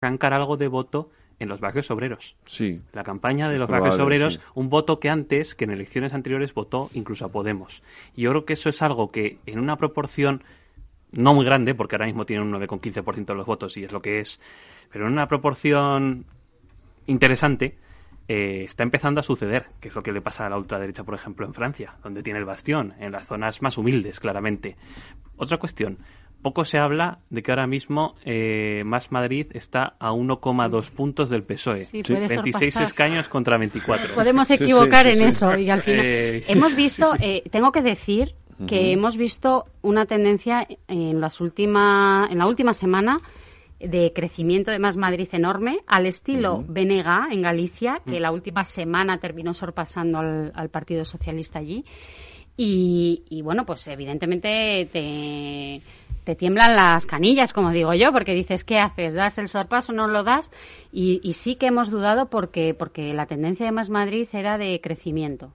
[0.00, 2.36] arrancar algo de voto en los barrios obreros.
[2.46, 2.80] Sí.
[2.92, 4.40] La campaña de los probable, barrios obreros, sí.
[4.54, 7.82] un voto que antes, que en elecciones anteriores votó incluso a Podemos.
[8.14, 10.42] Y yo creo que eso es algo que en una proporción
[11.12, 14.00] no muy grande, porque ahora mismo tiene un 9,15% de los votos y es lo
[14.00, 14.40] que es,
[14.92, 16.24] pero en una proporción
[17.06, 17.76] interesante,
[18.28, 21.14] eh, está empezando a suceder, que es lo que le pasa a la ultraderecha, por
[21.14, 24.76] ejemplo, en Francia, donde tiene el bastión, en las zonas más humildes, claramente.
[25.36, 25.98] Otra cuestión.
[26.42, 31.42] Poco se habla de que ahora mismo eh, Más Madrid está a 1,2 puntos del
[31.42, 31.84] PSOE.
[31.84, 32.82] Sí, puede 26 sorpasar.
[32.82, 34.14] escaños contra 24.
[34.14, 35.24] Podemos Sí, sí, equivocar sí, en sí.
[35.24, 37.24] eso y al final Eh, hemos visto, sí.
[37.24, 38.34] eh, tengo que decir
[38.66, 43.16] que hemos visto una tendencia en las última, en la última semana
[43.78, 49.18] de crecimiento de Más Madrid enorme, al estilo Benega en Galicia, que la última semana
[49.18, 51.86] terminó sorpasando al, al Partido Socialista allí.
[52.56, 55.80] Y, y, bueno, pues evidentemente te,
[56.30, 59.14] te tiemblan las canillas, como digo yo, porque dices, ¿qué haces?
[59.14, 60.48] ¿Das el sorpaso no lo das?
[60.92, 65.52] Y, sí que hemos dudado porque, porque la tendencia de Más Madrid era de crecimiento.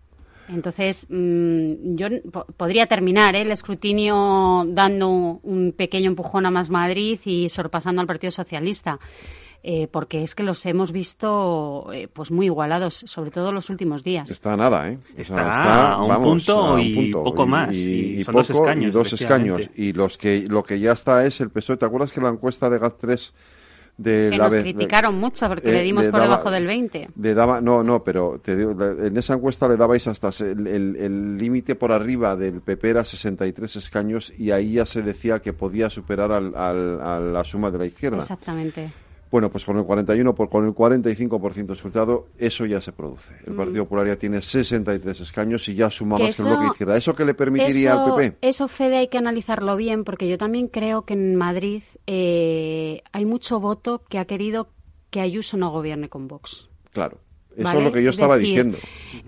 [0.49, 3.43] Entonces, mm, yo po- podría terminar ¿eh?
[3.43, 8.99] el escrutinio dando un pequeño empujón a Más Madrid y sorpasando al Partido Socialista.
[9.67, 14.03] Eh, porque es que los hemos visto eh, pues muy igualados, sobre todo los últimos
[14.03, 14.29] días.
[14.29, 14.99] Está nada, ¿eh?
[15.19, 19.07] O sea, Está a un punto y poco más, y son dos escaños, Y dos
[19.13, 19.61] efectivamente.
[19.63, 19.79] escaños.
[19.79, 21.77] Y los que, lo que ya está es el PSOE.
[21.77, 23.31] ¿Te acuerdas que la encuesta de GAT3
[23.97, 26.51] de que la nos vez- criticaron mucho porque eh, le dimos le por daba- debajo
[26.51, 27.09] del 20.
[27.19, 30.67] Le daba, no, no, pero te digo, en esa encuesta le dabais hasta se- el
[30.67, 35.39] el- el límite por arriba del PP era 63 escaños y ahí ya se decía
[35.39, 38.17] que podía superar al, al- a la suma de la izquierda.
[38.17, 38.91] Exactamente.
[39.35, 43.35] Bueno, pues con el 41, por, con el 45% de resultado, eso ya se produce.
[43.45, 46.95] El Partido Popular ya tiene 63 escaños y ya suma más que el bloque izquierda.
[46.95, 48.37] ¿Eso que le permitiría eso, al PP?
[48.39, 53.25] Eso, Fede, hay que analizarlo bien, porque yo también creo que en Madrid eh, hay
[53.25, 54.69] mucho voto que ha querido
[55.09, 56.69] que Ayuso no gobierne con Vox.
[56.93, 57.17] Claro.
[57.57, 57.79] Eso ¿vale?
[57.79, 58.77] es lo que yo Es estaba decir, diciendo.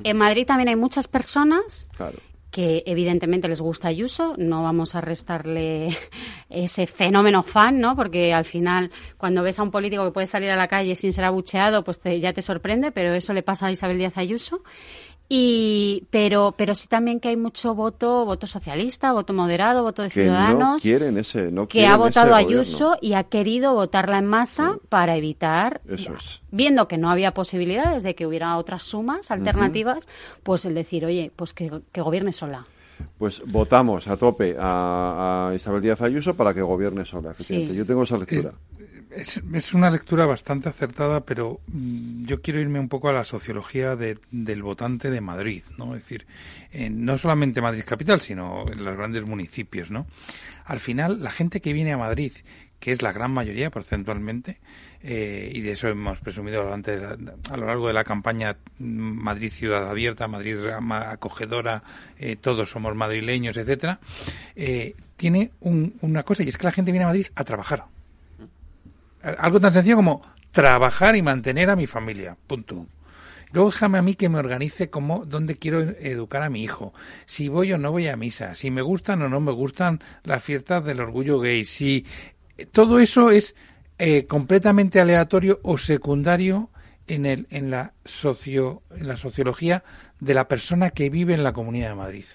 [0.06, 2.20] En Madrid también hay muchas personas Claro.
[2.58, 5.90] Que evidentemente les gusta Ayuso, no vamos a restarle
[6.50, 7.96] ese fenómeno fan, ¿no?
[7.96, 11.14] Porque al final cuando ves a un político que puede salir a la calle sin
[11.14, 14.64] ser abucheado, pues te- ya te sorprende, pero eso le pasa a Isabel Díaz Ayuso.
[15.30, 20.10] Y pero pero sí también que hay mucho voto voto socialista, voto moderado, voto de
[20.10, 22.98] Que no ciudadanos quieren ese, no que quieren ha votado ese a Ayuso gobierno.
[23.02, 26.42] y ha querido votarla en masa para evitar, Eso es.
[26.52, 30.08] viendo que no había posibilidades de que hubiera otras sumas alternativas,
[30.44, 32.66] pues el decir, oye, pues que, que gobierne sola.
[33.20, 37.32] Pues votamos a tope a, a Isabel Díaz Ayuso para que gobierne sola.
[37.32, 37.74] efectivamente.
[37.74, 37.78] Sí.
[37.78, 38.54] Yo tengo esa lectura.
[39.18, 43.96] Es, una lectura bastante acertada, pero mm, yo quiero irme un poco a la sociología
[43.96, 45.96] de- del votante de Madrid, ¿no?
[45.96, 46.28] Es decir,
[46.92, 50.06] no solamente Madrid capital, sino en los grandes municipios, ¿no?
[50.66, 52.32] Al final, la gente que viene a Madrid,
[52.80, 54.60] que es la gran mayoría porcentualmente,
[55.02, 59.52] eh, y de eso hemos presumido durante a lo largo de la campaña mm, Madrid
[59.52, 61.82] ciudad abierta, Madrid ma- acogedora,
[62.20, 64.00] eh, todos somos madrileños, etcétera,
[64.56, 67.86] eh, tiene un- una cosa y es que la gente viene a Madrid a trabajar
[69.38, 70.22] algo tan sencillo como
[70.52, 72.38] trabajar y mantener a mi familia.
[72.48, 72.88] Punto.
[73.52, 76.94] Luego déjame a mí que me organice como dónde quiero educar a mi hijo.
[77.26, 78.56] Si voy o no voy a misa.
[78.56, 81.64] Si me gustan o no me gustan las fiestas del orgullo gay.
[81.64, 82.06] Si
[82.72, 83.56] todo eso es
[84.00, 86.70] eh, completamente aleatorio o secundario
[87.08, 89.84] en el en la socio en la sociología
[90.20, 92.26] de la persona que vive en la Comunidad de Madrid.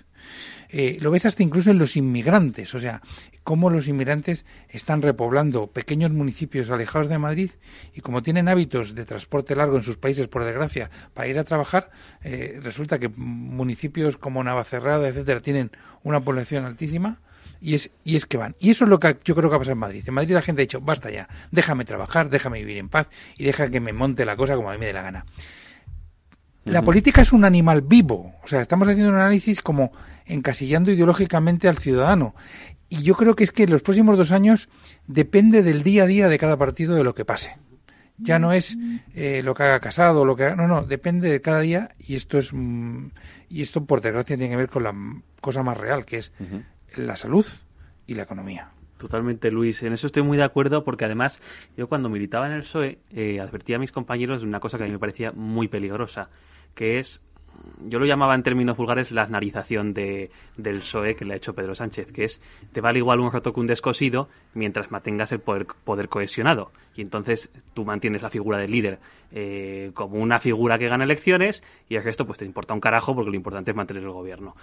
[0.68, 3.02] Eh, lo ves hasta incluso en los inmigrantes, o sea,
[3.44, 7.50] cómo los inmigrantes están repoblando pequeños municipios alejados de Madrid
[7.94, 11.44] y como tienen hábitos de transporte largo en sus países, por desgracia, para ir a
[11.44, 11.90] trabajar,
[12.22, 15.70] eh, resulta que municipios como Navacerrada, etcétera, tienen
[16.04, 17.18] una población altísima
[17.60, 18.56] y es, y es que van.
[18.58, 20.04] Y eso es lo que yo creo que ha pasado en Madrid.
[20.06, 23.44] En Madrid la gente ha dicho, basta ya, déjame trabajar, déjame vivir en paz y
[23.44, 25.26] deja que me monte la cosa como a mí me dé la gana.
[26.64, 28.34] La política es un animal vivo.
[28.44, 29.92] O sea, estamos haciendo un análisis como
[30.26, 32.34] encasillando ideológicamente al ciudadano.
[32.88, 34.68] Y yo creo que es que en los próximos dos años
[35.06, 37.56] depende del día a día de cada partido de lo que pase.
[38.18, 38.76] Ya no es
[39.14, 42.14] eh, lo que haga casado, lo que haga, no, no, depende de cada día y
[42.14, 43.06] esto es mm,
[43.48, 44.94] y esto por desgracia tiene que ver con la
[45.40, 46.32] cosa más real que es
[46.94, 47.46] la salud
[48.06, 48.70] y la economía.
[49.02, 49.82] Totalmente, Luis.
[49.82, 51.40] En eso estoy muy de acuerdo porque además
[51.76, 54.84] yo cuando militaba en el PSOE eh, advertía a mis compañeros de una cosa que
[54.84, 56.30] a mí me parecía muy peligrosa,
[56.76, 57.20] que es,
[57.88, 61.52] yo lo llamaba en términos vulgares la narización de, del PSOE que le ha hecho
[61.52, 62.40] Pedro Sánchez, que es,
[62.72, 66.70] te vale igual un roto que un descosido mientras mantengas el poder, poder cohesionado.
[66.94, 69.00] Y entonces tú mantienes la figura del líder
[69.32, 73.16] eh, como una figura que gana elecciones y el resto pues te importa un carajo
[73.16, 74.54] porque lo importante es mantener el gobierno.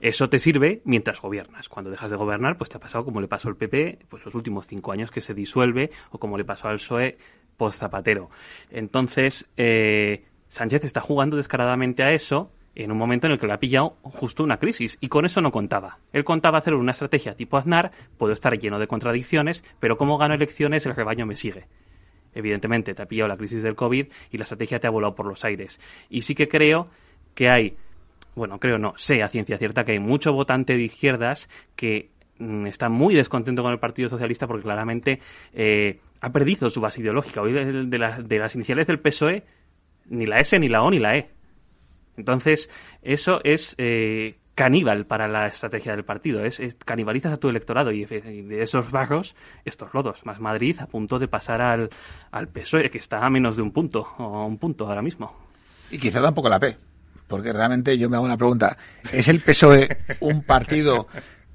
[0.00, 1.68] Eso te sirve mientras gobiernas.
[1.68, 4.34] Cuando dejas de gobernar, pues te ha pasado como le pasó al PP, pues los
[4.34, 7.18] últimos cinco años que se disuelve, o como le pasó al PSOE
[7.56, 8.30] post-Zapatero.
[8.70, 13.52] Entonces, eh, Sánchez está jugando descaradamente a eso en un momento en el que le
[13.52, 14.96] ha pillado justo una crisis.
[15.00, 15.98] Y con eso no contaba.
[16.12, 20.34] Él contaba hacer una estrategia tipo Aznar, puedo estar lleno de contradicciones, pero como gano
[20.34, 21.66] elecciones, el rebaño me sigue.
[22.34, 25.26] Evidentemente, te ha pillado la crisis del COVID y la estrategia te ha volado por
[25.26, 25.80] los aires.
[26.08, 26.88] Y sí que creo
[27.34, 27.76] que hay,
[28.34, 32.66] bueno, creo no, sé a ciencia cierta que hay mucho votante de izquierdas que mm,
[32.66, 35.20] está muy descontento con el Partido Socialista porque claramente
[35.52, 37.42] eh, ha perdido su base ideológica.
[37.42, 39.44] Hoy de, de las iniciales del PSOE,
[40.06, 41.30] ni la S, ni la O, ni la E
[42.20, 42.70] entonces,
[43.02, 46.44] eso es eh, caníbal para la estrategia del partido.
[46.44, 49.34] Es, canibalizas a tu electorado y, de esos bajos,
[49.64, 50.24] estos lodos.
[50.26, 51.90] Más Madrid a punto de pasar al,
[52.30, 55.34] al PSOE, que está a menos de un punto, o un punto ahora mismo.
[55.90, 56.76] Y quizá tampoco la P,
[57.30, 58.76] porque realmente yo me hago una pregunta.
[59.12, 61.06] ¿Es el PSOE un partido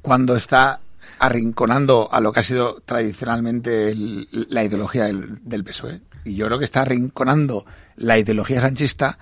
[0.01, 0.79] cuando está
[1.19, 5.99] arrinconando a lo que ha sido tradicionalmente la ideología del, PSOE?
[6.23, 7.65] Y yo creo que está arrinconando
[7.97, 9.19] la ideología sanchista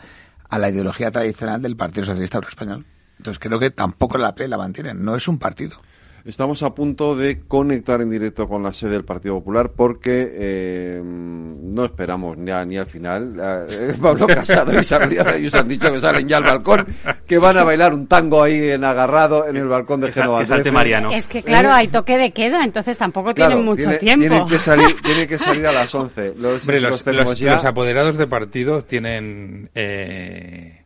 [0.48, 2.86] a la ideología tradicional del Partido Socialista Español.
[3.18, 5.78] Entonces creo que tampoco la P la mantienen, no es un partido.
[6.26, 11.02] Estamos a punto de conectar en directo con la sede del Partido Popular porque eh,
[11.04, 13.68] no esperamos ni, ni al final.
[13.70, 16.88] Eh, Pablo Casado y Díaz Ayuso han dicho que salen ya al balcón,
[17.28, 20.72] que van a bailar un tango ahí en agarrado en el balcón de.
[20.72, 21.12] Mariano.
[21.12, 24.22] Es que claro, hay toque de queda, entonces tampoco tienen mucho tiempo.
[24.22, 26.36] Tienen que, salir, tienen que salir a las 11.
[26.38, 29.70] Los, los, apoderados de partido tienen...
[29.76, 30.83] Eh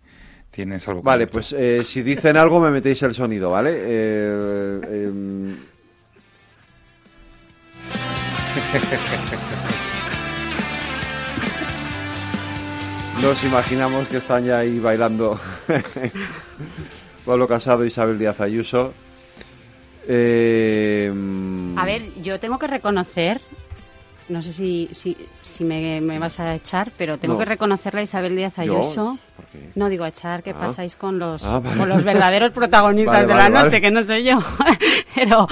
[1.04, 3.78] Vale, pues eh, si dicen algo me metéis el sonido, ¿vale?
[3.80, 5.56] Eh, em.
[13.22, 15.40] Nos imaginamos que están ya ahí bailando
[17.26, 18.94] Pablo Casado y Isabel Díaz Ayuso.
[21.78, 23.42] A ver, yo tengo que reconocer
[24.30, 28.36] no sé si, si, si me, vas a echar, pero tengo que reconocerle a Isabel
[28.36, 29.18] Díaz Ayuso.
[29.76, 30.60] No digo echar, ¿qué ah.
[30.60, 34.38] pasáis con los, ah, con los verdaderos protagonistas de la noche, que no soy yo?
[35.16, 35.48] pero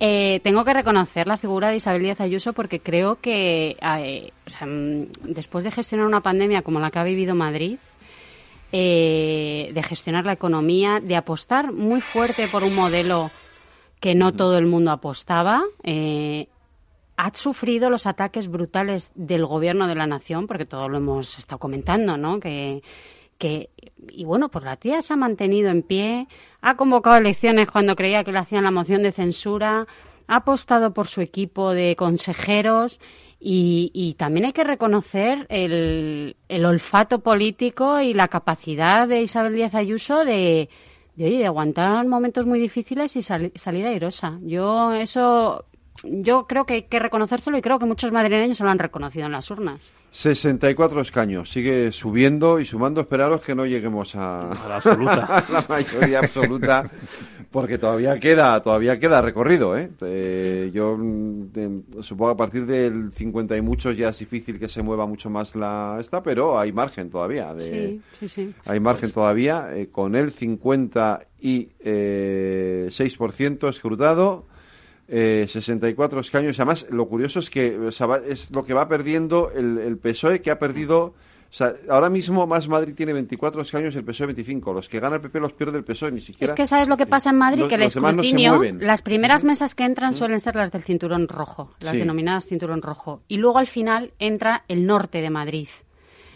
[0.00, 4.32] eh, tengo que reconocer la figura de Isabel Díaz Ayuso porque creo que eh,
[4.64, 7.78] mm, después de gestionar una pandemia como la que ha vivido Madrid,
[8.72, 13.30] eh, de gestionar la economía, de apostar muy fuerte por un modelo
[14.00, 16.48] que no todo el mundo apostaba, eh,
[17.16, 21.58] ha sufrido los ataques brutales del gobierno de la nación, porque todo lo hemos estado
[21.58, 22.40] comentando, ¿no?
[22.40, 22.82] Que,
[23.38, 23.70] que
[24.10, 26.28] y bueno, pues la tía se ha mantenido en pie,
[26.60, 29.86] ha convocado elecciones cuando creía que le hacían la moción de censura,
[30.28, 33.00] ha apostado por su equipo de consejeros
[33.40, 39.54] y, y también hay que reconocer el, el, olfato político y la capacidad de Isabel
[39.54, 40.68] Díaz Ayuso de,
[41.14, 44.38] de, de aguantar momentos muy difíciles y salir airosa.
[44.42, 45.64] Yo eso
[46.04, 49.26] yo creo que hay que reconocérselo y creo que muchos madrileños se lo han reconocido
[49.26, 49.92] en las urnas.
[50.10, 53.02] 64 escaños, sigue subiendo y sumando.
[53.02, 56.88] Esperaros que no lleguemos a, la absoluta, la mayoría absoluta,
[57.50, 59.76] porque todavía queda, todavía queda recorrido.
[59.76, 59.90] ¿eh?
[60.00, 64.68] eh yo mm, supongo que a partir del 50 y muchos ya es difícil que
[64.68, 67.52] se mueva mucho más la esta, pero hay margen todavía.
[67.52, 68.54] De, sí, sí, sí.
[68.64, 69.68] Hay margen todavía.
[69.74, 72.88] Eh, con el 56% eh,
[73.68, 74.46] escrutado
[75.08, 76.58] eh, 64 escaños.
[76.58, 77.78] Y además, lo curioso es que
[78.28, 81.14] es lo que va perdiendo el, PSOE, que ha perdido.
[81.88, 84.72] ahora mismo más Madrid tiene 24 escaños y el PSOE 25.
[84.72, 86.52] Los que gana el PP los pierde el PSOE, ni siquiera.
[86.52, 89.84] Es que sabes lo que pasa en Madrid, que el escrutinio, las primeras mesas que
[89.84, 93.22] entran suelen ser las del cinturón rojo, las denominadas cinturón rojo.
[93.28, 95.68] Y luego al final entra el norte de Madrid.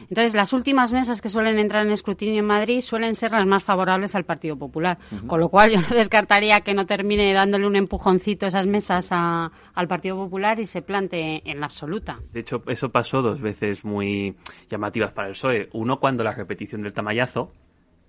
[0.08, 3.62] Entonces, las últimas mesas que suelen entrar en escrutinio en Madrid suelen ser las más
[3.62, 4.98] favorables al Partido Popular.
[5.26, 9.88] Con lo cual, yo no descartaría que no termine dándole un empujoncito esas mesas al
[9.88, 12.18] Partido Popular y se plante en la absoluta.
[12.32, 14.36] De hecho, eso pasó dos veces muy
[14.68, 15.68] llamativas para el PSOE.
[15.72, 17.52] Uno, cuando la repetición del tamallazo,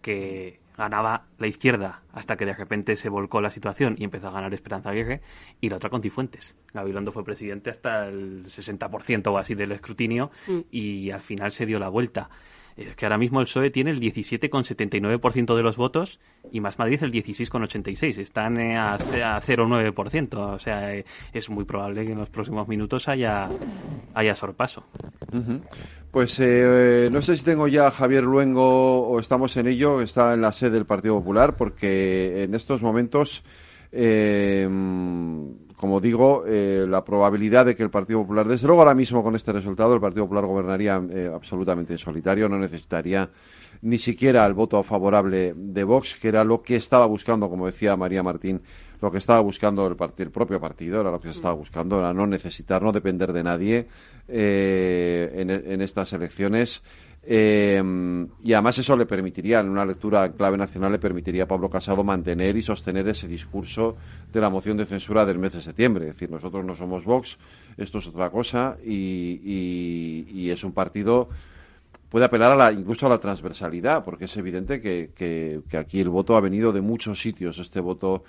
[0.02, 4.32] que ganaba la izquierda hasta que de repente se volcó la situación y empezó a
[4.32, 5.22] ganar Esperanza Aguirre,
[5.62, 6.58] y la otra con Cifuentes.
[6.74, 10.60] Gabilondo fue presidente hasta el 60% o así del escrutinio mm.
[10.72, 12.30] y al final se dio la vuelta.
[12.90, 16.20] Es que ahora mismo el PSOE tiene el 17,79% de los votos
[16.52, 18.18] y Más Madrid el 16,86%.
[18.18, 20.38] Están eh, a, 0,9%.
[20.38, 23.48] O sea, eh, es muy probable que en los próximos minutos haya,
[24.14, 24.84] haya sorpaso.
[26.12, 30.02] Pues eh, no sé si tengo ya a Javier Luengo o estamos en ello.
[30.02, 33.44] Está en la sede del Partido Popular porque en estos momentos
[35.82, 39.36] como digo, eh, la probabilidad de que el Partido Popular, desde luego ahora mismo con
[39.36, 43.28] este resultado, el Partido Popular gobernaría eh, absolutamente en solitario, no necesitaría
[43.82, 47.98] ni siquiera el voto favorable de Vox, que era lo que estaba buscando, como decía
[47.98, 48.62] María Martín,
[49.02, 52.14] lo que estaba buscando el, el propio partido, era lo que se estaba buscando, era
[52.14, 53.88] no necesitar, no depender de nadie
[54.28, 56.84] eh, en, estas elecciones.
[57.24, 57.82] Eh,
[58.44, 62.04] y además eso le permitiría, en una lectura clave nacional, le permitiría a Pablo Casado
[62.04, 63.96] mantener y sostener ese discurso
[64.32, 66.08] de la moción de censura del mes de septiembre.
[66.08, 67.38] Es decir, nosotros no somos Vox,
[67.78, 71.30] esto es otra cosa y es un partido
[72.12, 76.10] puede apelar a la, incluso a la transversalidad, porque es evidente que, que, aquí el
[76.10, 78.26] voto ha venido de muchos sitios, este voto.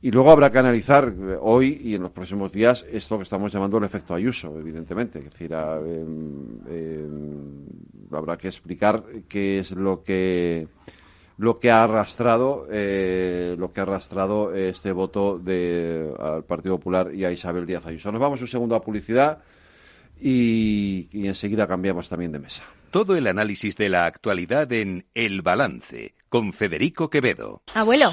[0.00, 3.52] Y luego habrá que analizar eh, hoy y en los próximos días esto que estamos
[3.52, 5.18] llamando el efecto Ayuso, evidentemente.
[5.18, 7.66] Es decir, em, em,
[8.12, 10.68] habrá que explicar qué es lo que
[11.38, 17.12] lo que ha arrastrado eh, lo que ha arrastrado este voto de, al Partido Popular
[17.14, 18.12] y a Isabel Díaz Ayuso.
[18.12, 19.38] Nos vamos un segundo a publicidad
[20.20, 22.62] y enseguida cambiamos también de mesa.
[22.92, 27.62] Todo el análisis de la actualidad en El Balance, con Federico Quevedo.
[27.72, 28.12] Abuelo.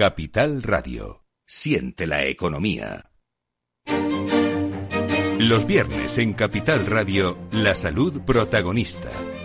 [0.00, 1.24] Capital Radio.
[1.44, 3.10] Siente la economía.
[5.40, 9.10] Los viernes en Capital Radio, la salud protagonista.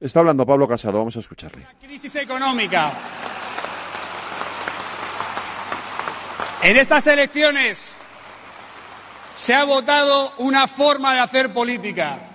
[0.00, 1.62] Está hablando Pablo Casado, vamos a escucharle.
[1.62, 2.92] La crisis económica.
[6.62, 7.96] En estas elecciones
[9.32, 12.30] se ha votado una forma de hacer política,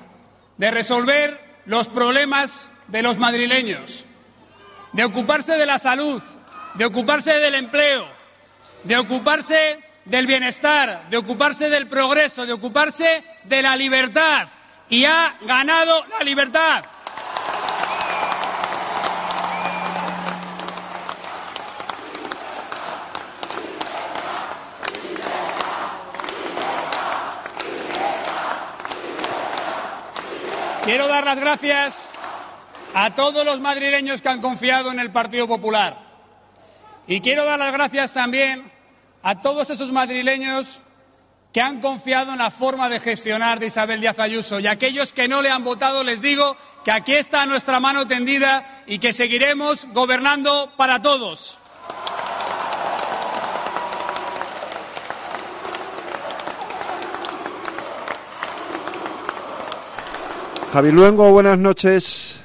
[0.58, 4.06] de resolver los problemas de los madrileños,
[4.92, 6.22] de ocuparse de la salud,
[6.74, 8.06] de ocuparse del empleo,
[8.84, 14.50] de ocuparse del bienestar, de ocuparse del progreso, de ocuparse de la libertad.
[14.90, 16.84] Y ha ganado la libertad.
[30.94, 32.08] Quiero dar las gracias
[32.94, 35.98] a todos los madrileños que han confiado en el Partido Popular.
[37.08, 38.72] Y quiero dar las gracias también
[39.24, 40.84] a todos esos madrileños
[41.52, 44.60] que han confiado en la forma de gestionar de Isabel Díaz Ayuso.
[44.60, 48.06] Y a aquellos que no le han votado les digo que aquí está nuestra mano
[48.06, 51.58] tendida y que seguiremos gobernando para todos.
[60.74, 62.44] Javi Luengo, buenas noches.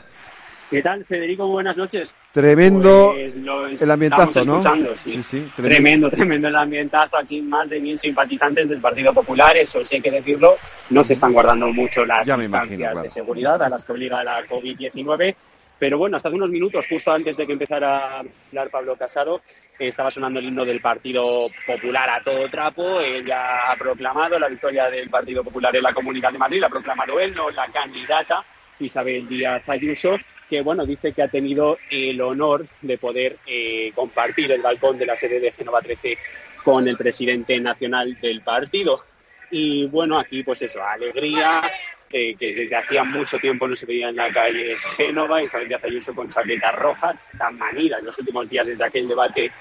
[0.69, 1.49] ¿Qué tal, Federico?
[1.49, 2.15] Buenas noches.
[2.31, 4.63] Tremendo pues el ambientazo, ¿no?
[4.95, 6.11] Sí, sí, tremendo.
[6.11, 7.17] tremendo, el ambientazo.
[7.17, 10.57] Aquí más de mil simpatizantes del Partido Popular, eso sí hay que decirlo.
[10.91, 15.35] No se están guardando mucho las distancias de seguridad a las que obliga la COVID-19.
[15.79, 19.43] Pero bueno, hasta hace unos minutos, justo antes de que empezara a hablar Pablo Casado,
[19.79, 23.01] estaba sonando el himno del Partido Popular a todo trapo.
[23.01, 26.67] Él ya ha proclamado la victoria del Partido Popular en la Comunidad de Madrid, la
[26.67, 28.45] ha proclamado él, no la candidata
[28.81, 30.19] Isabel Díaz Ayuso,
[30.49, 35.07] que bueno, dice que ha tenido el honor de poder eh, compartir el balcón de
[35.07, 36.19] la sede de Genova 13
[36.65, 39.05] con el presidente nacional del partido.
[39.51, 41.63] Y bueno, aquí pues eso, alegría,
[42.09, 46.15] que desde hacía mucho tiempo no se veía en la calle Génova, Isabel Díaz Ayuso
[46.15, 49.53] con chaqueta roja, tan manida en los últimos días desde aquel debate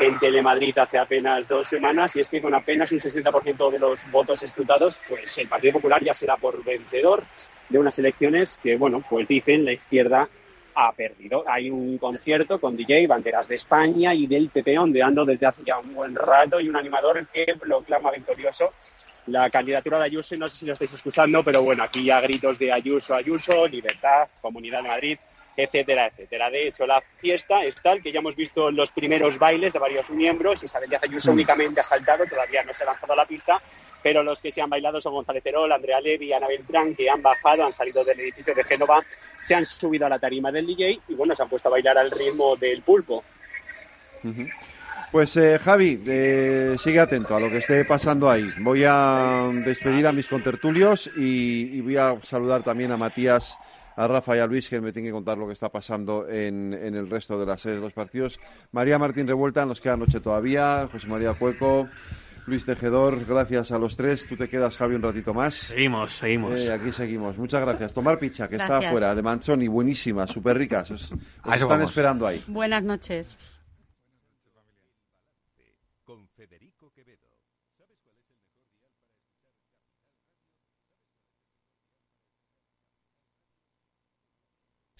[0.00, 4.10] en Telemadrid hace apenas dos semanas, y es que con apenas un 60% de los
[4.10, 7.24] votos escrutados, pues el Partido Popular ya será por vencedor
[7.68, 10.28] de unas elecciones que, bueno, pues dicen la izquierda
[10.74, 11.44] ha perdido.
[11.46, 15.78] Hay un concierto con DJ, banderas de España y del PP ondeando desde hace ya
[15.78, 18.72] un buen rato y un animador que proclama victorioso
[19.26, 22.58] la candidatura de Ayuso, no sé si lo estáis escuchando, pero bueno, aquí ya gritos
[22.58, 25.18] de Ayuso, Ayuso, Libertad, Comunidad de Madrid,
[25.56, 26.50] etcétera, etcétera.
[26.50, 30.10] De hecho, la fiesta es tal que ya hemos visto los primeros bailes de varios
[30.10, 30.62] miembros.
[30.62, 31.34] Isabel Díaz Ayuso mm.
[31.34, 33.60] únicamente ha saltado, todavía no se ha lanzado a la pista,
[34.02, 37.08] pero los que se han bailado son González Terol, Andrea Levy y Ana Beltrán, que
[37.08, 39.04] han bajado, han salido del edificio de Génova,
[39.42, 41.98] se han subido a la tarima del DJ y bueno, se han puesto a bailar
[41.98, 43.22] al ritmo del pulpo.
[45.12, 48.48] Pues eh, Javi, eh, sigue atento a lo que esté pasando ahí.
[48.60, 53.58] Voy a despedir a mis contertulios y, y voy a saludar también a Matías
[53.96, 56.72] a Rafa y a Luis que me tienen que contar lo que está pasando en,
[56.72, 58.40] el resto de las sedes de los partidos.
[58.72, 60.88] María Martín Revuelta, nos queda noche todavía.
[60.90, 61.88] José María Cueco.
[62.44, 64.26] Luis Tejedor, gracias a los tres.
[64.26, 65.54] Tú te quedas, Javi, un ratito más.
[65.54, 66.60] Seguimos, seguimos.
[66.60, 67.38] Eh, aquí seguimos.
[67.38, 67.94] Muchas gracias.
[67.94, 70.90] Tomar pizza, que está afuera, de manchón y buenísima, súper ricas.
[70.90, 71.12] Os,
[71.54, 72.42] están esperando ahí.
[72.48, 73.38] Buenas noches.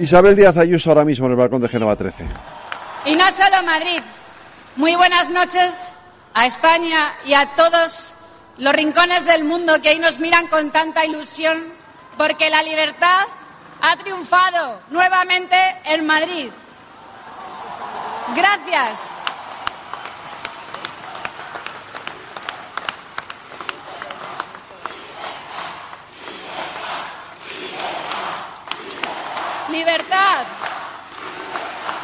[0.00, 2.24] Isabel Díaz Ayuso ahora mismo en el balcón de Génova 13.
[3.04, 4.00] Y no solo Madrid.
[4.76, 5.94] Muy buenas noches
[6.32, 8.14] a España y a todos
[8.56, 11.74] los rincones del mundo que hoy nos miran con tanta ilusión
[12.16, 13.26] porque la libertad
[13.82, 16.50] ha triunfado nuevamente en Madrid.
[18.34, 19.19] Gracias.
[29.70, 30.46] Libertad.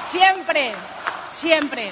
[0.06, 0.72] Siempre,
[1.30, 1.90] siempre.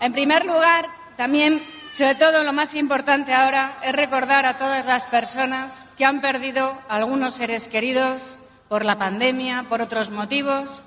[0.00, 0.86] En primer lugar,
[1.16, 1.62] también,
[1.92, 6.78] sobre todo lo más importante ahora, es recordar a todas las personas que han perdido
[6.88, 8.38] algunos seres queridos
[8.68, 10.84] por la pandemia, por otros motivos,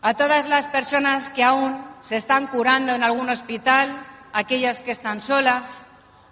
[0.00, 5.20] a todas las personas que aún se están curando en algún hospital, aquellas que están
[5.20, 5.84] solas,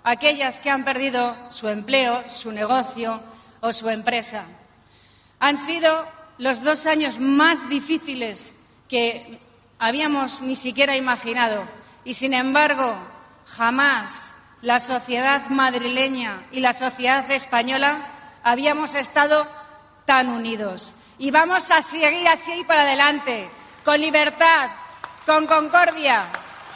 [0.05, 3.21] aquellas que han perdido su empleo, su negocio
[3.61, 4.47] o su empresa.
[5.41, 6.07] Han sido
[6.39, 8.55] los dos años más difíciles
[8.89, 9.41] que
[9.79, 11.69] habíamos ni siquiera imaginado
[12.05, 12.97] y, sin embargo,
[13.47, 18.11] jamás la sociedad madrileña y la sociedad española
[18.43, 19.43] habíamos estado
[20.05, 20.95] tan unidos.
[21.19, 23.51] Y vamos a seguir así para adelante,
[23.85, 24.71] con libertad,
[25.27, 26.27] con concordia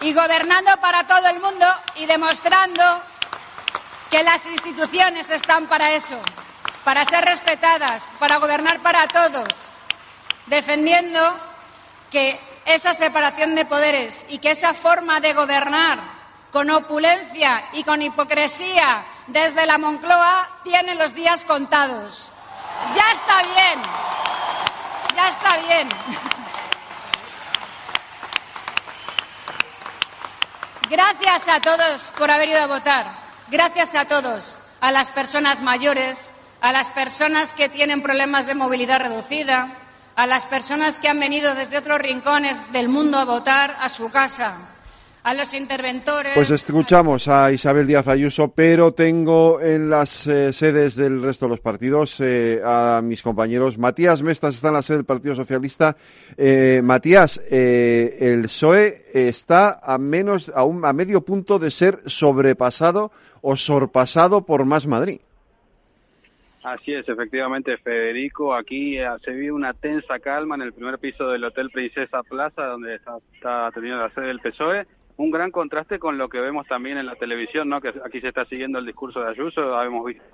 [0.01, 2.83] y gobernando para todo el mundo y demostrando
[4.11, 6.21] que las instituciones están para eso
[6.85, 9.49] para ser respetadas, para gobernar para todos,
[10.47, 11.37] defendiendo
[12.11, 15.99] que esa separación de poderes y que esa forma de gobernar
[16.53, 22.29] con opulencia y con hipocresía desde la Moncloa tiene los días contados.
[22.95, 23.83] Ya está bien,
[25.17, 25.89] ya está bien.
[30.91, 33.23] Gracias a todos por haber ido a votar.
[33.49, 36.31] Gracias a todos, a las personas mayores,
[36.63, 39.79] a las personas que tienen problemas de movilidad reducida,
[40.15, 44.09] a las personas que han venido desde otros rincones del mundo a votar a su
[44.13, 44.71] casa,
[45.25, 46.35] a los interventores.
[46.37, 51.51] Pues escuchamos a Isabel Díaz Ayuso, pero tengo en las eh, sedes del resto de
[51.51, 53.77] los partidos eh, a mis compañeros.
[53.77, 55.97] Matías Mestas está en la sede del Partido Socialista.
[56.37, 63.11] Eh, Matías, el PSOE está a menos, a, un, a medio punto de ser sobrepasado
[63.41, 65.19] o sorpasado por Más Madrid.
[66.63, 68.55] Así es, efectivamente, Federico.
[68.55, 72.95] Aquí se vive una tensa calma en el primer piso del Hotel Princesa Plaza, donde
[72.95, 76.99] está, está teniendo la sede del PSOE un gran contraste con lo que vemos también
[76.99, 77.81] en la televisión, ¿no?
[77.81, 80.25] Que aquí se está siguiendo el discurso de Ayuso, hemos visto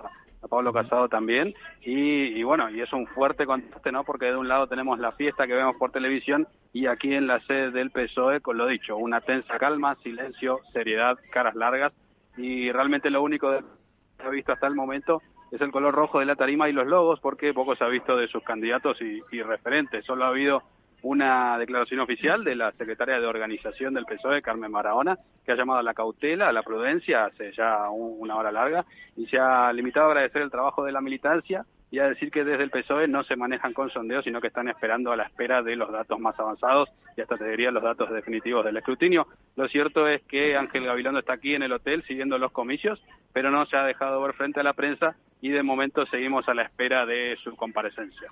[0.41, 4.03] a Pablo Casado también, y, bueno, y es un fuerte contraste, ¿no?
[4.03, 7.41] Porque de un lado tenemos la fiesta que vemos por televisión y aquí en la
[7.41, 11.91] sede del PSOE, con lo dicho, una tensa calma, silencio, seriedad, caras largas,
[12.37, 16.25] y realmente lo único que ha visto hasta el momento es el color rojo de
[16.25, 19.41] la tarima y los logos, porque poco se ha visto de sus candidatos y, y
[19.41, 20.05] referentes.
[20.05, 20.63] Solo ha habido
[21.01, 25.79] una declaración oficial de la secretaria de organización del PSOE, Carmen Barahona, que ha llamado
[25.79, 28.85] a la cautela, a la prudencia hace ya una hora larga
[29.15, 32.43] y se ha limitado a agradecer el trabajo de la militancia y a decir que
[32.43, 35.63] desde el PSOE no se manejan con sondeos, sino que están esperando a la espera
[35.63, 39.27] de los datos más avanzados y hasta te diría los datos definitivos del escrutinio.
[39.55, 43.01] Lo cierto es que Ángel Gabilondo está aquí en el hotel siguiendo los comicios,
[43.33, 46.53] pero no se ha dejado ver frente a la prensa y de momento seguimos a
[46.53, 48.29] la espera de su comparecencia.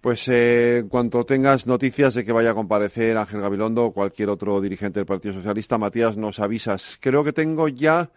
[0.00, 4.30] Pues eh, en cuanto tengas noticias de que vaya a comparecer Ángel Gabilondo o cualquier
[4.30, 6.98] otro dirigente del Partido Socialista, Matías, nos avisas.
[7.00, 8.10] Creo que tengo ya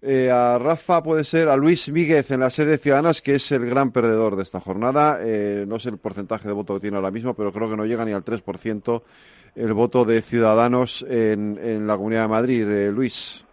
[0.00, 3.50] eh, a Rafa, puede ser, a Luis Míguez en la sede de Ciudadanas, que es
[3.52, 5.18] el gran perdedor de esta jornada.
[5.22, 7.84] Eh, no sé el porcentaje de voto que tiene ahora mismo, pero creo que no
[7.84, 9.02] llega ni al 3%
[9.56, 12.66] el voto de Ciudadanos en, en la Comunidad de Madrid.
[12.90, 13.44] Luis.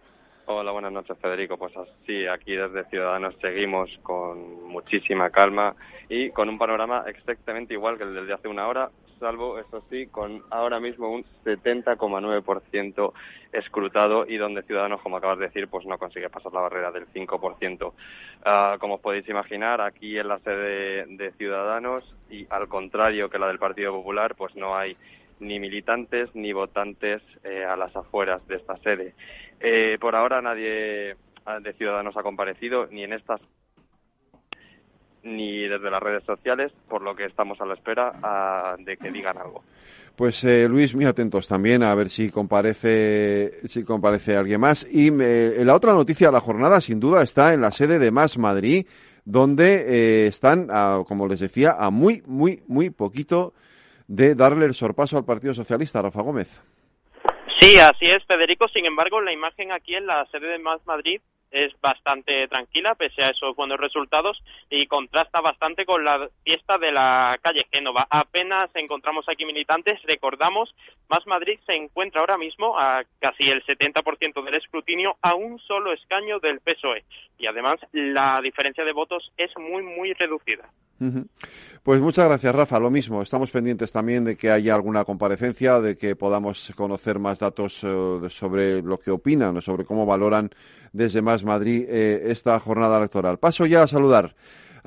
[0.48, 1.58] Hola, buenas noches, Federico.
[1.58, 1.72] Pues
[2.06, 5.74] sí, aquí desde Ciudadanos seguimos con muchísima calma
[6.08, 9.82] y con un panorama exactamente igual que el del de hace una hora, salvo, eso
[9.90, 13.12] sí, con ahora mismo un 70,9%
[13.52, 17.06] escrutado y donde Ciudadanos, como acabas de decir, pues no consigue pasar la barrera del
[17.08, 17.92] 5%.
[18.44, 23.38] Ah, como os podéis imaginar, aquí en la sede de Ciudadanos y al contrario que
[23.38, 24.96] la del Partido Popular, pues no hay
[25.40, 29.14] ni militantes ni votantes eh, a las afueras de esta sede.
[29.60, 31.16] Eh, por ahora nadie
[31.60, 33.40] de Ciudadanos ha comparecido ni en estas
[35.26, 39.36] ni desde las redes sociales, por lo que estamos a la espera de que digan
[39.36, 39.62] algo.
[40.14, 44.86] Pues eh, Luis, muy atentos también a ver si comparece si comparece alguien más.
[44.90, 48.38] Y la otra noticia de la jornada, sin duda, está en la sede de Más
[48.38, 48.86] Madrid,
[49.24, 50.68] donde están,
[51.04, 53.52] como les decía, a muy, muy, muy poquito
[54.08, 56.62] de darle el sorpaso al Partido Socialista, Rafa Gómez.
[57.60, 58.68] Sí, así es, Federico.
[58.68, 63.22] Sin embargo, la imagen aquí en la sede de Más Madrid es bastante tranquila pese
[63.22, 68.06] a esos buenos resultados y contrasta bastante con la fiesta de la calle Génova.
[68.10, 70.74] Apenas encontramos aquí militantes, recordamos,
[71.08, 75.92] Más Madrid se encuentra ahora mismo a casi el 70% del escrutinio a un solo
[75.92, 77.04] escaño del PSOE
[77.38, 80.68] y además la diferencia de votos es muy muy reducida.
[81.82, 82.80] Pues muchas gracias, Rafa.
[82.80, 87.38] Lo mismo, estamos pendientes también de que haya alguna comparecencia, de que podamos conocer más
[87.38, 90.50] datos eh, sobre lo que opinan, sobre cómo valoran
[90.92, 93.38] desde Más Madrid eh, esta jornada electoral.
[93.38, 94.34] Paso ya a saludar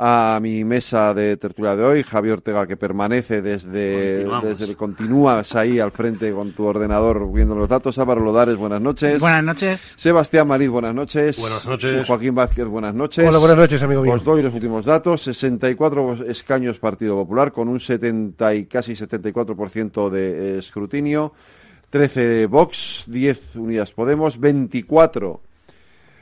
[0.01, 5.79] a mi mesa de tertulia de hoy, Javier Ortega, que permanece desde, desde continúas ahí
[5.79, 7.99] al frente con tu ordenador viendo los datos.
[7.99, 9.19] Álvaro Lodares, buenas noches.
[9.19, 9.95] Buenas noches.
[9.97, 11.37] Sebastián Mariz, buenas noches.
[11.37, 12.07] Buenas noches.
[12.07, 13.27] Joaquín Vázquez, buenas noches.
[13.27, 14.13] Hola, buenas noches, amigo mío.
[14.13, 15.21] Os doy los últimos datos.
[15.23, 21.33] 64 escaños Partido Popular con un 70 y casi 74% de escrutinio.
[21.89, 25.41] 13 Vox, 10 Unidas Podemos, 24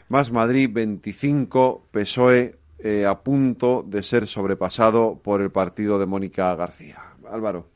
[0.10, 6.54] más Madrid, 25 PSOE, eh, a punto de ser sobrepasado por el partido de Mónica
[6.56, 7.02] García.
[7.30, 7.70] Álvaro.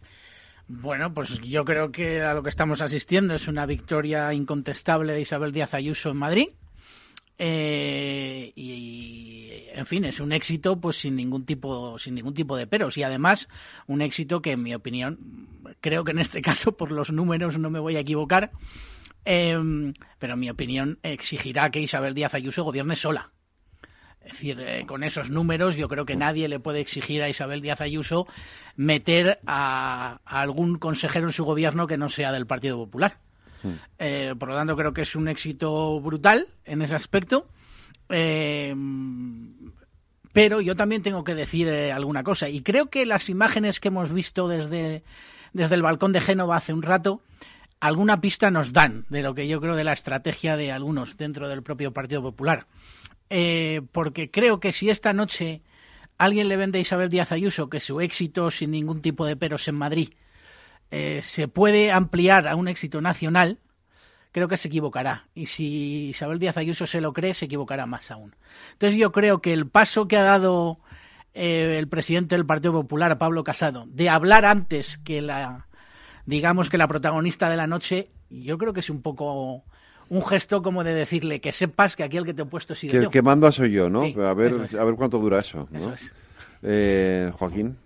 [0.67, 5.21] Bueno, pues yo creo que a lo que estamos asistiendo es una victoria incontestable de
[5.21, 6.49] Isabel Díaz Ayuso en Madrid.
[7.37, 12.67] Eh, y, en fin, es un éxito pues sin ningún tipo sin ningún tipo de
[12.67, 13.49] peros y además
[13.87, 15.47] un éxito que en mi opinión
[15.81, 18.51] creo que en este caso por los números no me voy a equivocar
[19.25, 19.59] eh,
[20.19, 23.31] pero en mi opinión exigirá que Isabel Díaz Ayuso gobierne sola
[24.23, 27.61] es decir, eh, con esos números yo creo que nadie le puede exigir a Isabel
[27.61, 28.27] Díaz Ayuso
[28.75, 33.17] meter a, algún consejero en su gobierno que no sea del Partido Popular.
[33.63, 33.73] Hmm.
[33.99, 37.47] Eh, por lo tanto, creo que es un éxito brutal en ese aspecto.
[38.09, 38.75] Eh,
[40.33, 42.47] pero yo también tengo que decir alguna cosa.
[42.47, 45.03] Y creo que las imágenes que hemos visto desde,
[45.51, 47.21] desde el balcón de Génova hace un rato,
[47.81, 51.49] alguna pista nos dan de lo que yo creo de la estrategia de algunos dentro
[51.49, 52.67] del propio Partido Popular.
[53.33, 55.61] Eh, porque creo que si esta noche
[56.17, 59.69] alguien le vende a Isabel Díaz Ayuso que su éxito sin ningún tipo de peros
[59.69, 60.09] en Madrid
[60.91, 63.59] eh, se puede ampliar a un éxito nacional,
[64.33, 65.29] creo que se equivocará.
[65.33, 68.35] Y si Isabel Díaz Ayuso se lo cree, se equivocará más aún.
[68.73, 70.81] Entonces yo creo que el paso que ha dado
[71.33, 75.67] eh, el presidente del Partido Popular, Pablo Casado, de hablar antes que la,
[76.25, 79.63] digamos que la protagonista de la noche, yo creo que es un poco
[80.11, 82.91] un gesto como de decirle que sepas que aquí el que te he puesto sido
[82.91, 83.03] que yo.
[83.03, 84.01] el que manda soy yo, ¿no?
[84.01, 85.79] a ver, a ver cuánto dura eso, ¿no?
[85.79, 86.13] Eso es.
[86.63, 87.77] Eh, Joaquín.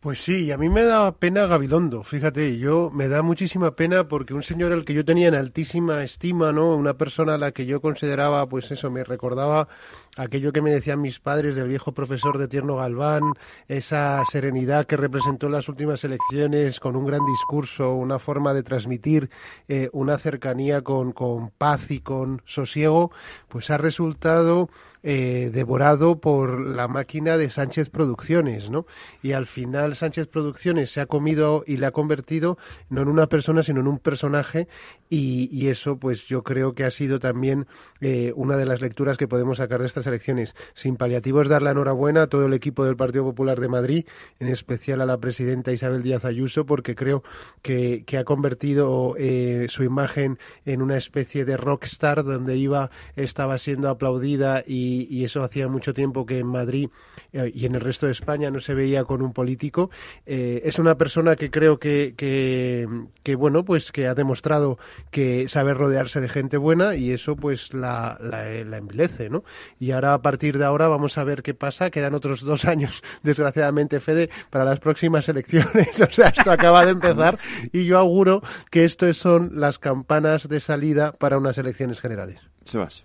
[0.00, 4.32] Pues sí, a mí me da pena Gabilondo, fíjate, yo me da muchísima pena porque
[4.32, 6.74] un señor al que yo tenía en altísima estima, ¿no?
[6.74, 9.68] Una persona a la que yo consideraba, pues eso, me recordaba
[10.16, 13.22] aquello que me decían mis padres del viejo profesor de Tierno Galván,
[13.68, 18.62] esa serenidad que representó en las últimas elecciones con un gran discurso, una forma de
[18.62, 19.30] transmitir
[19.68, 23.10] eh, una cercanía con, con paz y con sosiego,
[23.48, 24.68] pues ha resultado
[25.08, 28.86] eh, devorado por la máquina de Sánchez Producciones, ¿no?
[29.22, 33.28] Y al final Sánchez Producciones se ha comido y le ha convertido no en una
[33.28, 34.66] persona, sino en un personaje
[35.08, 37.68] y, y eso, pues yo creo que ha sido también
[38.00, 40.54] eh, una de las lecturas que podemos sacar de estas elecciones.
[40.74, 44.06] Sin paliativos, dar la enhorabuena a todo el equipo del Partido Popular de Madrid,
[44.40, 47.22] en especial a la presidenta Isabel Díaz Ayuso, porque creo
[47.62, 53.58] que, que ha convertido eh, su imagen en una especie de rockstar donde iba, estaba
[53.58, 56.88] siendo aplaudida y eso hacía mucho tiempo que en Madrid
[57.32, 59.90] eh, y en el resto de España no se veía con un político.
[60.24, 64.78] Eh, es una persona que creo que, que, bueno, pues que ha demostrado
[65.10, 69.44] que sabe rodearse de gente buena y eso pues la, la, la envilece, ¿no?
[69.78, 71.90] Y ahora a partir de ahora vamos a ver qué pasa.
[71.90, 76.00] Quedan otros dos años, desgraciadamente, Fede, para las próximas elecciones.
[76.00, 77.38] o sea, esto acaba de empezar
[77.72, 82.40] y yo auguro que esto son las campanas de salida para unas elecciones generales.
[82.64, 83.04] Sebas.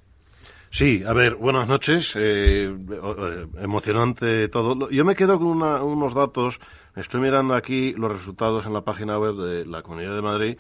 [0.70, 2.14] Sí, a ver, buenas noches.
[2.16, 2.74] Eh,
[3.60, 4.90] emocionante todo.
[4.90, 6.60] Yo me quedo con unos datos.
[6.96, 10.58] Estoy mirando aquí los resultados en la página web de la Comunidad de Madrid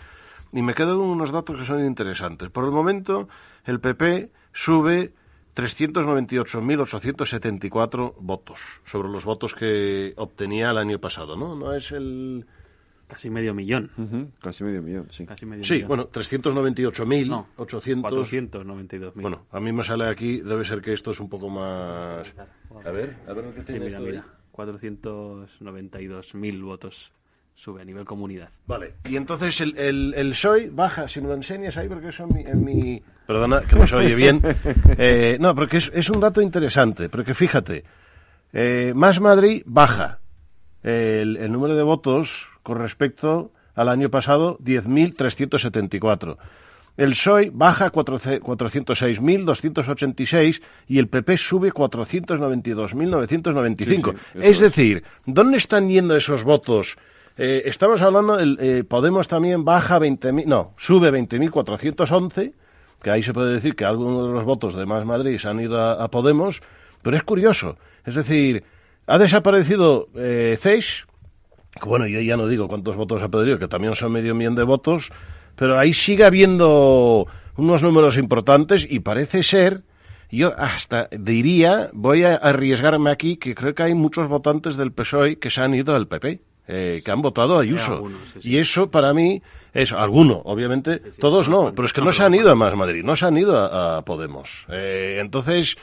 [0.51, 2.49] y me quedo con unos datos que son interesantes.
[2.49, 3.29] Por el momento,
[3.63, 5.13] el PP sube
[5.55, 11.55] 398.874 votos sobre los votos que obtenía el año pasado, ¿no?
[11.55, 12.45] No es el
[13.07, 14.31] Casi medio millón.
[14.41, 15.25] Casi medio millón, sí.
[15.25, 15.87] Casi medio sí, millón.
[15.89, 17.27] bueno, 398.800.
[17.27, 19.11] No, 492.000.
[19.15, 22.33] Bueno, a mí me sale aquí, debe ser que esto es un poco más...
[22.85, 24.13] A ver, a ver lo que Sí, tiene mira, esto ahí.
[24.13, 24.25] mira.
[24.53, 27.11] 492.000 votos
[27.55, 28.49] sube a nivel comunidad.
[28.67, 32.23] Vale, y entonces el, el, el PSOE baja, si me lo enseñas ahí, porque eso
[32.23, 32.41] en mi...
[32.41, 34.41] en mi- Perdona, que no se oye bien.
[34.97, 37.83] Eh, no, porque es, es un dato interesante, porque fíjate,
[38.51, 40.19] eh, Más Madrid baja
[40.83, 46.37] el, el número de votos con respecto al año pasado, 10.374.
[46.97, 54.13] El PSOE baja 406.286 y el PP sube 492.995.
[54.13, 56.97] Sí, sí, es decir, ¿dónde están yendo esos votos?
[57.37, 62.53] Eh, estamos hablando, el, eh, Podemos también baja 20.000, no, sube 20.411,
[63.01, 65.59] que ahí se puede decir que algunos de los votos de Más Madrid se han
[65.59, 66.61] ido a, Podemos,
[67.01, 67.77] pero es curioso.
[68.05, 68.63] Es decir,
[69.07, 71.05] ha desaparecido eh, CES,
[71.85, 74.63] bueno, yo ya no digo cuántos votos ha perdido, que también son medio millón de
[74.63, 75.09] votos,
[75.55, 79.83] pero ahí sigue habiendo unos números importantes y parece ser,
[80.29, 85.39] yo hasta diría, voy a arriesgarme aquí, que creo que hay muchos votantes del PSOE
[85.39, 86.41] que se han ido al PP.
[86.67, 87.93] Eh, que han votado a Ayuso.
[87.93, 88.49] algunos, sí, sí.
[88.49, 89.41] Y eso para mí
[89.73, 93.03] es alguno, obviamente, todos no, pero es que no se han ido a Más Madrid,
[93.03, 94.65] no se han ido a, a Podemos.
[94.69, 95.75] Eh, entonces,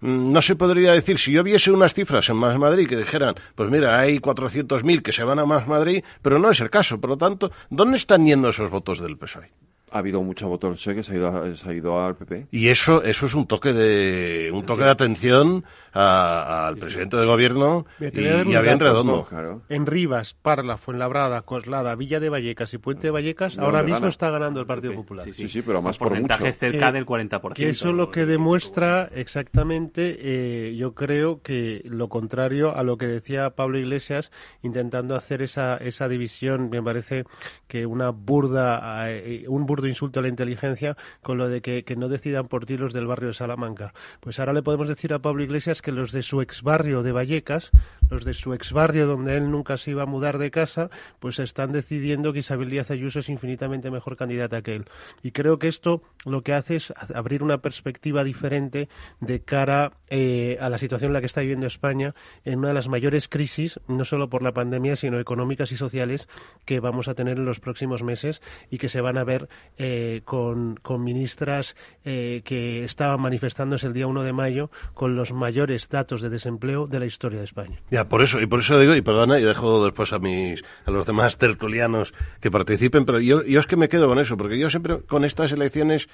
[0.00, 3.34] mm, no se podría decir, si yo viese unas cifras en Más Madrid que dijeran,
[3.54, 7.00] pues mira, hay 400.000 que se van a Más Madrid, pero no es el caso.
[7.00, 9.50] Por lo tanto, ¿dónde están yendo esos votos del PSOE?
[9.92, 12.48] Ha habido mucho voto PSOE que se ha ido, a- se ha ido al PP.
[12.50, 17.26] Y eso, eso es un toque de, un toque de atención a- al presidente del
[17.28, 19.26] gobierno y, y a bien redondo.
[19.28, 19.62] Claro.
[19.68, 23.98] En Rivas, Parla, Fuenlabrada, Coslada, Villa de Vallecas y Puente de Vallecas, No, ahora mismo
[24.00, 24.08] gana.
[24.08, 25.24] está ganando el Partido Popular.
[25.32, 26.58] Sí, sí, pero más por porcentaje mucho.
[26.58, 27.54] cerca Que- del 40%.
[27.54, 33.06] Que eso lo que demuestra exactamente, eh, yo creo que lo contrario a lo que
[33.06, 37.24] decía Pablo Iglesias, intentando hacer esa, esa división, me parece
[37.68, 42.08] que una burda, eh, un burdo insulto a la inteligencia con lo de que, no
[42.08, 43.92] decidan por ti los del barrio de Salamanca.
[44.20, 47.12] Pues ahora le podemos decir a Pablo Iglesias que los de su ex barrio de
[47.12, 47.70] Vallecas,
[48.08, 50.88] los de su ex barrio donde él nunca se iba a mudar de casa,
[51.20, 54.84] pues están decidiendo que Isabel Díaz Ayuso es infinitamente mejor candidata que él.
[55.22, 58.88] Y creo que esto lo que hace es abrir una perspectiva diferente
[59.20, 62.74] de cara eh, a la situación en la que está viviendo España en una de
[62.74, 66.28] las mayores crisis, no solo por la pandemia, sino económicas y sociales
[66.64, 70.22] que vamos a tener en los próximos meses y que se van a ver eh,
[70.24, 75.88] con, con, ministras eh, que estaban manifestándose el día 1 de mayo con los mayores
[75.88, 77.80] datos de desempleo de la historia de España.
[77.90, 80.90] Ya, por eso, y por eso digo, y perdona, y dejo después a mis, a
[80.90, 84.58] los demás tertulianos que participen, pero yo, yo es que me quedo con eso, porque
[84.58, 86.08] yo siempre con estas elecciones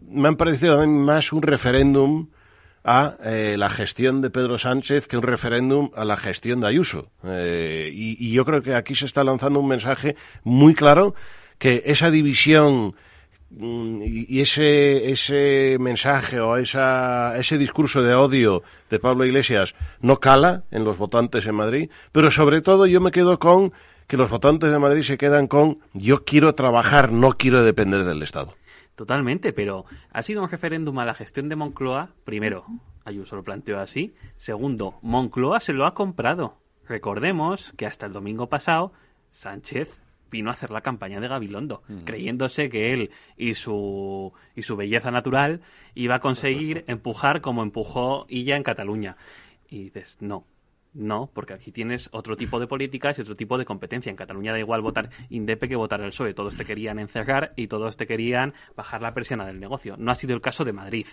[0.00, 2.28] me han parecido más un referéndum
[2.84, 7.10] a eh, la gestión de Pedro Sánchez que un referéndum a la gestión de Ayuso.
[7.24, 11.14] Eh, y, yo creo que aquí se está lanzando un mensaje muy claro
[11.62, 12.96] que esa división
[13.50, 20.18] mm, y, ese, ese mensaje o esa, ese discurso de odio de Pablo Iglesias no
[20.18, 23.72] cala en los votantes en Madrid, pero sobre todo yo me quedo con
[24.08, 28.24] que los votantes de Madrid se quedan con yo quiero trabajar, no quiero depender del
[28.24, 28.56] Estado.
[28.96, 32.66] Totalmente, pero ha sido un referéndum a la gestión de Moncloa, primero,
[33.04, 36.56] Ayuso lo planteó así, segundo, Moncloa se lo ha comprado.
[36.88, 38.92] Recordemos que hasta el domingo pasado
[39.30, 40.01] Sánchez
[40.32, 41.98] vino a hacer la campaña de Gabilondo, mm.
[41.98, 45.60] creyéndose que él y su, y su belleza natural
[45.94, 49.16] iba a conseguir empujar como empujó Illa en Cataluña.
[49.68, 50.46] Y dices, no,
[50.94, 54.10] no, porque aquí tienes otro tipo de políticas y otro tipo de competencia.
[54.10, 56.34] En Cataluña da igual votar INDEP que votar el PSOE.
[56.34, 59.96] Todos te querían encerrar y todos te querían bajar la persiana del negocio.
[59.98, 61.06] No ha sido el caso de Madrid.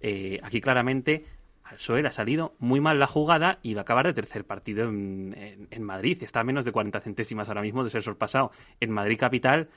[0.00, 1.26] Eh, aquí claramente
[1.70, 4.44] al PSOE le ha salido muy mal la jugada y va a acabar de tercer
[4.44, 6.20] partido en, Madrid.
[6.22, 8.50] Está a menos de 40 centésimas ahora mismo de ser sorpasado.
[8.80, 9.68] En Madrid capital,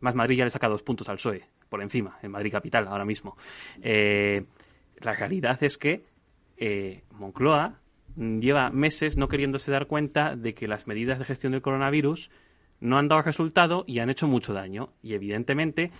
[0.00, 3.04] más Madrid ya le saca dos puntos al PSOE, por encima, en Madrid capital ahora
[3.04, 3.36] mismo.
[3.82, 4.46] Eh,
[5.00, 6.06] la realidad es que
[6.56, 7.80] eh, Moncloa
[8.16, 12.30] lleva meses no queriéndose dar cuenta de que las medidas de gestión del coronavirus
[12.80, 14.94] no han dado resultado y han hecho mucho daño.
[15.02, 15.90] Y evidentemente,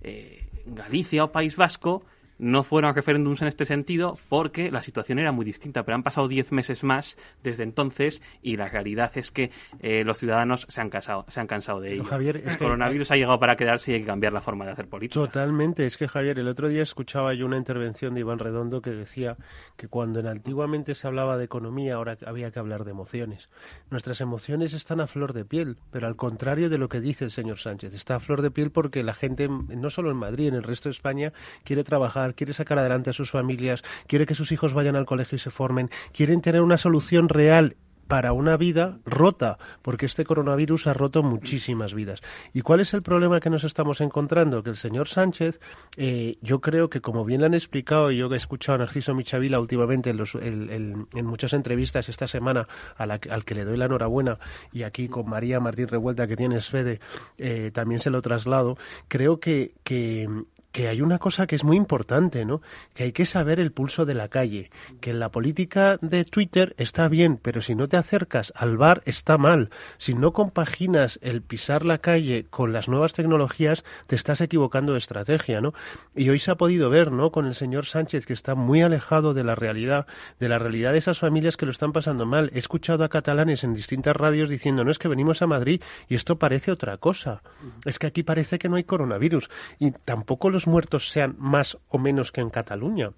[0.00, 2.04] eh, Galicia o País Vasco
[2.38, 6.28] no fueron referéndums en este sentido porque la situación era muy distinta, pero han pasado
[6.28, 10.90] diez meses más desde entonces y la realidad es que eh, los ciudadanos se han,
[10.90, 12.04] cansado, se han cansado de ello.
[12.04, 14.88] Javier, el coronavirus ha llegado para quedarse y hay que cambiar la forma de hacer
[14.88, 15.20] política.
[15.20, 18.90] Totalmente, es que Javier, el otro día escuchaba yo una intervención de Iván Redondo que
[18.90, 19.36] decía
[19.76, 23.48] que cuando en antiguamente se hablaba de economía, ahora había que hablar de emociones.
[23.90, 27.30] Nuestras emociones están a flor de piel, pero al contrario de lo que dice el
[27.30, 30.54] señor Sánchez, está a flor de piel porque la gente, no solo en Madrid, en
[30.54, 31.32] el resto de España,
[31.64, 35.36] quiere trabajar quiere sacar adelante a sus familias, quiere que sus hijos vayan al colegio
[35.36, 40.86] y se formen, quieren tener una solución real para una vida rota, porque este coronavirus
[40.86, 42.22] ha roto muchísimas vidas.
[42.52, 44.62] ¿Y cuál es el problema que nos estamos encontrando?
[44.62, 45.60] Que el señor Sánchez,
[45.96, 49.14] eh, yo creo que como bien le han explicado, y yo he escuchado a Narciso
[49.14, 54.38] Michavila últimamente en, muchas entrevistas esta semana, al que le doy la enhorabuena,
[54.72, 57.00] y aquí con María Martín Revuelta, que tiene Fede,
[57.38, 58.76] eh, también se lo traslado,
[59.08, 60.28] creo que, que
[60.76, 62.60] que hay una cosa que es muy importante, ¿no?
[62.92, 67.08] Que hay que saber el pulso de la calle, que la política de Twitter está
[67.08, 69.70] bien, pero si no te acercas al bar está mal.
[69.96, 74.98] Si no compaginas el pisar la calle con las nuevas tecnologías, te estás equivocando de
[74.98, 75.72] estrategia, ¿no?
[76.14, 77.32] Y hoy se ha podido ver, ¿no?
[77.32, 80.06] Con el señor Sánchez que está muy alejado de la realidad,
[80.38, 82.50] de la realidad de esas familias que lo están pasando mal.
[82.52, 86.16] He escuchado a catalanes en distintas radios diciendo, no es que venimos a Madrid y
[86.16, 87.40] esto parece otra cosa.
[87.86, 91.98] Es que aquí parece que no hay coronavirus y tampoco los muertos sean más o
[91.98, 93.10] menos que en Cataluña.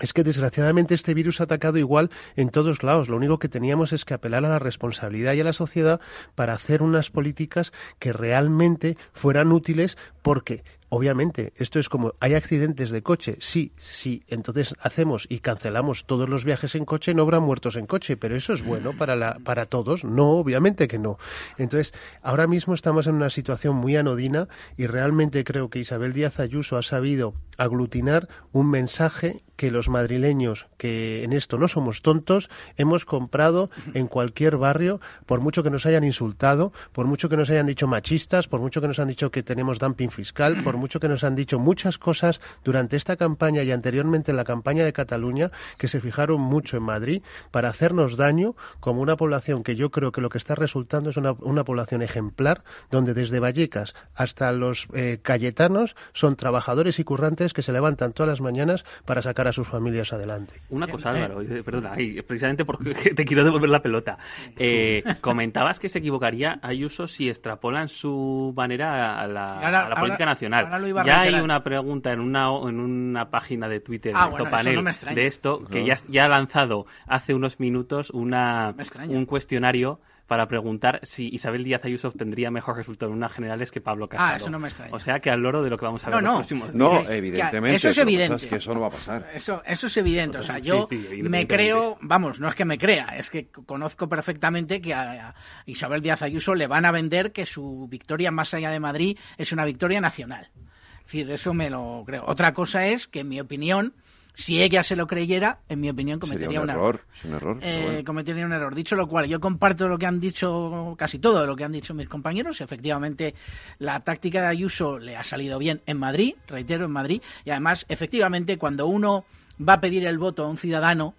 [0.00, 3.08] Es que desgraciadamente este virus ha atacado igual en todos lados.
[3.08, 6.00] Lo único que teníamos es que apelar a la responsabilidad y a la sociedad
[6.34, 12.90] para hacer unas políticas que realmente fueran útiles porque obviamente, esto es como, ¿hay accidentes
[12.90, 13.38] de coche?
[13.40, 14.24] Sí, sí.
[14.28, 18.36] Entonces hacemos y cancelamos todos los viajes en coche, no habrá muertos en coche, pero
[18.36, 20.04] eso es bueno para, la, para todos.
[20.04, 21.18] No, obviamente que no.
[21.56, 26.38] Entonces, ahora mismo estamos en una situación muy anodina y realmente creo que Isabel Díaz
[26.40, 32.50] Ayuso ha sabido aglutinar un mensaje que los madrileños, que en esto no somos tontos,
[32.76, 37.48] hemos comprado en cualquier barrio, por mucho que nos hayan insultado, por mucho que nos
[37.48, 41.00] hayan dicho machistas, por mucho que nos han dicho que tenemos dumping fiscal, por mucho
[41.00, 44.92] que nos han dicho muchas cosas durante esta campaña y anteriormente en la campaña de
[44.92, 45.48] Cataluña,
[45.78, 50.12] que se fijaron mucho en Madrid para hacernos daño como una población que yo creo
[50.12, 55.18] que lo que está resultando es una, población ejemplar, donde desde Vallecas hasta los eh,
[55.22, 59.68] cayetanos son trabajadores y currantes que se levantan todas las mañanas para sacar a sus
[59.68, 60.54] familias adelante.
[60.70, 61.94] Una cosa, Álvaro, eh, perdona,
[62.26, 64.18] precisamente porque te quiero devolver la pelota.
[64.56, 71.04] Eh, comentabas que se equivocaría Ayuso si extrapolan su manera a la, política nacional.
[71.04, 74.30] ya hay una pregunta en una, en una página de Twitter ah,
[74.62, 78.74] de, de esto que ya, ya ha lanzado hace unos minutos una,
[79.08, 83.80] un cuestionario para preguntar si Isabel Díaz Ayuso obtendría mejor resultado en unas generales que
[83.80, 84.32] Pablo Casado.
[84.32, 84.94] Ah, eso no me extraña.
[84.94, 86.76] O sea que al loro de lo que vamos a ver no, los próximos días.
[86.76, 87.76] No, evidentemente.
[87.76, 88.36] Eso es evidente.
[88.36, 89.30] Es que eso no va a pasar.
[89.34, 90.38] Eso, eso es evidente.
[90.38, 90.88] O sea, yo
[91.22, 95.34] me creo, vamos, no es que me crea, es que conozco perfectamente que a
[95.66, 99.52] Isabel Díaz Ayuso le van a vender que su victoria más allá de Madrid es
[99.52, 100.50] una victoria nacional.
[100.54, 102.24] Es decir, eso me lo creo.
[102.26, 103.94] Otra cosa es que, en mi opinión,
[104.34, 107.02] si ella se lo creyera, en mi opinión, cometería un, error.
[107.24, 107.58] un error.
[107.60, 108.74] Eh, cometería un error.
[108.74, 111.92] Dicho lo cual, yo comparto lo que han dicho, casi todo lo que han dicho
[111.94, 112.60] mis compañeros.
[112.60, 113.34] Efectivamente,
[113.78, 117.22] la táctica de Ayuso le ha salido bien en Madrid, reitero, en Madrid.
[117.44, 119.24] Y además, efectivamente, cuando uno
[119.60, 121.14] va a pedir el voto a un ciudadano,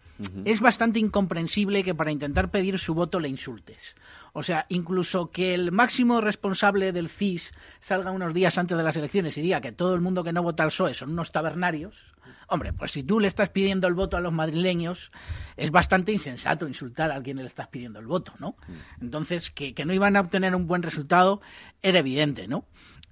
[0.46, 3.96] es bastante incomprensible que para intentar pedir su voto le insultes.
[4.36, 8.98] O sea, incluso que el máximo responsable del CIS salga unos días antes de las
[8.98, 12.16] elecciones y diga que todo el mundo que no vota al PSOE son unos tabernarios,
[12.48, 15.12] hombre, pues si tú le estás pidiendo el voto a los madrileños,
[15.56, 18.58] es bastante insensato insultar a quien le estás pidiendo el voto, ¿no?
[18.68, 19.04] Mm.
[19.04, 21.40] Entonces, que, que no iban a obtener un buen resultado
[21.84, 22.66] era evidente, ¿no?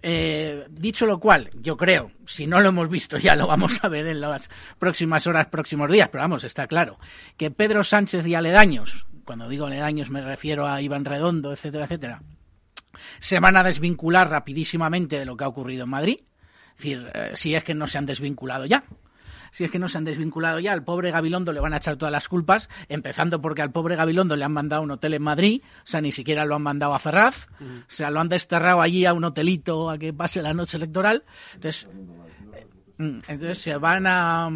[0.03, 3.87] Eh, dicho lo cual, yo creo, si no lo hemos visto ya lo vamos a
[3.87, 4.49] ver en las
[4.79, 6.97] próximas horas, próximos días, pero vamos, está claro,
[7.37, 12.21] que Pedro Sánchez y aledaños, cuando digo aledaños me refiero a Iván Redondo, etcétera, etcétera,
[13.19, 16.19] se van a desvincular rapidísimamente de lo que ha ocurrido en Madrid.
[16.71, 18.83] Es decir, eh, si es que no se han desvinculado ya
[19.53, 21.95] si es que no se han desvinculado ya, al pobre Gabilondo le van a echar
[21.95, 25.61] todas las culpas, empezando porque al pobre Gabilondo le han mandado un hotel en Madrid,
[25.83, 29.05] o sea, ni siquiera lo han mandado a Ferraz, o sea, lo han desterrado allí
[29.05, 31.23] a un hotelito a que pase la noche electoral.
[31.53, 31.87] Entonces,
[32.97, 34.49] mm, entonces se van a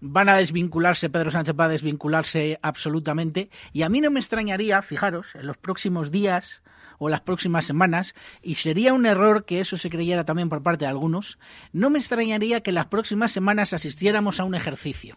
[0.00, 3.50] van a desvincularse, Pedro Sánchez va a desvincularse absolutamente.
[3.72, 6.62] Y a mí no me extrañaría, fijaros, en los próximos días
[6.98, 10.84] o las próximas semanas, y sería un error que eso se creyera también por parte
[10.84, 11.38] de algunos,
[11.72, 15.16] no me extrañaría que las próximas semanas asistiéramos a un ejercicio,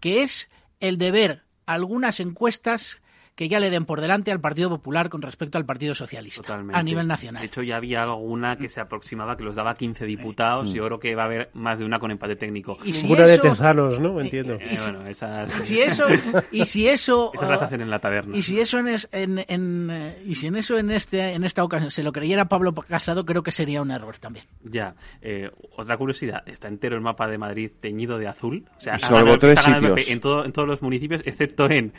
[0.00, 0.48] que es
[0.78, 3.00] el de ver algunas encuestas
[3.38, 6.82] que ya le den por delante al Partido Popular con respecto al Partido Socialista a
[6.82, 7.40] nivel nacional.
[7.40, 10.84] De hecho, ya había alguna que se aproximaba que los daba 15 diputados y yo
[10.86, 12.78] creo que va a haber más de una con empate técnico.
[12.84, 14.20] Y una de Tezanos, ¿no?
[14.20, 14.54] Entiendo.
[14.54, 15.52] Eh, bueno, esas...
[15.52, 16.06] Si eso,
[16.50, 17.30] y si eso...
[17.38, 18.36] Esas las hacen en la taberna.
[18.36, 21.92] Y si eso en, en, eh, y si en eso en, este, en esta ocasión
[21.92, 24.46] se lo creyera Pablo Casado, creo que sería un error también.
[24.64, 24.96] Ya.
[25.22, 28.64] Eh, otra curiosidad, está entero el mapa de Madrid teñido de azul.
[28.76, 30.10] O sea, Salvo tres sitios.
[30.10, 31.92] En, todo, en todos los municipios, excepto en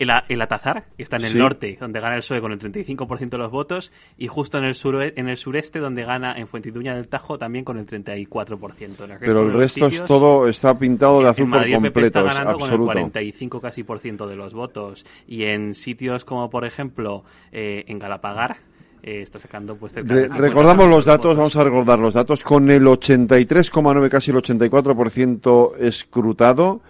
[0.00, 3.38] el, Atazar, que está en el norte, donde gana el PSOE con el 35% de
[3.38, 7.08] los votos, y justo en el, sur, en el sureste, donde gana en Fuentiduña del
[7.08, 9.18] Tajo también con el 34%.
[9.20, 12.78] Pero el resto es todo está pintado de azul por completo, está ganando con el
[12.78, 15.04] 45 casi por ciento de los votos.
[15.28, 18.56] Y en sitios como, por ejemplo, eh, en Galapagar,
[19.02, 24.10] eh, está sacando pues recordamos los datos vamos a recordar los datos con el 83,9
[24.10, 26.82] casi el 84% escrutado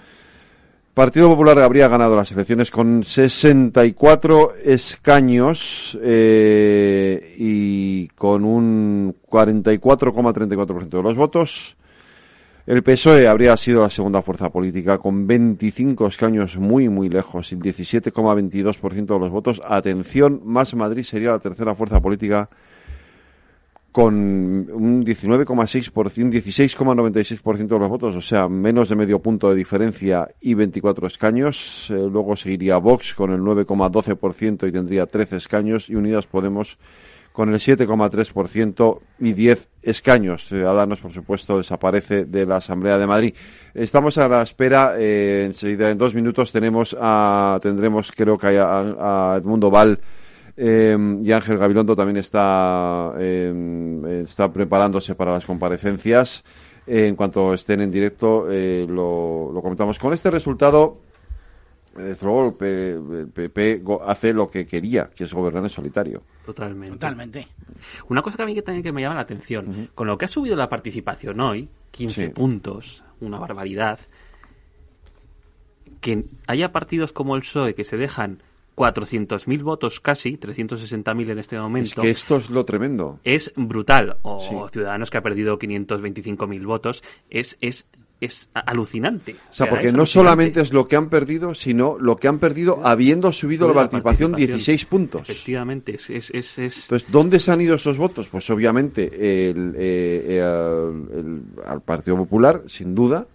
[0.95, 11.03] Partido Popular habría ganado las elecciones con 64 escaños eh, y con un 44,34% de
[11.03, 11.77] los votos.
[12.67, 17.57] El PSOE habría sido la segunda fuerza política con 25 escaños muy, muy lejos y
[17.57, 19.63] 17,22% de los votos.
[19.65, 22.51] Atención, Más Madrid sería la tercera fuerza política
[23.93, 30.29] con un 19,6%, 16,96% de los votos, o sea, menos de medio punto de diferencia
[30.41, 31.89] y 24 escaños.
[31.91, 36.79] Eh, luego seguiría Vox con el 9,12% y tendría 13 escaños y Unidas Podemos
[37.33, 40.47] con el 7,3% y 10 escaños.
[40.47, 43.35] Ciudadanos, por supuesto, desaparece de la Asamblea de Madrid.
[43.75, 49.33] Estamos a la espera, eh, enseguida en dos minutos tenemos a, tendremos creo que a,
[49.33, 50.01] a Edmundo Val
[50.63, 56.45] Em, y Ángel Gabilondo también está, em, está preparándose para las comparecencias.
[56.87, 59.97] en cuanto estén en directo, eh, lo, comentamos.
[59.99, 60.99] Con este resultado,
[61.97, 66.23] eh, el PP hace lo que quería, que es gobernar en solitario.
[66.45, 66.95] Totalmente.
[66.95, 67.49] Totalmente.
[68.09, 70.25] Una cosa que a mí que también que me llama la atención, con lo que
[70.25, 74.01] ha subido la participación hoy, 15 puntos, una barbaridad,
[76.01, 78.43] que haya partidos como el PSOE que se dejan
[78.81, 82.01] 400.000 votos casi, 360.000 en este momento.
[82.01, 83.21] Es que esto es lo tremendo.
[83.25, 84.17] Es brutal.
[84.23, 87.03] O Ciudadanos que ha perdido 525.000 votos.
[87.29, 87.87] Es, es,
[88.23, 89.37] es alucinante.
[89.51, 92.81] O sea, porque no solamente es lo que han perdido, sino lo que han perdido
[92.83, 95.29] habiendo subido la participación, 16 puntos.
[95.29, 95.97] Efectivamente.
[95.97, 98.29] Es, es, es, Entonces, ¿dónde se han ido esos votos?
[98.29, 103.27] Pues obviamente el, eh, el, al Partido Popular, sin duda,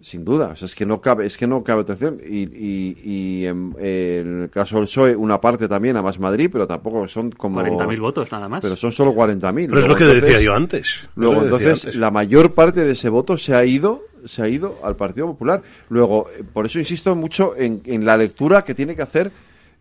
[0.00, 2.20] sin duda, es que no cabe, es que no cabe atención.
[2.24, 7.06] Y, y, en, el caso del PSOE, una parte también a más Madrid, pero tampoco
[7.08, 7.60] son como.
[7.60, 8.62] 40.000 votos nada más.
[8.62, 9.66] Pero son solo 40.000.
[9.66, 11.00] Pero es lo que decía yo antes.
[11.16, 14.96] Luego, entonces, la mayor parte de ese voto se ha ido se ha ido al
[14.96, 15.62] Partido Popular.
[15.90, 19.30] Luego, eh, por eso insisto mucho en, en la lectura que tiene que hacer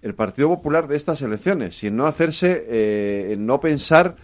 [0.03, 4.15] el Partido Popular de estas elecciones y en no hacerse, eh, en no pensar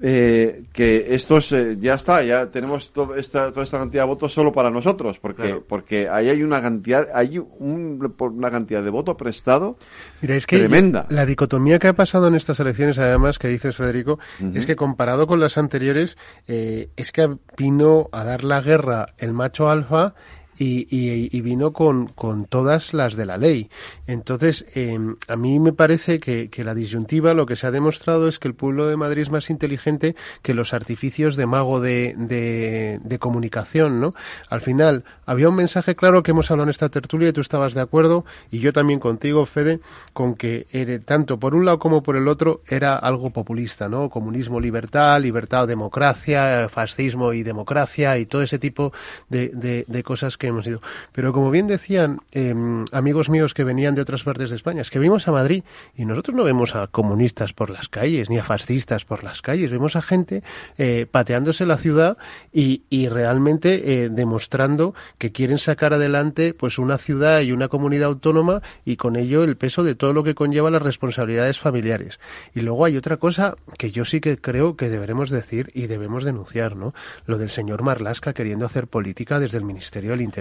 [0.00, 4.52] eh, que estos eh, ya está, ya tenemos esta, toda esta cantidad de votos solo
[4.52, 9.76] para nosotros, porque porque ahí hay una cantidad, hay un, una cantidad de voto prestado
[10.20, 11.06] Mira, es que tremenda.
[11.08, 14.18] La dicotomía que ha pasado en estas elecciones, además, que dices Federico,
[14.54, 16.16] es que comparado con las anteriores,
[16.46, 20.14] eh, es que vino a dar la guerra el macho alfa
[20.58, 23.70] y, y, vino con, con, todas las de la ley.
[24.06, 28.38] Entonces, em, a mí me parece que, la disyuntiva lo que se ha demostrado es
[28.38, 33.18] que el pueblo de Madrid es más inteligente que los artificios de mago de, de,
[33.18, 34.12] comunicación, ¿no?
[34.50, 37.74] Al final, había un mensaje claro que hemos hablado en esta tertulia y tú estabas
[37.74, 39.80] de acuerdo, y yo también contigo, Fede,
[40.12, 44.10] con que era, tanto por un lado como por el otro era algo populista, ¿no?
[44.10, 48.92] Comunismo, libertad, libertad democracia, fascismo y democracia y todo ese tipo
[49.28, 50.80] de cosas que hemos ido.
[51.12, 54.90] Pero como bien decían em, amigos míos que venían de otras partes de España, es
[54.90, 55.64] que vimos a Madrid
[55.96, 59.70] y nosotros no vemos a comunistas por las calles, ni a fascistas por las calles,
[59.70, 60.42] vemos a gente
[60.78, 62.16] eh, pateándose la ciudad
[62.52, 68.08] y, y realmente eh, demostrando que quieren sacar adelante pues una ciudad y una comunidad
[68.08, 72.20] autónoma y con ello el peso de todo lo que conlleva las responsabilidades familiares.
[72.54, 76.24] Y luego hay otra cosa que yo sí que creo que deberemos decir y debemos
[76.24, 76.94] denunciar, ¿no?
[77.26, 80.35] Lo del señor Marlasca queriendo hacer política desde el Ministerio del Interior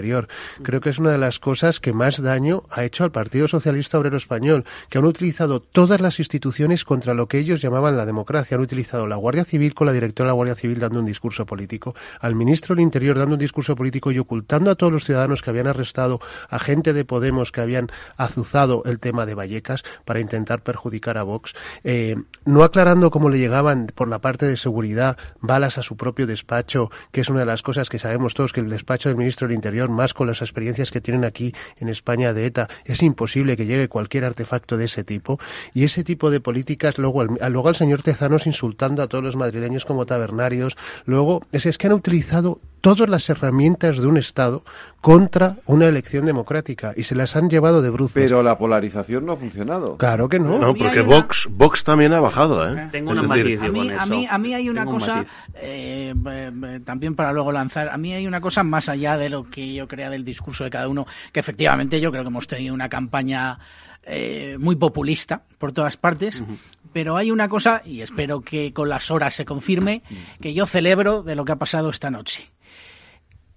[0.64, 3.98] Creo que es una de las cosas que más daño ha hecho al Partido Socialista
[3.98, 8.58] Obrero Español, que han utilizado todas las instituciones contra lo que ellos llamaban la democracia.
[8.58, 11.46] Han utilizado la Guardia Civil con la directora de la Guardia Civil dando un discurso
[11.46, 15.42] político, al ministro del Interior dando un discurso político y ocultando a todos los ciudadanos
[15.42, 16.20] que habían arrestado
[16.50, 21.24] a gente de Podemos que habían azuzado el tema de Vallecas para intentar perjudicar a
[21.24, 22.16] Vox, eh,
[22.46, 26.90] no aclarando cómo le llegaban por la parte de seguridad balas a su propio despacho,
[27.12, 29.56] que es una de las cosas que sabemos todos que el despacho del ministro del
[29.56, 32.70] Interior más con las experiencias que tienen aquí en España de ETA.
[32.86, 35.40] Es imposible que llegue cualquier artefacto de ese tipo.
[35.74, 39.86] Y ese tipo de políticas, luego, luego al señor Tezanos insultando a todos los madrileños
[39.86, 40.78] como tabernarios.
[41.06, 44.62] Luego, es, es que han utilizado todas las herramientas de un Estado
[45.02, 48.14] contra una elección democrática y se las han llevado de bruces.
[48.14, 49.98] Pero la polarización no ha funcionado.
[49.98, 50.60] Claro que no.
[50.60, 52.64] No, porque Vox, Vox también ha bajado.
[52.70, 52.90] ¿eh?
[52.92, 55.26] Tengo una decir, a, mí, a, mí, a mí hay una cosa,
[55.56, 56.14] eh,
[56.86, 59.88] también para luego lanzar, a mí hay una cosa más allá de lo que yo
[59.88, 63.58] crea del discurso de cada uno, que efectivamente yo creo que hemos tenido una campaña
[64.04, 66.44] eh, muy populista por todas partes,
[66.94, 70.04] pero hay una cosa, y espero que con las horas se confirme,
[70.40, 72.52] que yo celebro de lo que ha pasado esta noche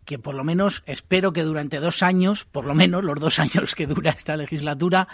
[0.08, 3.74] que por lo menos espero que durante dos años, por lo menos los dos años
[3.74, 5.06] que dura esta legislatura,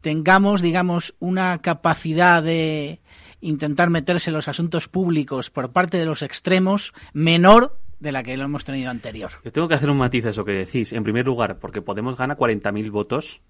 [0.00, 3.00] tengamos, digamos, una capacidad de
[3.42, 8.34] intentar meterse en los asuntos públicos por parte de los extremos menor de la que
[8.38, 9.30] lo hemos tenido anterior.
[9.44, 10.94] Yo tengo que hacer un matiz a eso que decís.
[10.94, 13.42] En primer lugar, porque Podemos gana 40.000 votos,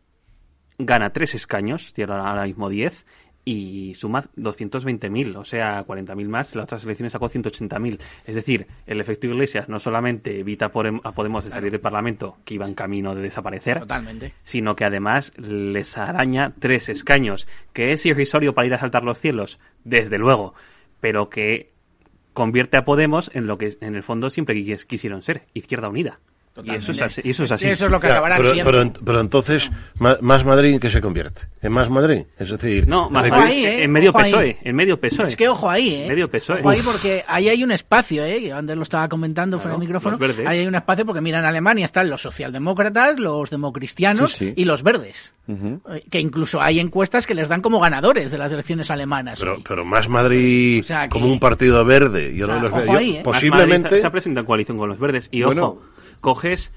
[0.76, 3.06] gana tres escaños, tiene ahora mismo 10,
[3.50, 6.54] y suma 220.000, o sea, 40.000 más.
[6.54, 7.98] Las otras elecciones sacó 180.000.
[8.24, 12.54] Es decir, el efecto Iglesias no solamente evita a Podemos de salir del Parlamento, que
[12.54, 14.34] iba en camino de desaparecer, Totalmente.
[14.44, 19.18] sino que además les araña tres escaños, que es irrisorio para ir a saltar los
[19.18, 20.54] cielos, desde luego,
[21.00, 21.72] pero que
[22.32, 26.20] convierte a Podemos en lo que en el fondo siempre quisieron ser, Izquierda Unida.
[26.62, 27.22] Y eso es así.
[27.24, 27.68] Eso es, así.
[27.68, 28.92] Eso es lo que acabará pero, siempre.
[29.04, 31.42] pero, entonces, ¿más Madrid en qué se convierte?
[31.62, 32.24] ¿En más Madrid?
[32.38, 32.86] Es decir...
[32.88, 33.84] No, más ahí, ¿eh?
[33.84, 34.30] en medio Ojo ahí.
[34.32, 34.58] PSOE.
[34.62, 35.28] En medio PSOE.
[35.28, 36.06] Es que ojo ahí, ¿eh?
[36.08, 36.60] Medio PSOE.
[36.60, 38.40] Ojo ahí porque ahí hay un espacio, ¿eh?
[38.40, 40.18] Que antes lo estaba comentando fuera del micrófono.
[40.46, 44.52] Ahí hay un espacio porque, mira, en Alemania están los socialdemócratas, los democristianos Sí, sí.
[44.56, 45.32] y los verdes.
[45.48, 49.40] Eh, Que incluso hay encuestas que les dan como ganadores de las elecciones alemanas.
[49.40, 52.34] Pero, pero más Madrid O sea, que- como un partido verde.
[52.36, 52.84] Yo O sea, no los.
[52.84, 53.20] Yo ahí, ¿eh?
[53.24, 53.98] Posiblemente...
[54.00, 55.28] Se ha presentado en coalición con los verdes.
[55.32, 55.66] Y Bueno.
[55.66, 55.82] ojo,
[56.20, 56.72] coges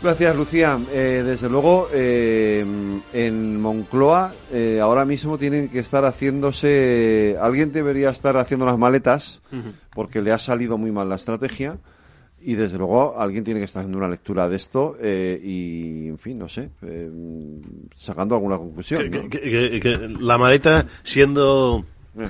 [0.02, 0.80] Gracias, Lucía.
[0.92, 2.64] Eh, desde luego, eh,
[3.14, 7.38] en Moncloa eh, ahora mismo tienen que estar haciéndose.
[7.42, 9.42] Alguien debería estar haciendo las maletas
[9.94, 11.78] porque le ha salido muy mal la estrategia.
[12.42, 16.38] Y desde luego alguien tiene que estar haciendo una lectura de esto y, en fin,
[16.38, 16.70] no sé,
[17.96, 19.10] sacando alguna conclusión.
[20.20, 21.84] la maleta siendo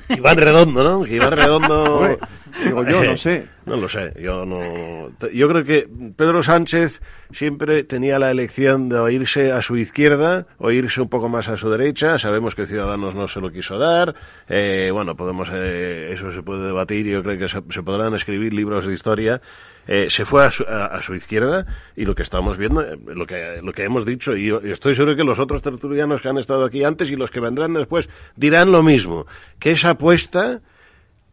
[0.10, 1.06] Iván Redondo, ¿no?
[1.06, 2.18] Iván Redondo.
[2.64, 3.48] Digo yo, no sé.
[3.66, 5.10] No lo sé, yo no.
[5.34, 7.02] Yo creo que Pedro Sánchez
[7.32, 11.58] siempre tenía la elección de oírse a su izquierda o irse un poco más a
[11.58, 12.20] su derecha.
[12.20, 14.14] Sabemos que Ciudadanos no se lo quiso dar.
[14.48, 17.08] Eh, bueno, podemos, eh, eso se puede debatir.
[17.08, 19.42] Yo creo que se, podrán escribir libros de historia.
[19.88, 23.84] Eh, se fue a su, izquierda y lo que estamos viendo, lo que, lo que
[23.84, 27.12] hemos dicho, y yo estoy seguro que los otros tertulianos que han estado aquí antes
[27.12, 29.28] y los que vendrán después dirán lo mismo,
[29.60, 30.62] que esa apuesta,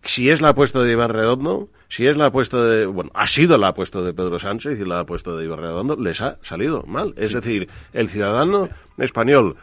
[0.04, 3.58] si es la apuesta de Iván Redondo, si es la apuesta de, bueno, ha sido
[3.58, 7.14] la apuesta de Pedro Sánchez y la apuesta de Iván Redondo, les ha salido mal.
[7.16, 9.56] Es decir, el ciudadano español,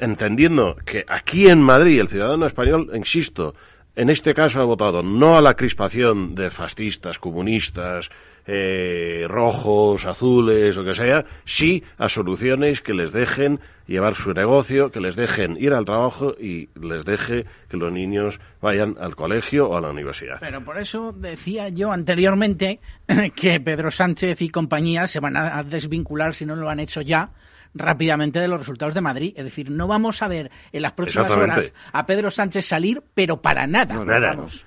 [0.00, 3.54] entendiendo que aquí en Madrid el ciudadano español, insisto,
[3.96, 8.10] en este caso ha votado no a la crispación de fascistas, comunistas,
[8.46, 14.90] eh, rojos, azules, o que sea, sí a soluciones que les dejen llevar su negocio,
[14.90, 19.70] que les dejen ir al trabajo y les deje que los niños vayan al colegio
[19.70, 20.38] o a la universidad.
[20.40, 22.80] Pero por eso decía yo anteriormente
[23.34, 27.30] que Pedro Sánchez y compañía se van a desvincular si no lo han hecho ya
[27.78, 29.34] rápidamente de los resultados de Madrid.
[29.36, 33.40] Es decir, no vamos a ver en las próximas horas a Pedro Sánchez salir, pero
[33.40, 33.96] para nada.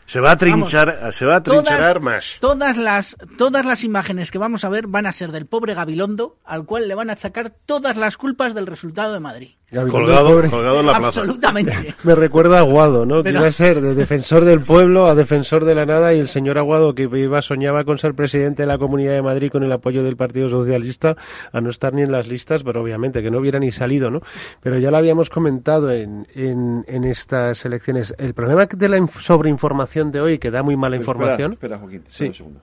[0.06, 2.38] se va a trinchar, se va a trincharar más.
[2.40, 6.38] Todas las, todas las imágenes que vamos a ver van a ser del pobre Gabilondo,
[6.46, 9.59] al cual le van a sacar todas las culpas del resultado de Madrid.
[9.72, 11.22] Colgado, colgado, en la plaza.
[11.22, 11.96] Absolutamente.
[12.04, 13.22] Me recuerda a Aguado, ¿no?
[13.22, 16.28] Que iba a ser de defensor del pueblo a defensor de la nada y el
[16.28, 19.72] señor Aguado que iba soñaba con ser presidente de la Comunidad de Madrid con el
[19.72, 21.16] apoyo del Partido Socialista
[21.52, 24.22] a no estar ni en las listas, pero obviamente que no hubiera ni salido, ¿no?
[24.60, 28.16] Pero ya lo habíamos comentado en, en, estas elecciones.
[28.18, 31.54] El problema de la sobreinformación de hoy, que da muy mala información.
[31.54, 32.26] Espera, Joaquín, sí.
[32.26, 32.62] un segundo.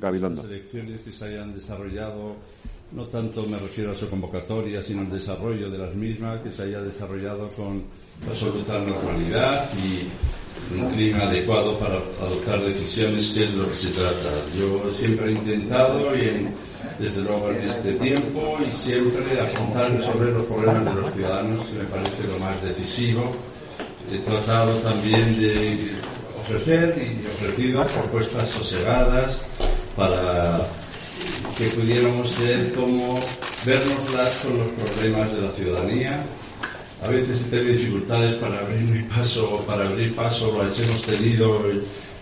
[0.00, 0.42] Gabilondo.
[0.42, 2.36] Las elecciones que se hayan desarrollado
[2.92, 6.62] no tanto me refiero a su convocatoria, sino al desarrollo de las mismas, que se
[6.62, 7.84] haya desarrollado con
[8.28, 10.08] absoluta normalidad y
[10.74, 14.30] un clima adecuado para adoptar decisiones, que es lo que se trata.
[14.58, 16.48] Yo siempre he intentado, y
[16.98, 21.78] desde luego en este tiempo, y siempre y resolver los problemas de los ciudadanos, que
[21.78, 23.32] me parece lo más decisivo.
[24.12, 25.90] He tratado también de
[26.40, 29.42] ofrecer y ofrecido propuestas sosegadas
[29.94, 30.66] para
[31.58, 33.18] que pudiéramos ver cómo
[33.66, 36.24] vernoslas con los problemas de la ciudadanía.
[37.02, 41.60] A veces he tenido dificultades para abrir paso, para abrir paso las hemos tenido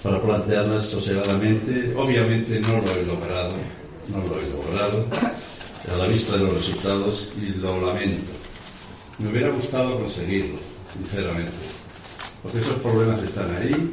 [0.03, 1.95] para plantearlas sosegadamente.
[1.95, 3.53] Obviamente no lo he logrado,
[4.09, 5.07] no lo he logrado
[5.93, 8.33] a la vista de los resultados y lo lamento.
[9.19, 10.57] Me hubiera gustado conseguirlo,
[10.97, 11.53] sinceramente,
[12.43, 13.93] porque esos problemas están ahí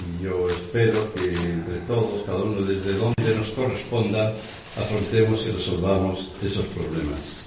[0.00, 4.34] y yo espero que entre todos, cada uno desde donde nos corresponda,
[4.76, 7.44] afrontemos y resolvamos esos problemas.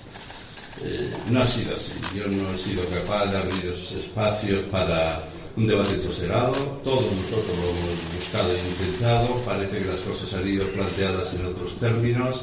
[0.83, 1.93] Eh, no ha sido así.
[2.15, 6.53] Yo no he sido capaz de abrir esos espacios para un debate sosegado.
[6.83, 9.35] Todos nosotros lo hemos buscado e intentado.
[9.43, 12.41] Parece que las cosas han ido planteadas en otros términos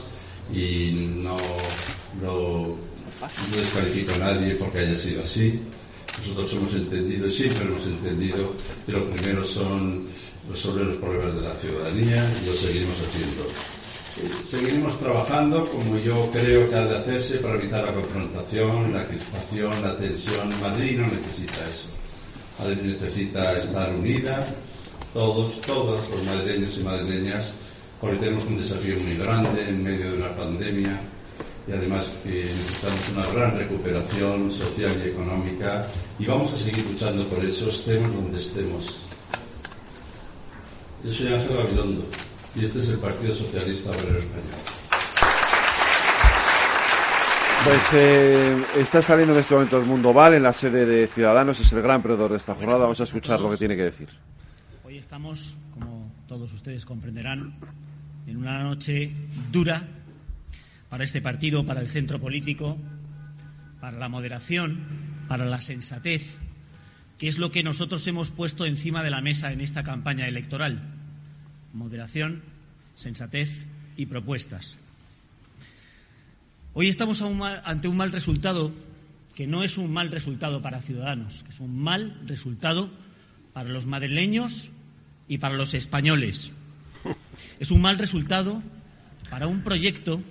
[0.53, 0.91] y
[1.23, 1.37] no,
[2.21, 2.77] no
[3.55, 5.61] descalifico a nadie porque haya sido así.
[6.19, 8.53] Nosotros hemos entendido, siempre hemos entendido
[8.87, 10.07] que lo primero son
[10.51, 13.45] resolver los problemas de la ciudadanía y lo seguiremos haciendo.
[14.17, 19.07] Eh, seguiremos trabajando como yo creo que ha de hacerse para evitar la confrontación, la
[19.07, 20.49] crispación, la tensión.
[20.61, 21.89] Madrid no necesita eso.
[22.59, 24.47] Madrid necesita estar unida,
[25.13, 27.55] todos, todos los madrileños y madrileñas,
[28.01, 31.01] porque tenemos un desafío muy grande en medio de una pandemia
[31.67, 35.87] y además que necesitamos una gran recuperación social y económica
[36.19, 39.01] y vamos a seguir luchando por eso, estemos donde estemos.
[41.05, 42.07] Yo soy Ángel Gabilondo
[42.55, 44.75] y este es el Partido Socialista Obrero Español.
[47.65, 51.59] Pues eh, está saliendo en este momento el Mundo Val en la sede de Ciudadanos,
[51.61, 52.81] es el gran perdedor de esta jornada.
[52.81, 54.09] Vamos a escuchar lo que tiene que decir.
[54.85, 57.55] Hoy estamos, como todos ustedes comprenderán,
[58.27, 59.11] en una noche
[59.51, 59.83] dura
[60.95, 62.79] para este partido, para el centro político,
[63.81, 64.79] para la moderación,
[65.27, 66.37] para la sensatez,
[67.19, 70.81] que es lo que nosotros hemos puesto encima de la mesa en esta campaña electoral.
[71.73, 72.43] Moderación,
[72.95, 73.67] sensatez
[73.97, 74.77] y propuestas.
[76.75, 77.21] Hoy estamos
[77.65, 78.71] ante un mal resultado
[79.35, 82.89] que no es un mal resultado para Ciudadanos, que es un mal resultado
[83.53, 84.71] para los madrileños
[85.27, 86.53] y para los españoles.
[87.59, 88.63] Es un mal resultado
[89.29, 90.23] para un proyecto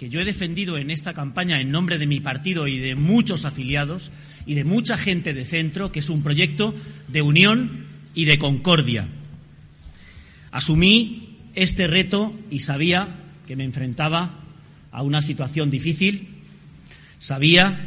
[0.00, 3.44] que yo he defendido en esta campaña en nombre de mi partido y de muchos
[3.44, 4.10] afiliados
[4.46, 6.74] y de mucha gente de centro, que es un proyecto
[7.08, 7.84] de unión
[8.14, 9.06] y de concordia.
[10.52, 13.14] Asumí este reto y sabía
[13.46, 14.40] que me enfrentaba
[14.90, 16.28] a una situación difícil,
[17.18, 17.78] sabía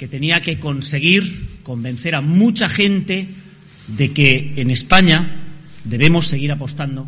[0.00, 3.28] que tenía que conseguir convencer a mucha gente
[3.86, 5.30] de que en España
[5.84, 7.06] debemos seguir apostando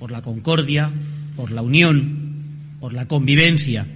[0.00, 0.90] por la concordia,
[1.36, 2.21] por la unión,
[2.82, 3.86] por la convivencia.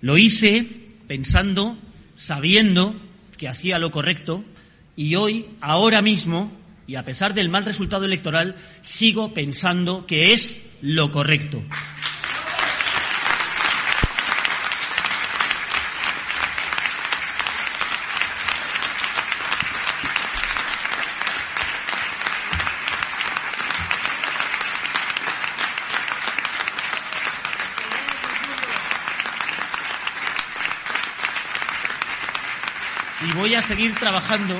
[0.00, 0.64] Lo hice
[1.08, 1.76] pensando,
[2.14, 2.94] sabiendo
[3.36, 4.44] que hacía lo correcto
[4.94, 6.52] y hoy, ahora mismo,
[6.86, 11.64] y a pesar del mal resultado electoral, sigo pensando que es lo correcto.
[33.68, 34.58] Seguir trabajando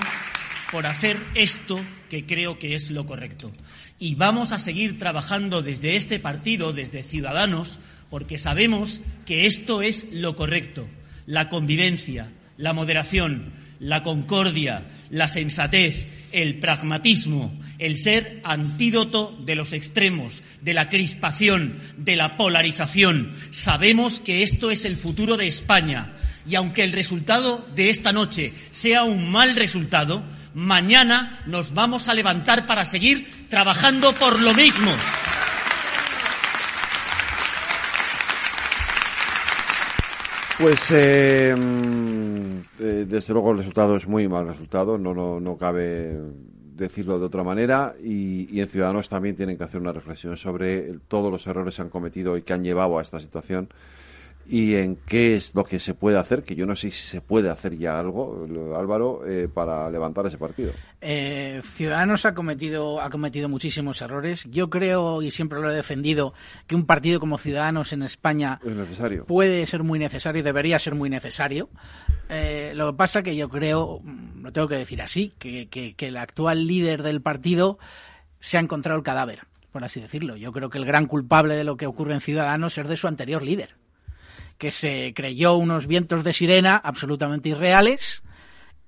[0.71, 1.81] por hacer esto
[2.11, 3.51] que creo que es lo correcto.
[3.99, 7.79] Y vamos a seguir trabajando desde este partido, desde Ciudadanos,
[8.11, 10.87] porque sabemos que esto es lo correcto.
[11.25, 13.51] La convivencia, la moderación,
[13.81, 21.79] la concordia, la sensatez, el pragmatismo, el ser antídoto de los extremos, de la crispación,
[21.97, 23.35] de la polarización.
[23.53, 26.18] Sabemos que esto es el futuro de España
[26.49, 30.23] y aunque el resultado de esta noche sea un mal resultado,
[30.55, 34.91] mañana nos vamos a levantar para seguir trabajando por lo mismo.
[40.59, 45.57] Pues eh, mm, eh, desde luego el resultado es muy mal resultado, no, no, no
[45.57, 46.19] cabe
[46.75, 50.95] decirlo de otra manera y, y, en Ciudadanos también tienen que hacer una reflexión sobre
[51.09, 53.69] todos los errores que han cometido y que han llevado a esta situación
[54.51, 57.21] y en qué es lo que se puede hacer, que yo no sé si se
[57.21, 60.73] puede hacer ya algo, Álvaro, eh, para levantar ese partido.
[61.03, 64.47] Eh, Ciudadanos ha cometido, ha cometido muchísimos errores.
[64.51, 66.33] Yo creo, y siempre lo he defendido,
[66.67, 68.59] que un partido como Ciudadanos en España
[69.27, 71.69] puede ser muy necesario, debería ser muy necesario.
[72.31, 75.95] Eh, lo que pasa que yo creo, mm, lo tengo que decir así, que, que,
[75.95, 77.79] que el actual líder del partido
[78.41, 79.41] se ha encontrado el cadáver,
[79.73, 80.37] por así decirlo.
[80.37, 83.09] Yo creo que el gran culpable de lo que ocurre en Ciudadanos es de su
[83.09, 83.77] anterior líder
[84.59, 88.23] que se creyó unos vientos de sirena absolutamente irreales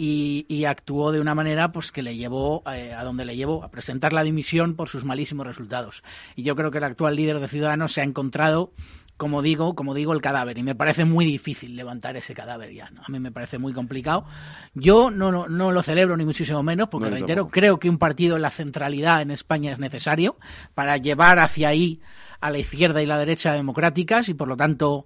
[0.02, 3.70] y, actuó de una manera pues que le llevó eh, a donde le llevó a
[3.70, 6.02] presentar la dimisión por sus malísimos resultados.
[6.36, 8.72] Y yo creo que el actual líder de Ciudadanos se ha encontrado
[9.20, 10.56] como digo, como digo, el cadáver.
[10.56, 12.90] Y me parece muy difícil levantar ese cadáver ya.
[13.06, 14.24] A mí me parece muy complicado.
[14.72, 18.36] Yo no, no, no lo celebro ni muchísimo menos, porque reitero, creo que un partido
[18.36, 20.38] en la centralidad en España es necesario
[20.72, 22.00] para llevar hacia ahí
[22.40, 25.04] a la izquierda y la derecha democráticas y por lo tanto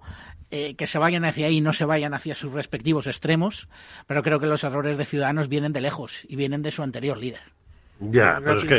[0.57, 3.67] eh, que se vayan hacia ahí y no se vayan hacia sus respectivos extremos,
[4.07, 7.17] pero creo que los errores de Ciudadanos vienen de lejos y vienen de su anterior
[7.17, 7.41] líder.
[7.99, 8.77] Ya, pero es que.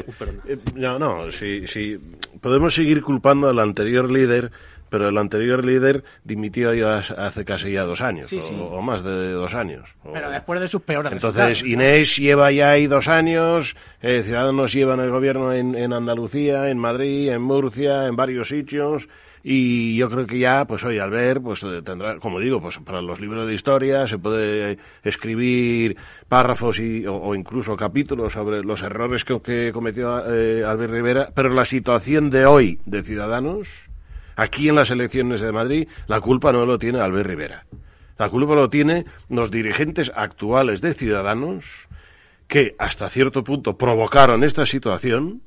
[0.49, 1.99] Eh, no, no, si, si
[2.41, 4.53] podemos seguir culpando al anterior líder,
[4.89, 9.53] pero el anterior líder dimitió ya hace casi ya dos años, O, más de dos
[9.53, 9.95] años.
[10.11, 15.01] Pero después de sus peores Entonces, Inés lleva ya ahí dos años, eh, Ciudadanos llevan
[15.01, 19.09] el gobierno en, en Andalucía, en Madrid, en Murcia, en varios sitios,
[19.49, 22.79] y yo creo que ya, pues hoy al ver, pues eh, tendrá, como digo, pues
[22.79, 25.97] para los libros de historia se puede escribir
[26.29, 31.65] párrafos y, o, incluso capítulos sobre los errores que, cometió eh, Albert Rivera, pero la
[31.65, 33.69] situación de hoy de Ciudadanos,
[34.35, 37.67] aquí en las elecciones de Madrid, la culpa no lo tiene Albert Rivera.
[38.19, 41.87] La culpa lo tiene los dirigentes actuales de Ciudadanos
[42.49, 45.43] que hasta cierto punto provocaron esta situación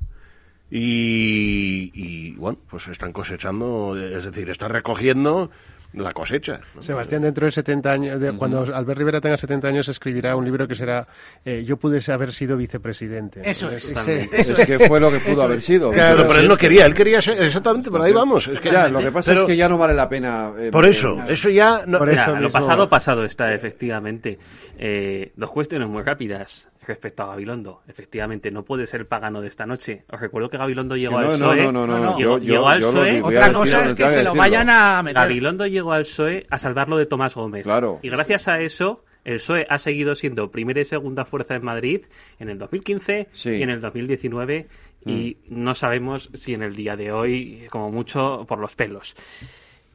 [0.71, 5.49] y, bueno, pues están cosechando, es decir, están recogiendo
[5.93, 6.59] la cosecha.
[6.81, 10.67] Sebastián, dentro de 70 años, de, cuando Albert Rivera tenga 70 años, escribirá un libro
[10.67, 11.07] que será
[11.43, 13.41] eh, Yo pude haber sido vicepresidente.
[13.43, 13.85] Eso es.
[13.89, 15.91] Eso es que fue lo que pudo haber sido.
[15.91, 18.47] Claro, pero él no quería, él quería ser, exactamente, por ahí vamos.
[18.47, 20.51] Es que, ya, lo que pasa es que ya no vale la pena.
[20.59, 21.83] Eh, por eso, eso ya.
[21.87, 24.37] No, por eso lo pasado, pasado está, efectivamente.
[24.77, 27.81] Eh, dos cuestiones muy rápidas respecto a Gabilondo.
[27.87, 30.03] Efectivamente, no puede ser pagano de esta noche.
[30.11, 31.63] Os recuerdo que Gabilondo llegó al PSOE.
[31.63, 33.21] No, no, no, Llegó, al PSOE.
[33.21, 35.21] Otra cosa es que se lo vayan a meter.
[35.21, 37.63] Gabilondo llegó al PSOE a salvarlo de Tomás Gómez.
[37.63, 37.99] Claro.
[38.01, 42.05] Y gracias a eso, el PSOE ha seguido siendo primera y segunda fuerza en Madrid
[42.39, 44.67] en el 2015 y en el 2019
[45.05, 45.63] y mm.
[45.63, 49.15] no sabemos si en el día de hoy, como mucho, por los pelos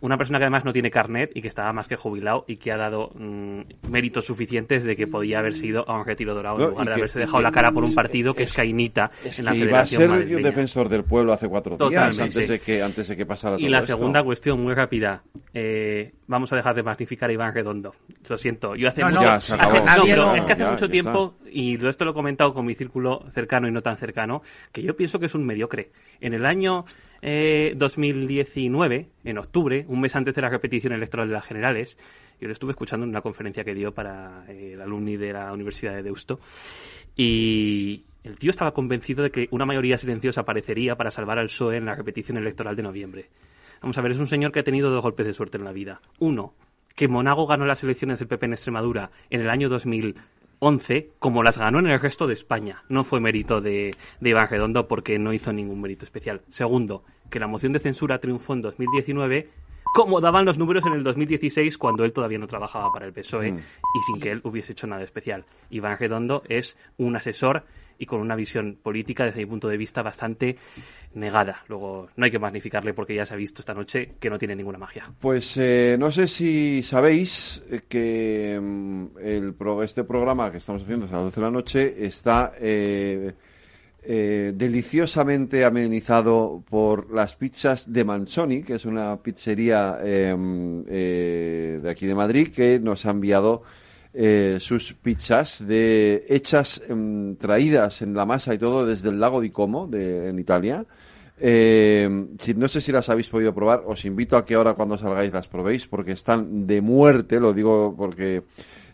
[0.05, 2.71] una persona que además no tiene carnet y que estaba más que jubilado y que
[2.71, 6.71] ha dado mm, méritos suficientes de que podía haber sido a un retiro dorado en
[6.71, 9.59] lugar de haberse dejado la cara por un partido que es, cainita en la que
[9.61, 13.17] iba a ser un defensor del pueblo hace cuatro días antes de que antes de
[13.17, 15.23] que pasara y la segunda cuestión muy rápida.
[15.55, 17.95] Eh, vamos a dejar de magnificar a Iván Redondo.
[18.29, 19.35] Lo siento yo hace mucho
[20.35, 23.73] es que hace mucho tiempo y esto lo he comentado con mi círculo cercano y
[23.73, 25.93] no tan cercano que yo pienso que es un mediocre.
[26.21, 26.85] En el año
[27.25, 31.97] 2019, eh, en octubre, un mes antes de la repetición electoral de las generales,
[32.41, 35.53] yo lo estuve escuchando en una conferencia que dio para eh, el alumni de la
[35.53, 36.41] Universidad de Deusto,
[37.17, 41.79] y el tío estaba convencido de que una mayoría silenciosa aparecería para salvar al PSOE
[41.79, 43.31] en la repetición electoral de noviembre.
[43.81, 45.73] Vamos a ver, es un señor que ha tenido dos golpes de suerte en la
[45.73, 46.03] vida.
[46.19, 46.55] Uno,
[46.95, 50.15] que Monago ganó las elecciones del PP en Extremadura en el año 2000
[50.61, 52.85] 11 como las ganó en el resto de España.
[52.89, 53.91] No fue mérito de
[54.23, 56.41] Iván Redondo porque no hizo ningún mérito especial.
[56.49, 59.49] Segundo, que la moción de censura triunfó en 2019
[59.95, 63.53] como daban los números en el 2016 cuando él todavía no trabajaba para el PSOE
[63.53, 63.57] mm.
[63.57, 65.45] y sin que él hubiese hecho nada especial.
[65.71, 67.63] Iván Redondo es un asesor
[67.97, 70.57] y con una visión política desde mi punto de vista bastante
[71.15, 71.63] negada.
[71.69, 74.57] Luego no hay que magnificarle porque ya se ha visto esta noche que no tiene
[74.57, 75.13] ninguna magia.
[75.21, 81.11] Pues eh, no sé si sabéis que mm, el este programa que estamos haciendo a
[81.11, 83.33] las 12 de la noche está eh,
[84.07, 92.07] eh, deliciosamente amenizado por las pizzas de Manzoni, que es una pizzería em, de aquí
[92.07, 93.63] de Madrid que nos ha enviado
[94.17, 99.41] eh, sus pizzas de hechas em, traídas en la masa y todo desde el lago
[99.41, 100.85] di Como de, en Italia.
[101.37, 104.97] Eh, si, no sé si las habéis podido probar, os invito a que ahora cuando
[104.97, 108.45] salgáis las probéis porque están de muerte, lo digo porque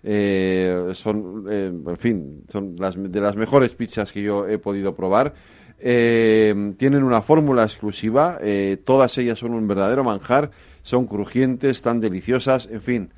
[0.03, 5.34] eh, son, en fin, son las, de las mejores pizzas que yo he podido probar.
[5.78, 8.38] tienen una fórmula exclusiva,
[8.84, 10.51] todas ellas son un verdadero manjar,
[10.82, 13.11] son crujientes, tan deliciosas, en fin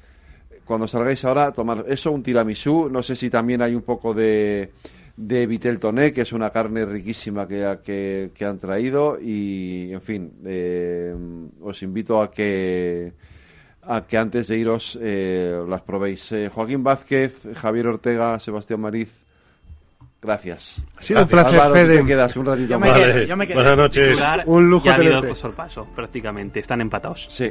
[0.64, 4.70] cuando salgáis ahora, tomar eso, un tiramisú, no sé si también hay un poco de,
[5.16, 10.32] de vitel toné, que es una carne riquísima que, que, han traído y, en fin,
[10.44, 11.14] eh,
[11.60, 13.12] os invito a que
[13.82, 16.30] a que antes de iros eh, las probéis.
[16.32, 19.12] Eh, Joaquín Vázquez, Javier Ortega, Sebastián Mariz,
[20.20, 20.82] gracias.
[20.96, 22.06] Ha sido un placer, Fede.
[22.06, 23.00] quedas un ratito más.
[23.54, 24.18] Buenas noches.
[24.46, 25.34] Un lujo ya tenerte.
[25.56, 26.60] paso, prácticamente.
[26.60, 27.26] Están empatados.
[27.30, 27.50] Sí.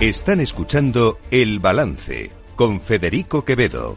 [0.00, 3.96] Están escuchando El Balance con Federico Quevedo.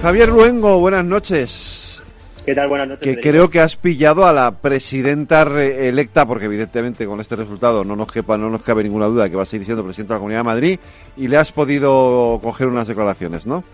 [0.00, 2.00] Javier Luengo, buenas noches.
[2.46, 2.68] ¿Qué tal?
[2.68, 3.02] Buenas noches.
[3.02, 7.96] Que creo que has pillado a la presidenta electa, porque evidentemente con este resultado no
[7.96, 10.20] nos, quepa, no nos cabe ninguna duda que va a seguir siendo presidenta de la
[10.20, 10.78] Comunidad de Madrid,
[11.16, 13.64] y le has podido coger unas declaraciones, ¿no?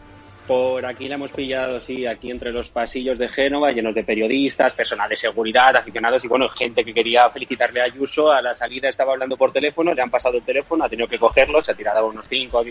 [0.46, 4.74] Por aquí la hemos pillado, sí, aquí entre los pasillos de Génova, llenos de periodistas,
[4.74, 8.30] personal de seguridad, aficionados y, bueno, gente que quería felicitarle a Ayuso.
[8.30, 11.18] A la salida estaba hablando por teléfono, le han pasado el teléfono, ha tenido que
[11.18, 12.62] cogerlo, se ha tirado unos 5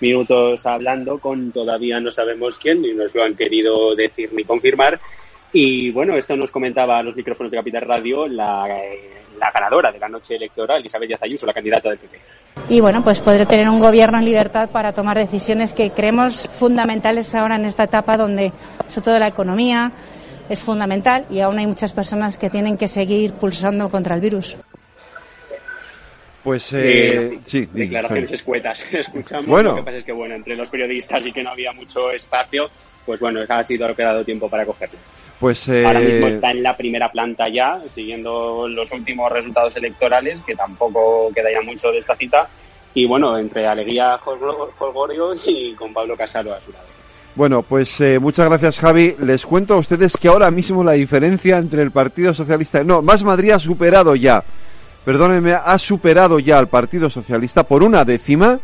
[0.00, 5.00] minutos hablando con todavía no sabemos quién, ni nos lo han querido decir ni confirmar.
[5.56, 8.66] Y bueno, esto nos comentaba a los micrófonos de Capital Radio la,
[9.38, 12.18] la ganadora de la noche electoral, Isabel Díaz Ayuso, la candidata del PP.
[12.70, 17.32] Y bueno, pues poder tener un gobierno en libertad para tomar decisiones que creemos fundamentales
[17.36, 18.52] ahora en esta etapa donde,
[18.88, 19.92] sobre todo la economía,
[20.48, 24.56] es fundamental y aún hay muchas personas que tienen que seguir pulsando contra el virus.
[26.42, 29.46] Pues eh, sí, declaraciones escuetas escuchamos.
[29.46, 29.70] Bueno.
[29.70, 32.68] Lo que pasa es que bueno, entre los periodistas y que no había mucho espacio,
[33.06, 34.98] pues bueno, ha sido lo que ha dado tiempo para cogerlo.
[35.40, 40.40] Pues eh, Ahora mismo está en la primera planta ya, siguiendo los últimos resultados electorales,
[40.42, 42.48] que tampoco queda ya mucho de esta cita.
[42.94, 46.86] Y bueno, entre Alegría Holgorio y con Pablo Casaro a su lado.
[47.34, 49.16] Bueno, pues eh, muchas gracias Javi.
[49.18, 52.84] Les cuento a ustedes que ahora mismo la diferencia entre el Partido Socialista...
[52.84, 54.44] No, Más Madrid ha superado ya,
[55.04, 58.60] perdónenme, ha superado ya al Partido Socialista por una décima,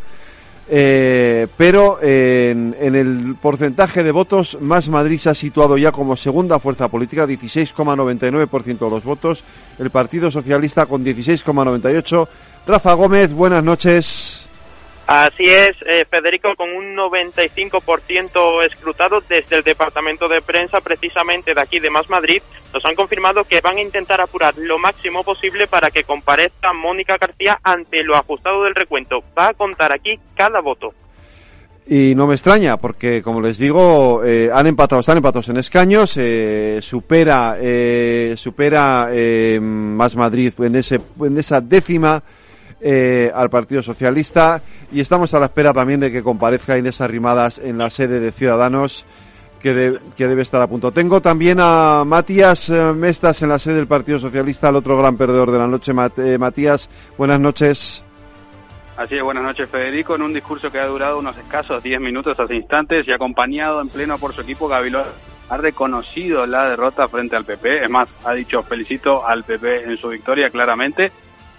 [0.73, 6.17] eh, pero en, en el porcentaje de votos Más Madrid se ha situado ya como
[6.17, 9.43] segunda fuerza política, 16,99% de los votos,
[9.79, 12.29] el Partido Socialista con 16,98%.
[12.67, 14.50] Rafa Gómez, buenas noches.
[15.13, 21.61] Así es, eh, Federico, con un 95% escrutado desde el departamento de prensa, precisamente de
[21.61, 22.41] aquí de Más Madrid,
[22.73, 27.17] nos han confirmado que van a intentar apurar lo máximo posible para que comparezca Mónica
[27.19, 29.25] García ante lo ajustado del recuento.
[29.37, 30.95] Va a contar aquí cada voto.
[31.89, 36.17] Y no me extraña, porque como les digo, eh, han empatado, están empatados en escaños,
[36.19, 42.23] eh, supera, eh, supera eh, Más Madrid en, ese, en esa décima
[42.81, 44.63] eh, al Partido Socialista
[44.93, 48.33] y estamos a la espera también de que comparezca Inés Arrimadas en la sede de
[48.33, 49.05] Ciudadanos
[49.61, 50.91] que, que debe estar a punto.
[50.91, 55.17] Tengo también a Matías eh, Mestas en la sede del Partido Socialista, el otro gran
[55.17, 55.93] perdedor de la noche.
[56.17, 58.03] Eh, Matías, buenas noches.
[58.97, 62.39] Así es, buenas noches Federico, en un discurso que ha durado unos escasos 10 minutos
[62.39, 65.05] hace instantes y acompañado en pleno por su equipo, Gavilón
[65.49, 69.97] ha reconocido la derrota frente al PP, es más, ha dicho felicito al PP en
[69.97, 71.11] su victoria claramente,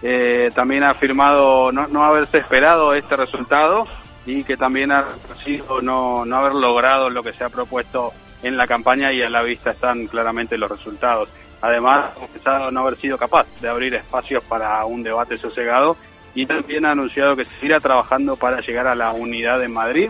[0.04, 3.88] Eh, también ha afirmado no, no haberse esperado este resultado
[4.26, 8.58] y que también ha reconocido no, no haber logrado lo que se ha propuesto en
[8.58, 11.30] la campaña y a la vista están claramente los resultados.
[11.62, 15.96] Además, ha confesado no haber sido capaz de abrir espacios para un debate sosegado
[16.34, 20.10] y también ha anunciado que seguirá trabajando para llegar a la unidad en Madrid.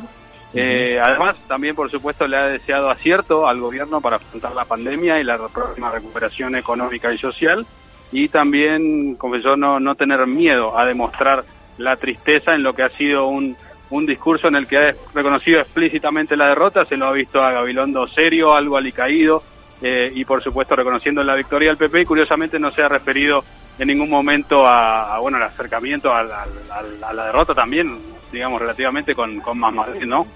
[0.54, 5.20] Eh, además, también, por supuesto, le ha deseado acierto al gobierno para afrontar la pandemia
[5.20, 7.66] y la próxima recuperación económica y social.
[8.12, 11.44] Y también confesó no, no tener miedo a demostrar
[11.78, 13.56] la tristeza en lo que ha sido un,
[13.90, 16.86] un discurso en el que ha reconocido explícitamente la derrota.
[16.86, 19.44] Se lo ha visto a Gabilondo serio, algo alicaído,
[19.82, 23.44] eh, y por supuesto reconociendo la victoria del PP y curiosamente no se ha referido
[23.80, 27.98] en ningún momento a, a, bueno al acercamiento al- a la derrota también
[28.32, 29.74] digamos relativamente con, con más
[30.06, 30.28] no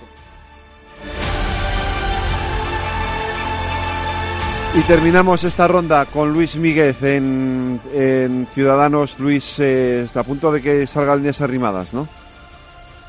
[4.78, 9.18] Y terminamos esta ronda con Luis Míguez en, en Ciudadanos.
[9.20, 12.08] Luis, eh, está a punto de que salga Inés Arrimadas, ¿no?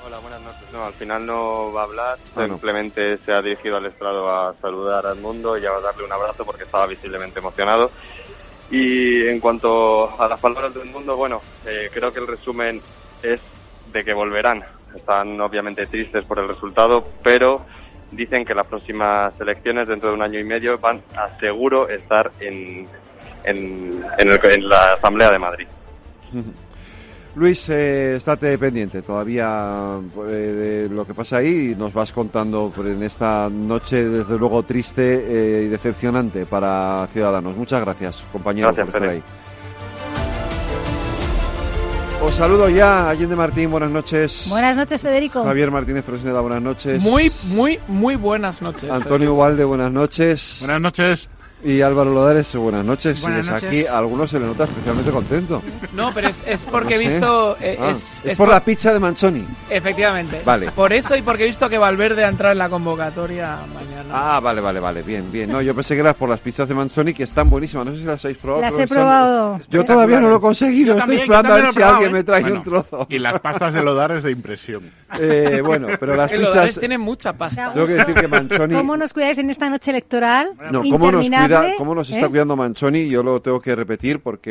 [0.06, 0.62] Hola, buenas noches.
[0.72, 2.54] No, al final no va a hablar, Ah, no.
[2.54, 6.44] simplemente se ha dirigido al estrado a saludar al mundo y a darle un abrazo
[6.44, 7.90] porque estaba visiblemente emocionado.
[8.70, 12.80] Y en cuanto a las palabras del mundo, bueno, eh, creo que el resumen
[13.24, 13.40] es
[13.92, 14.64] de que volverán.
[14.94, 17.66] Están obviamente tristes por el resultado, pero
[18.16, 22.30] dicen que las próximas elecciones dentro de un año y medio van a seguro estar
[22.40, 22.86] en,
[23.44, 25.66] en, en el- en la Asamblea de Madrid.
[27.34, 32.72] Luis, eh, estate pendiente todavía eh, de lo que pasa ahí y nos vas contando
[32.74, 37.54] por- en esta noche, desde luego, triste eh, y decepcionante para Ciudadanos.
[37.54, 39.22] Muchas gracias, compañero, Gracias, por estar ahí.
[42.22, 44.46] Os saludo ya, Allende Martín, buenas noches.
[44.48, 45.44] Buenas noches, Federico.
[45.44, 47.00] Javier Martínez Fresneda, buenas noches.
[47.00, 48.90] Muy, muy, muy buenas noches.
[48.90, 50.56] Antonio Ubalde, buenas noches.
[50.60, 51.28] Buenas noches.
[51.66, 53.20] Y Álvaro Lodares, buenas noches.
[53.20, 53.64] Buenas noches.
[53.64, 55.60] aquí, a algunos se le nota especialmente contento.
[55.94, 57.56] No, pero es, es porque No he visto.
[57.60, 59.44] eh, Ah, es, es por la pizza de Manchoni.
[59.68, 60.42] Efectivamente.
[60.44, 60.70] Vale.
[60.70, 64.10] Por eso y porque he visto que Valverde ha entrado en la convocatoria mañana.
[64.12, 65.50] Ah, vale, vale, vale, bien, bien.
[65.50, 67.84] No, yo pensé que eras por las pizzas de Manzoni que están buenísimas.
[67.86, 68.62] No sé si las habéis probado.
[68.62, 69.58] Las pero he están- probado.
[69.68, 70.94] Yo todavía no lo he conseguido.
[70.94, 72.12] Yo Estoy también, esperando a ver si alguien ¿eh?
[72.12, 73.06] me trae Bueno, un trozo.
[73.10, 74.92] Y las pastas de Lodares de impresión.
[75.18, 76.80] Eh, bueno, pero las El Lodares pizzas...
[76.80, 77.72] tiene mucha pasta.
[77.72, 78.74] Tengo que decir que Manchoni...
[78.74, 80.50] ¿Cómo nos cuidáis en esta noche electoral?
[80.70, 81.55] No, ¿cómo nos, interminable?
[81.60, 82.28] Cuida, ¿cómo nos está ¿Eh?
[82.28, 83.08] cuidando Manchoni?
[83.08, 84.50] Yo lo tengo que repetir porque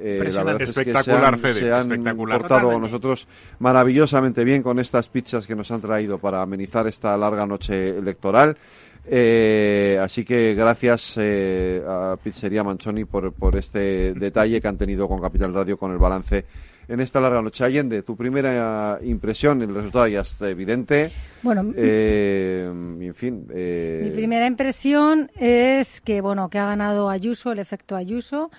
[0.00, 2.38] eh, la verdad es que se Espectacular, han, Fede, se han espectacular.
[2.40, 2.88] portado Totalmente.
[2.90, 7.90] nosotros maravillosamente bien con estas pizzas que nos han traído para amenizar esta larga noche
[7.98, 8.56] electoral.
[9.04, 15.08] Eh, así que gracias eh, a Pizzería Manchoni por, por este detalle que han tenido
[15.08, 16.44] con Capital Radio con el balance
[16.88, 17.64] en esta larga noche.
[17.64, 21.10] Allende, tu primera impresión, el resultado ya está evidente.
[21.42, 23.46] Bueno, eh, en fin.
[23.52, 24.00] Eh...
[24.04, 28.50] Mi primera impresión es que, bueno, que ha ganado Ayuso, el efecto Ayuso.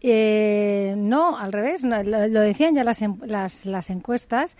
[0.00, 2.00] Eh, no, al revés, lo,
[2.40, 4.56] decían ya las, las, las encuestas.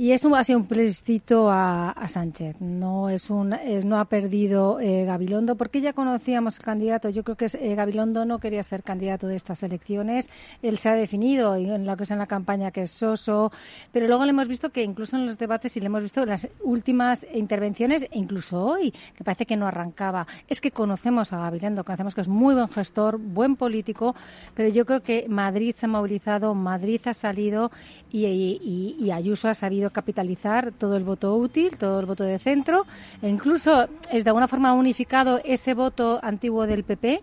[0.00, 2.60] Y es un, ha sido un plebiscito a, Sánchez.
[2.60, 3.52] No es un,
[3.84, 7.08] no ha perdido eh, Gabilondo, porque ya conocíamos el candidato.
[7.08, 10.30] Yo creo que eh, Gabilondo no quería ser candidato de estas elecciones.
[10.62, 13.50] Él se ha definido en lo que es en la campaña que es soso,
[13.90, 16.28] pero luego le hemos visto que incluso en los debates y le hemos visto en
[16.28, 20.28] las últimas intervenciones, e incluso hoy, que parece que no arrancaba.
[20.46, 24.14] Es que conocemos a Gabilondo, conocemos que es muy buen gestor, buen político,
[24.54, 27.72] pero yo creo que Madrid se ha movilizado, Madrid ha salido
[28.12, 32.86] y Ayuso ha sabido capitalizar todo el voto útil, todo el voto de centro,
[33.22, 37.22] e incluso es de alguna forma unificado ese voto antiguo del PP.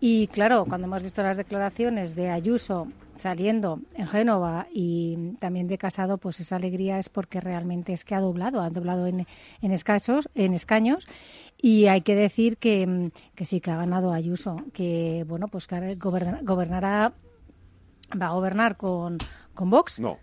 [0.00, 5.78] Y claro, cuando hemos visto las declaraciones de Ayuso saliendo en Génova y también de
[5.78, 9.26] Casado, pues esa alegría es porque realmente es que ha doblado, ha doblado en,
[9.62, 11.06] en, escasos, en escaños.
[11.60, 15.96] Y hay que decir que, que sí, que ha ganado Ayuso, que bueno, pues que
[15.96, 17.12] gobernará,
[18.20, 19.18] va a gobernar con,
[19.54, 20.00] con Vox.
[20.00, 20.18] No.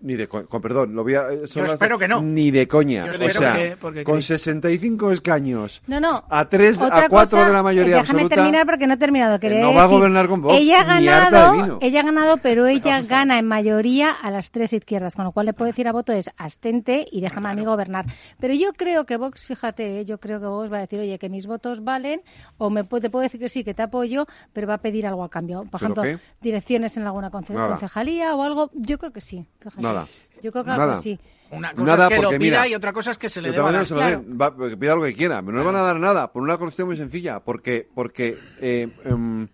[0.00, 2.22] Ni de con, perdón, lo voy a, eh, espero que no.
[2.22, 3.04] Ni de coña.
[3.04, 5.82] o sea, con 65 escaños.
[5.86, 6.24] No, no.
[6.28, 8.36] A 3 a 4 de la mayoría déjame absoluta.
[8.36, 9.38] terminar porque no he terminado.
[9.38, 10.56] no va a gobernar con Vox.
[10.58, 15.14] Ella ha ganado, ella ha ganado, pero ella gana en mayoría a las tres izquierdas,
[15.14, 18.06] con lo cual le puedo decir a voto es astente y déjame a mí gobernar.
[18.38, 21.18] Pero yo creo que Vox, fíjate, eh, yo creo que Vox va a decir, oye,
[21.18, 22.22] que mis votos valen,
[22.56, 25.24] o me te puedo decir que sí, que te apoyo, pero va a pedir algo
[25.24, 25.64] a cambio.
[25.70, 26.02] Por ejemplo,
[26.40, 28.70] direcciones en alguna concejalía o algo.
[28.74, 29.46] Yo creo que sí.
[29.76, 30.06] Nada.
[30.42, 31.18] Yo creo que algo así.
[31.50, 34.76] Una cosa es que lo pida y otra cosa es que se le dé que
[34.76, 36.96] pida lo que quiera, pero no le van a dar nada, por una cuestión muy
[36.96, 39.48] sencilla, porque, porque eh, em,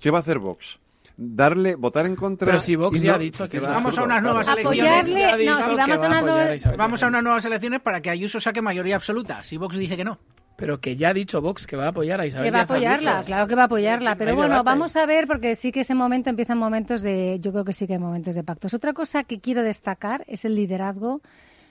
[0.00, 0.78] ¿qué va a hacer Vox?
[1.22, 4.48] darle votar en contra pero si Vox ya ha dicho que vamos a unas nuevas
[4.48, 5.04] elecciones.
[5.44, 8.62] no, si vamos a unas nuevas vamos a unas nuevas elecciones para que Ayuso saque
[8.62, 10.18] mayoría absoluta si Vox dice que no
[10.60, 12.62] pero que ya ha dicho Vox que va a apoyar a Isabel Que va a
[12.64, 14.14] apoyarla, claro que va a apoyarla.
[14.16, 17.38] Pero bueno, vamos a ver, porque sí que ese momento empiezan momentos de.
[17.40, 18.74] Yo creo que sí que hay momentos de pactos.
[18.74, 21.22] Otra cosa que quiero destacar es el liderazgo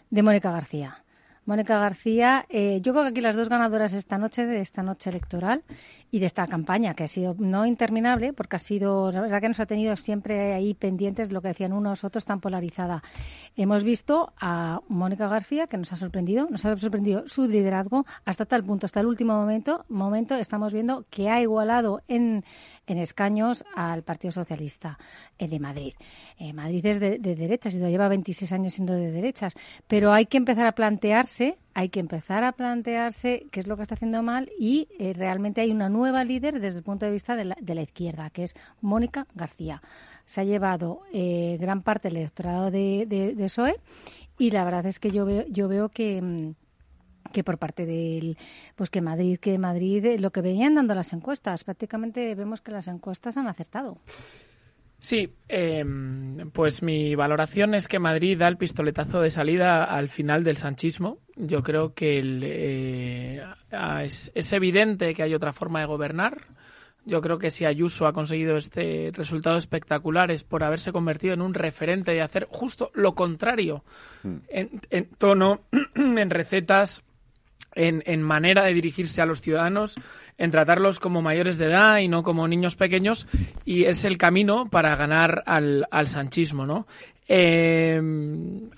[0.09, 1.03] de Mónica García.
[1.49, 5.09] Mónica García, eh, yo creo que aquí las dos ganadoras esta noche, de esta noche
[5.09, 5.63] electoral
[6.11, 9.47] y de esta campaña, que ha sido no interminable, porque ha sido, la verdad que
[9.47, 13.01] nos ha tenido siempre ahí pendientes lo que decían unos, otros, tan polarizada.
[13.55, 18.45] Hemos visto a Mónica García, que nos ha sorprendido, nos ha sorprendido su liderazgo hasta
[18.45, 22.43] tal punto, hasta el último momento, momento estamos viendo que ha igualado en,
[22.89, 24.97] en escaños al Partido Socialista
[25.37, 25.93] eh, de Madrid.
[26.37, 29.53] Eh, Madrid es de, derechas y lleva 26 años siendo de derechas,
[29.87, 33.83] pero hay que empezar a plantearse, hay que empezar a plantearse qué es lo que
[33.83, 37.35] está haciendo mal y eh, realmente hay una nueva líder desde el punto de vista
[37.35, 39.81] de la, izquierda, que es Mónica García.
[40.25, 43.77] Se ha llevado gran parte del electorado de, de, de PSOE
[44.37, 46.53] y la verdad es que yo veo, yo veo que mm,
[47.32, 48.38] que por parte del
[48.76, 52.72] pues que Madrid que Madrid eh, lo que venían dando las encuestas prácticamente vemos que
[52.72, 53.99] las encuestas han acertado
[55.01, 60.43] Sí, em, pues mi valoración es que Madrid da el pistoletazo de salida al final
[60.43, 61.20] del sanchismo.
[61.38, 63.41] Yo creo que eh,
[64.03, 66.47] es, es, evidente que hay otra forma de gobernar.
[67.05, 71.41] Yo creo que si Ayuso ha conseguido este resultado espectacular es por haberse convertido en
[71.41, 73.86] un referente de hacer justo lo contrario
[74.24, 74.36] mm.
[74.49, 75.61] en, en tono,
[75.95, 77.03] en recetas,
[77.76, 79.95] en, manera de dirigirse a los ciudadanos,
[80.38, 83.28] en tratarlos como mayores de edad y no como niños pequeños,
[83.65, 86.88] y es el camino para ganar al, sanchismo, ¿no?
[87.28, 88.01] Eh,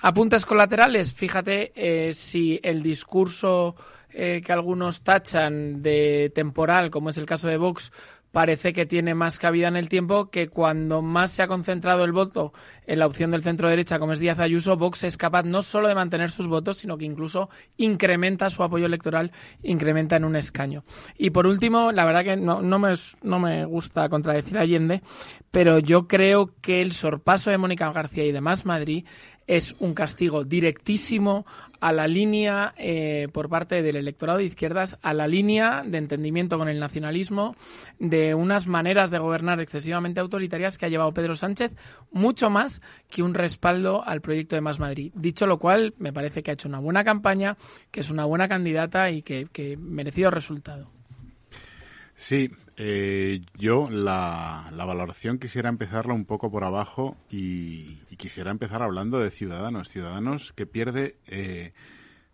[0.01, 3.75] apuntes colaterales, fíjate eh, si el discurso
[4.13, 7.93] eh, que algunos tachan de temporal, como es el caso de Vox,
[8.31, 12.11] parece que tiene más cabida en el tiempo que cuando más se ha concentrado el
[12.11, 12.53] voto
[12.87, 15.87] en la opción del centro derecha, como es Díaz Ayuso, Vox es capaz no solo
[15.87, 19.31] de mantener sus votos, sino que incluso incrementa su apoyo electoral,
[19.63, 20.83] incrementa en un escaño.
[21.17, 25.01] Y por último, la verdad que no, no, me, no me gusta contradecir a Allende,
[25.51, 29.05] pero yo creo que el sorpaso de Mónica García y de Más Madrid
[29.47, 31.45] es un castigo directísimo
[31.79, 36.57] a la línea eh, por parte del electorado de izquierdas, a la línea de entendimiento
[36.57, 37.55] con el nacionalismo,
[37.99, 41.71] de unas maneras de gobernar excesivamente autoritarias que ha llevado Pedro Sánchez,
[42.11, 45.11] mucho más que un respaldo al proyecto de Más Madrid.
[45.15, 47.57] Dicho lo cual, me parece que ha hecho una buena campaña,
[47.89, 51.00] que es una buena candidata y que, que merecido resultado.
[52.21, 59.19] Sí, eh, yo la, valoración quisiera empezarla un poco por abajo y, quisiera empezar hablando
[59.19, 59.89] de Ciudadanos.
[59.89, 61.73] Ciudadanos que pierde eh,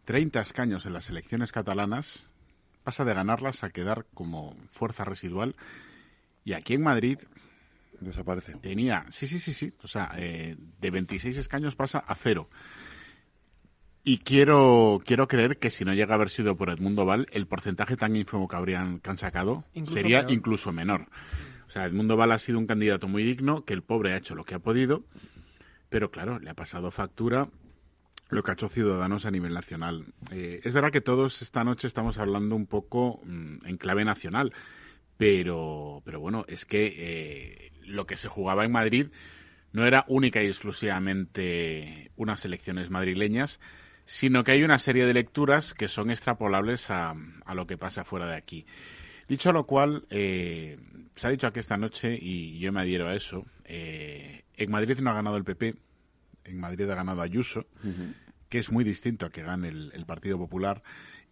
[0.04, 2.28] 30 escaños en las elecciones catalanas,
[2.84, 5.56] pasa de ganarlas a quedar como fuerza residual.
[6.44, 7.20] Y aquí en Madrid
[8.02, 8.56] Desaparece.
[8.56, 9.74] Tenía, sí, sí, sí, sí.
[9.84, 12.50] O sea, eh, de 26 escaños pasa a cero.
[14.08, 17.46] Y quiero, quiero creer que si no llega a haber sido por Edmundo Val, el
[17.46, 21.08] porcentaje tan ínfimo que habrían que han sacado sería incluso menor.
[21.68, 24.34] O sea, Edmundo Val ha sido un candidato muy digno, que el pobre ha hecho
[24.34, 25.04] lo que ha podido,
[25.90, 27.50] pero claro, le ha pasado factura
[28.30, 30.06] lo que ha hecho Ciudadanos a nivel nacional.
[30.32, 34.54] Eh, es verdad que todos esta noche estamos hablando un poco mm, en clave nacional,
[35.18, 39.08] pero, pero bueno, es que eh, lo que se jugaba en Madrid
[39.74, 43.60] no era única y exclusivamente unas elecciones madrileñas,
[44.08, 47.14] sino que hay una serie de lecturas que son extrapolables a,
[47.46, 48.66] a lo que pasa fuera de aquí.
[49.28, 50.80] Dicho lo cual, eh,
[51.16, 54.98] se ha dicho aquí esta noche, y yo me adhiero a eso, eh, en Madrid
[55.00, 55.76] no ha ganado el PP,
[56.46, 57.68] en Madrid ha ganado Ayuso,
[58.48, 60.82] que es muy distinto a que gane el, Partido Popular.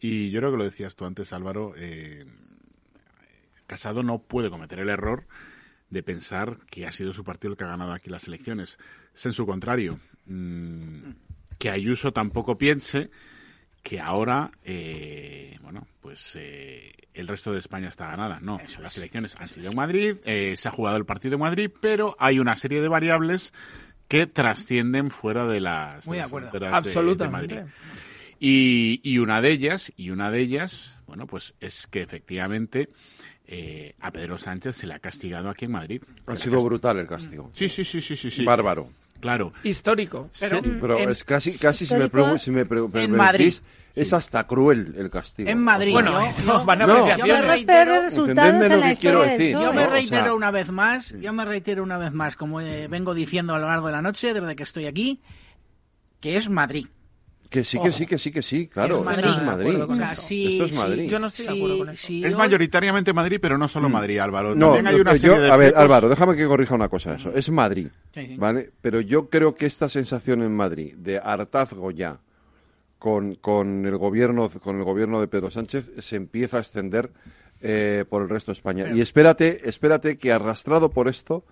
[0.01, 2.25] Y yo creo que lo decías tú antes, Álvaro, eh,
[3.65, 5.25] Casado no puede cometer el error
[5.89, 8.77] de pensar que ha sido su partido el que ha ganado aquí las elecciones.
[9.15, 9.99] Es en su contrario.
[10.25, 11.11] Mm,
[11.57, 13.09] que Ayuso tampoco piense
[13.85, 18.39] que ahora, eh, bueno, pues eh, el resto de España está ganada.
[18.41, 21.69] No, las elecciones han sido en Madrid, eh, se ha jugado el partido en Madrid,
[21.81, 23.53] pero hay una serie de variables
[24.07, 27.59] que trascienden fuera de las, Muy de fronteras de, Madrid.
[28.39, 32.89] Y, y, una de ellas, y una de ellas, bueno, pues es que efectivamente
[33.99, 36.01] a Pedro Sánchez se le ha castigado aquí en Madrid.
[36.25, 37.51] Ha sido brutal el castigo.
[37.53, 38.31] Sí, sí, sí, sí, sí.
[38.31, 38.43] sí.
[38.43, 38.89] Bárbaro.
[39.25, 39.53] Claro.
[39.63, 40.29] Histórico.
[40.39, 42.61] Pero, pero es casi, casi si me, si me
[42.93, 43.55] en Madrid.
[43.95, 45.49] es hasta cruel el castigo.
[45.49, 45.93] En Madrid.
[45.93, 49.85] bueno, yo, van a no, yo me reitero, resultados en la historia decir, Yo me
[49.85, 49.89] ¿no?
[49.89, 53.15] reitero o sea, una vez más, yo me reitero una vez más, como eh, vengo
[53.15, 55.19] diciendo a lo largo de la noche, desde que estoy aquí,
[56.19, 56.85] que es Madrid.
[57.55, 58.97] Que sí, que sí, que sí, que sí, claro.
[58.99, 59.25] Es Madrid.
[59.25, 59.81] Esto es Madrid.
[59.87, 61.09] O sea, sí, Esto es sí, Madrid.
[61.09, 62.07] Yo no estoy de acuerdo con eso.
[62.07, 64.55] Sí, Es yo- mayoritariamente Madrid, pero no solo Madrid, Álvaro.
[64.55, 67.15] No, También hay una yo- serie de a ver, Álvaro, déjame que corrija una cosa
[67.15, 67.31] eso.
[67.33, 67.87] Es Madrid.
[68.37, 68.71] ¿vale?
[68.81, 72.19] Pero yo creo que esta sensación en Madrid de hartazgo ya
[72.99, 77.11] con, con el gobierno con el gobierno de Pedro Sánchez se empieza a extender
[77.61, 78.89] eh, por el resto de España.
[78.93, 81.43] Y espérate, espérate que arrastrado por esto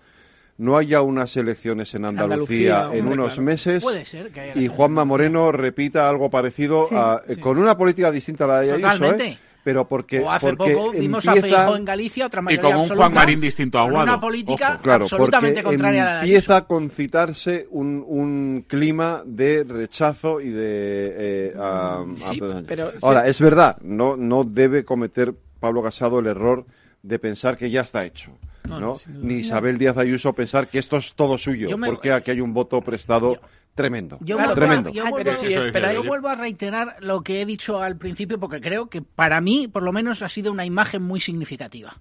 [0.57, 3.41] no haya unas elecciones en Andalucía, Andalucía, en hombre, unos claro.
[3.43, 7.35] meses Puede ser que haya y Juanma en Moreno repita algo parecido Sí, a- eh,
[7.35, 7.41] sí.
[7.41, 9.27] con una política distinta a la de Ayuso, Totalmente.
[9.27, 9.37] ¿eh?
[9.63, 12.61] pero porque o hace porque poco vimos a empieza- Feijóo en Galicia, otra Y mayoría
[12.63, 14.03] con un absoluta, Juan Marín distinto a Aguado.
[14.03, 14.81] una política Ojo.
[14.83, 20.41] Claro, absolutamente porque contraria a la de empieza a concitarse un, un clima de rechazo
[20.41, 25.81] y de eh, a- a Sí, pero- ahora es verdad no no debe cometer Pablo
[25.81, 26.65] Casado el error
[27.01, 28.31] de pensar que ya está hecho
[28.67, 32.41] No, ni Isabel Díaz Ayuso pensar que esto es todo suyo me- porque aquí hay
[32.41, 33.39] un voto prestado
[33.75, 37.97] tremendo Yo, Claro, tremendo a, yo, vuelvo, yo a reiterar lo que he dicho al
[37.97, 41.97] principio porque creo que para mí, por lo menos, ha sido una imagen muy significativa,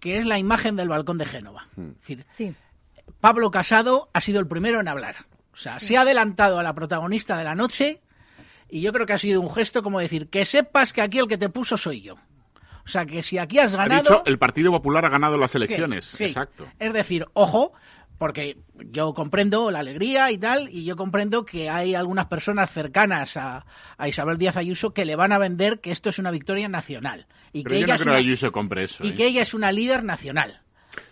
[0.00, 1.68] que es la imagen del balcón de Génova.
[1.76, 2.54] Es decir, Sí.
[3.20, 5.26] Pablo Casado ha sido el primero en hablar.
[5.52, 8.00] O sea, se ha adelantado a la protagonista de la noche
[8.68, 11.28] y yo creo que ha sido un gesto como decir, que sepas que aquí el
[11.28, 12.16] que te puso soy yo.
[12.84, 14.02] O sea, que si aquí has Ha ganado...
[14.02, 16.04] dicho, el Partido Popular ha ganado las elecciones.
[16.04, 16.24] sí.
[16.24, 16.66] Exacto.
[16.78, 17.72] Es decir, ojo,
[18.18, 18.56] porque
[18.90, 23.64] yo comprendo la alegría y tal, y yo comprendo que hay algunas personas cercanas a,
[23.98, 27.26] a Isabel Díaz Ayuso que le van a vender que esto es una victoria nacional.
[27.52, 29.04] Y Pero que yo ella no creo una- que Ayuso compre eso.
[29.04, 29.14] y ¿eh?
[29.14, 30.60] que ella es una líder nacional.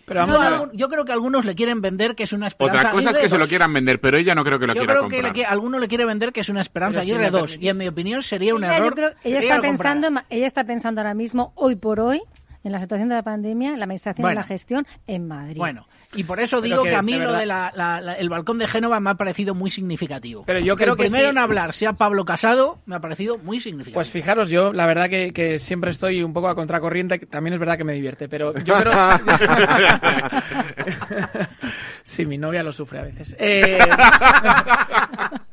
[0.05, 0.69] Pero Yo, vamos a ver.
[0.73, 2.79] yo creo que algunos le quieren vender que es una esperanza.
[2.79, 4.81] Otra cosa es que se lo quieran vender, pero ella no creo que lo Yo
[4.81, 5.35] quiera creo que, comprar.
[5.35, 7.57] le que alguno le quiere vender que es una esperanza si Aguirre 2.
[7.59, 8.89] Y en mi opinión sería un Ella, error.
[8.89, 12.21] yo creo- ella está pensando, en ma- ella está pensando ahora mismo, hoy por hoy,
[12.63, 14.33] en la situación de la pandemia, en la administración Bueno.
[14.33, 15.57] y la gestión en Madrid.
[15.57, 18.13] Bueno, y por eso digo que, que, a mí de lo de la, la- la-
[18.15, 20.43] el balcón de Génova me ha parecido muy significativo.
[20.45, 21.29] Pero yo creo el que primero sí.
[21.31, 23.95] en hablar sea Pablo Casado me ha parecido muy significativo.
[23.95, 27.53] Pues fijaros, yo la verdad que, que siempre estoy un poco a contracorriente, que también
[27.53, 28.93] es verdad que me divierte, pero yo creo...
[32.03, 33.35] sí, mi novia lo sufre a veces.
[33.39, 33.77] Eh,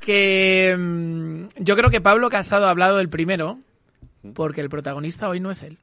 [0.00, 3.58] que mm, yo creo que Pablo Casado ha hablado del primero,
[4.34, 5.78] porque el protagonista hoy no es él.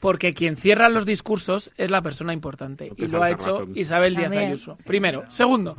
[0.00, 2.90] Porque quien cierra los discursos es la persona importante.
[2.96, 3.72] te Y lo ha hecho razón.
[3.76, 4.52] Isabel Díaz También.
[4.52, 4.78] Ayuso.
[4.84, 5.30] Primero.
[5.30, 5.76] Segundo,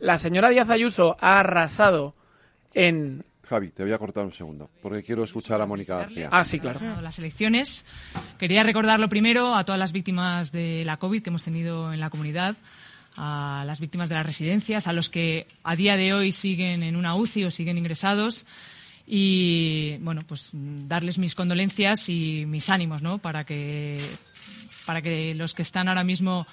[0.00, 2.14] la señora Díaz Ayuso ha arrasado
[2.74, 3.24] en...
[3.48, 6.58] Javi te voy a cortar un segundo porque quiero escuchar a Mónica García Ah, sí,
[6.58, 7.00] claro.
[7.00, 7.86] las elecciones.
[8.38, 12.00] Quería recordar lo primero a todas las víctimas de la COVID que hemos tenido en
[12.00, 12.56] la comunidad,
[13.16, 16.96] a las víctimas de las residencias, a los que a día de hoy siguen en
[16.96, 18.46] una UCI o siguen ingresados
[19.06, 23.18] y bueno, pues darles mis condolencias y mis ánimos, ¿no?
[23.18, 24.00] Para que
[24.84, 26.46] para que los que están ahora mismo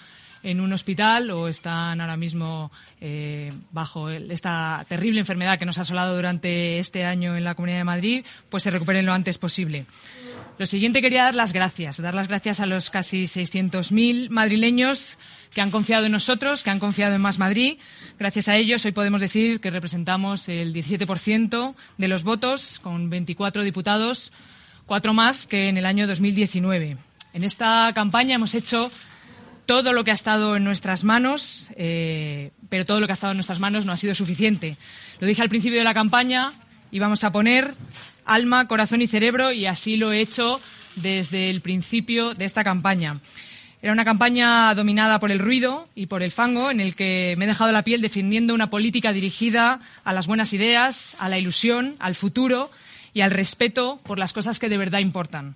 [0.44, 5.82] en un hospital o están ahora mismo eh, bajo esta terrible enfermedad que nos ha
[5.82, 9.86] asolado durante este año en la Comunidad de Madrid, pues se recuperen lo antes posible.
[10.58, 15.18] Lo siguiente quería dar las gracias, dar las gracias a los casi 600.000 madrileños
[15.54, 17.78] que han confiado en nosotros, que han confiado en Más Madrid.
[18.20, 23.64] Gracias a ellos hoy podemos decir que representamos el 17% de los votos, con 24
[23.64, 24.32] diputados,
[24.86, 26.98] cuatro más que en el año 2019.
[27.34, 28.92] En esta campaña hemos hecho
[29.66, 33.32] todo lo que ha estado en nuestras manos, eh, pero todo lo que ha estado
[33.32, 34.78] en nuestras manos no ha sido suficiente.
[35.20, 36.52] Lo dije al principio de la campaña,
[36.92, 37.74] íbamos a poner
[38.26, 40.60] alma, corazón y cerebro y así lo he hecho
[40.96, 43.20] desde el principio de esta campaña.
[43.84, 47.44] Era una campaña dominada por el ruido y por el fango, en el que me
[47.44, 51.98] he dejado la piel defendiendo una política dirigida a las buenas ideas, a la ilusión,
[52.00, 52.72] al futuro
[53.14, 55.56] y al respeto por las cosas que de verdad importan.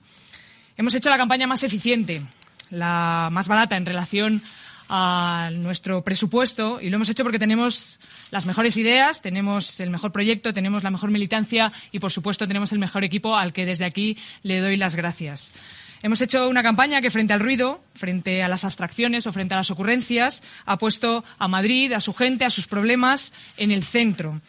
[0.76, 2.22] Hemos hecho la campaña más eficiente,
[2.70, 4.44] la más barata en relación
[4.90, 7.98] a nuestro presupuesto y lo hemos hecho porque tenemos
[8.32, 12.74] las mejores ideas, tenemos el mejor proyecto, tenemos la mejor militancia y, por supuesto, tenemos
[12.74, 15.54] el mejor equipo al que desde aquí le doy las gracias.
[16.04, 19.58] Hemos hecho una campaña que frente al ruido, frente a las abstracciones o frente a
[19.58, 24.40] las ocurrencias, ha puesto a Madrid, a su gente, a sus problemas en el centro.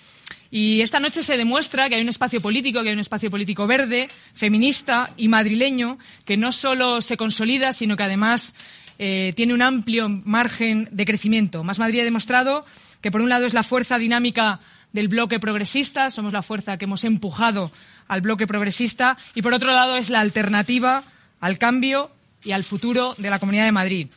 [0.50, 3.66] Y esta noche se demuestra que hay un espacio político, que hay un espacio político
[3.66, 8.54] verde, feminista y madrileño, que no solo se consolida, sino que además
[8.98, 11.64] eh, tiene un amplio margen de crecimiento.
[11.64, 12.64] Más Madrid ha demostrado
[13.00, 14.60] que, por un lado, es la fuerza dinámica
[14.92, 17.70] del bloque progresista, somos la fuerza que hemos empujado
[18.06, 21.04] al bloque progresista, y, por otro lado, es la alternativa
[21.40, 22.10] al cambio
[22.44, 24.08] y al futuro de la Comunidad de Madrid.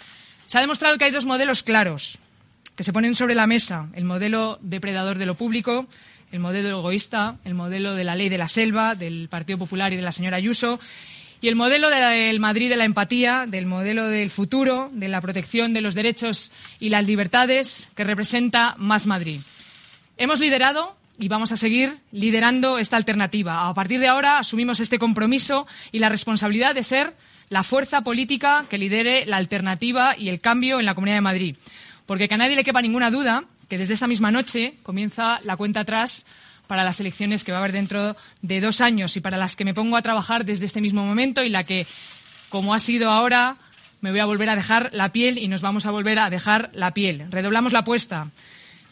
[0.45, 2.19] Se ha demostrado que hay dos modelos claros
[2.75, 5.87] que se ponen sobre la mesa, el modelo depredador de lo público
[6.31, 9.97] el modelo egoísta, el modelo de la ley de la selva, del Partido Popular y
[9.97, 10.79] de la señora Ayuso,
[11.41, 15.73] y el modelo del Madrid de la empatía, del modelo del futuro, de la protección
[15.73, 19.41] de los derechos y las libertades que representa Más Madrid.
[20.17, 23.67] Hemos liderado y vamos a seguir liderando esta alternativa.
[23.67, 27.15] A partir de ahora asumimos este compromiso y la responsabilidad de ser
[27.49, 31.57] la fuerza política que lidere la alternativa y el cambio en la Comunidad de Madrid.
[32.05, 35.57] Porque que a nadie le quepa ninguna duda que desde esta misma noche comienza la
[35.57, 36.25] cuenta atrás
[36.67, 39.65] para las elecciones que va a haber dentro de dos años y para las que
[39.65, 41.85] me pongo a trabajar desde este mismo momento y la que,
[42.49, 43.57] como ha sido ahora,
[43.99, 46.69] me voy a volver a dejar la piel y nos vamos a volver a dejar
[46.73, 47.25] la piel.
[47.29, 48.29] Redoblamos la apuesta.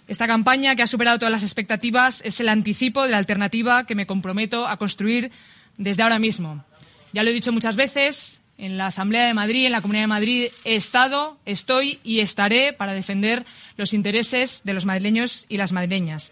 [0.09, 3.93] Esta campaña, que ha superado todas las expectativas, es el anticipo de la alternativa que
[3.93, 5.31] me comprometo a construir
[5.77, 6.65] desde ahora mismo.
[7.13, 10.07] Ya lo he dicho muchas veces, en la Asamblea de Madrid, en la Comunidad de
[10.07, 13.45] Madrid, he estado, estoy y estaré para defender
[13.77, 16.31] los intereses de los madrileños y las madrileñas.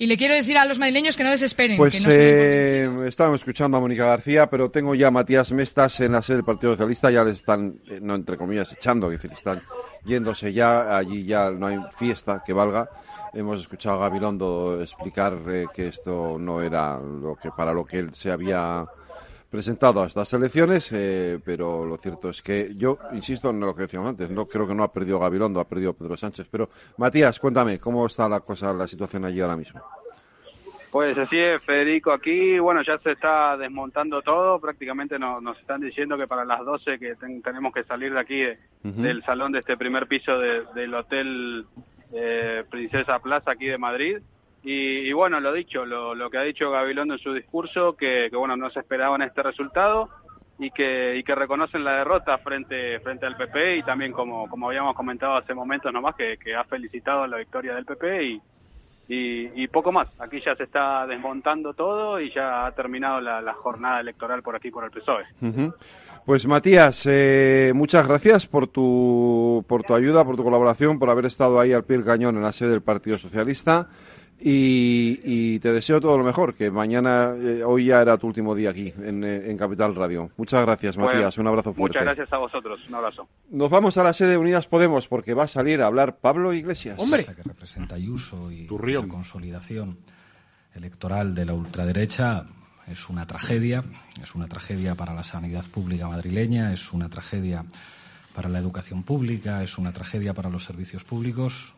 [0.00, 1.76] Y le quiero decir a los madrileños que no desesperen.
[1.76, 6.00] Pues que no eh, estábamos escuchando a Mónica García, pero tengo ya a Matías Mestas
[6.00, 9.20] en la sede del Partido Socialista, ya le están, eh, no entre comillas, echando, es
[9.20, 9.60] decir, están
[10.06, 12.88] yéndose ya, allí ya no hay fiesta que valga.
[13.34, 17.98] Hemos escuchado a Gabilondo explicar eh, que esto no era lo que para lo que
[17.98, 18.86] él se había
[19.50, 23.82] presentado a estas elecciones, eh, pero lo cierto es que yo insisto en lo que
[23.82, 27.40] decíamos antes, no creo que no ha perdido Gabilondo, ha perdido Pedro Sánchez, pero Matías,
[27.40, 29.82] cuéntame, ¿cómo está la cosa, la situación allí ahora mismo?
[30.90, 36.16] Pues así es, Federico, aquí, bueno, ya se está desmontando todo, prácticamente nos, están diciendo
[36.16, 38.42] que para las 12 que tenemos que salir de aquí,
[38.82, 41.64] del salón de este primer piso del Hotel
[42.12, 44.18] eh, Princesa Plaza aquí de Madrid,
[44.62, 48.56] y, bueno, lo dicho, lo, lo, que ha dicho Gabilondo en su discurso, que, bueno,
[48.56, 50.10] no se esperaban este resultado
[50.58, 54.68] y que, y que reconocen la derrota frente, frente al PP y también, como, como
[54.68, 58.42] habíamos comentado hace momentos nomás, que, que ha felicitado la victoria del PP y,
[59.12, 60.08] y, poco más.
[60.18, 64.70] Aquí ya se está desmontando todo y ya ha terminado la, jornada electoral por aquí,
[64.70, 65.24] por el PSOE.
[66.24, 71.24] Pues Matías, eh, muchas gracias por tu, por tu ayuda, por tu colaboración, por haber
[71.24, 73.88] estado ahí al pie del cañón en la sede del Partido Socialista.
[74.42, 78.70] Y, te deseo todo lo mejor, que mañana, eh, hoy ya era tu último día
[78.70, 80.30] aquí en, eh, Capital Radio.
[80.36, 81.98] Muchas gracias, Matías, un abrazo fuerte.
[81.98, 83.28] Muchas gracias a vosotros, un abrazo.
[83.50, 86.54] Nos vamos a la sede de Unidas Podemos porque va a salir a hablar Pablo
[86.54, 86.98] Iglesias.
[86.98, 87.26] ¡Hombre!
[87.26, 89.98] Que representa Ayuso y la consolidación
[90.74, 92.46] electoral de la ultraderecha
[92.86, 93.84] es una tragedia,
[94.22, 97.64] es una tragedia para la sanidad pública madrileña, es una tragedia
[98.34, 101.74] para la educación pública, es una tragedia para los servicios públicos,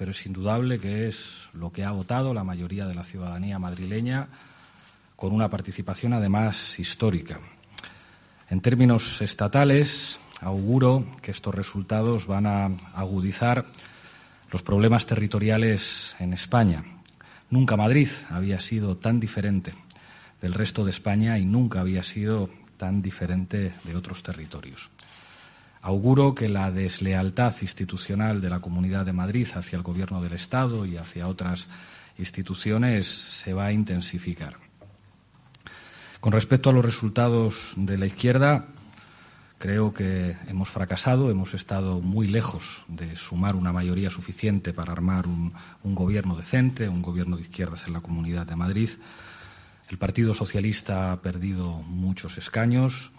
[0.00, 4.28] pero es indudable que es lo que ha votado la mayoría de la ciudadanía madrileña
[5.14, 7.38] con una participación además histórica.
[8.48, 12.64] En términos estatales, auguro que estos resultados van a
[12.94, 13.66] agudizar
[14.50, 16.82] los problemas territoriales en España.
[17.50, 19.74] Nunca Madrid había sido tan diferente
[20.40, 22.48] del resto de España y nunca había sido
[22.78, 24.88] tan diferente de otros territorios.
[25.82, 30.84] Auguro que la deslealtad institucional de la Comunidad de Madrid hacia el Gobierno del Estado
[30.84, 31.68] y hacia otras
[32.18, 34.56] instituciones se va a intensificar.
[36.20, 38.66] Con respecto a los resultados de la izquierda,
[39.60, 45.26] creo que hemos fracasado, hemos estado muy lejos de sumar una mayoría suficiente para armar
[45.26, 45.52] un,
[45.82, 48.90] gobierno decente, un gobierno de izquierdas en la Comunidad de Madrid.
[49.88, 53.12] El Partido Socialista ha perdido muchos escaños.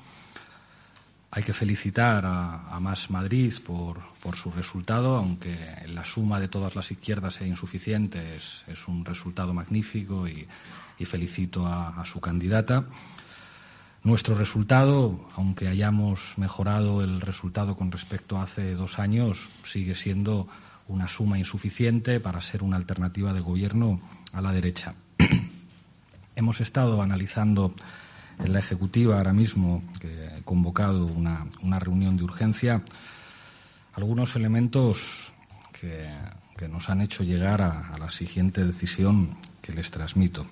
[1.33, 4.01] Hay que felicitar a, Más Madrid por,
[4.35, 5.55] su resultado, aunque
[5.87, 10.45] la suma de todas las izquierdas sea insuficiente, es, un resultado magnífico y,
[11.05, 12.83] felicito a, su candidata.
[14.03, 20.49] Nuestro resultado, aunque hayamos mejorado el resultado con respecto a hace dos años, sigue siendo
[20.89, 24.01] una suma insuficiente para ser una alternativa de gobierno
[24.33, 24.95] a la derecha.
[26.35, 27.73] Hemos estado analizando
[28.47, 32.81] la Ejecutiva ahora mismo, que he convocado una, reunión de urgencia,
[33.93, 35.31] algunos elementos
[35.71, 36.07] que,
[36.69, 40.45] nos han hecho llegar a, la siguiente decisión que les transmito.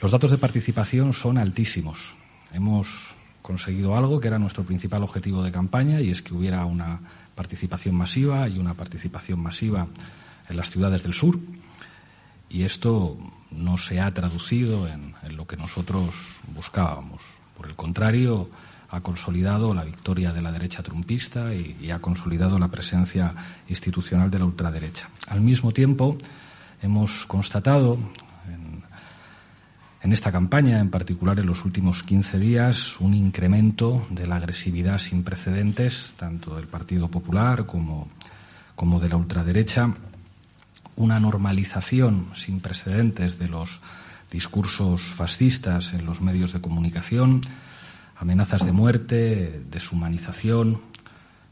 [0.00, 2.14] Los datos de participación son altísimos.
[2.54, 7.00] Hemos conseguido algo que era nuestro principal objetivo de campaña y es que hubiera una
[7.34, 9.86] participación masiva y una participación masiva
[10.48, 11.38] en las ciudades del sur.
[12.48, 13.18] Y esto
[13.50, 15.14] no se ha traducido en,
[15.46, 16.14] que nosotros
[16.54, 17.22] buscábamos.
[17.56, 18.48] Por el contrario,
[18.90, 23.34] ha consolidado la victoria de la derecha trumpista y, ha consolidado la presencia
[23.68, 25.08] institucional de la ultraderecha.
[25.28, 26.16] Al mismo tiempo,
[26.82, 27.98] hemos constatado
[28.46, 28.82] en,
[30.02, 34.98] en, esta campaña, en particular en los últimos 15 días, un incremento de la agresividad
[34.98, 38.08] sin precedentes, tanto del Partido Popular como,
[38.74, 39.94] como de la ultraderecha,
[40.96, 43.80] una normalización sin precedentes de los
[44.30, 47.42] discursos fascistas en los medios de comunicación,
[48.16, 50.80] amenazas de muerte, deshumanización,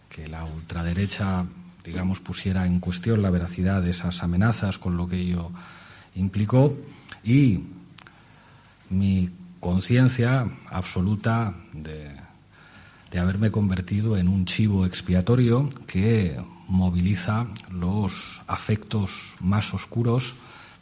[0.09, 1.45] que la ultraderecha,
[1.85, 5.51] digamos, pusiera en cuestión la veracidad de esas amenazas con lo que ello
[6.15, 6.77] implicó.
[7.23, 7.61] Y
[8.91, 9.31] mi
[9.61, 12.13] conciencia absoluta de,
[13.11, 16.37] de haberme convertido en un chivo expiatorio que
[16.69, 20.35] moviliza los afectos más oscuros,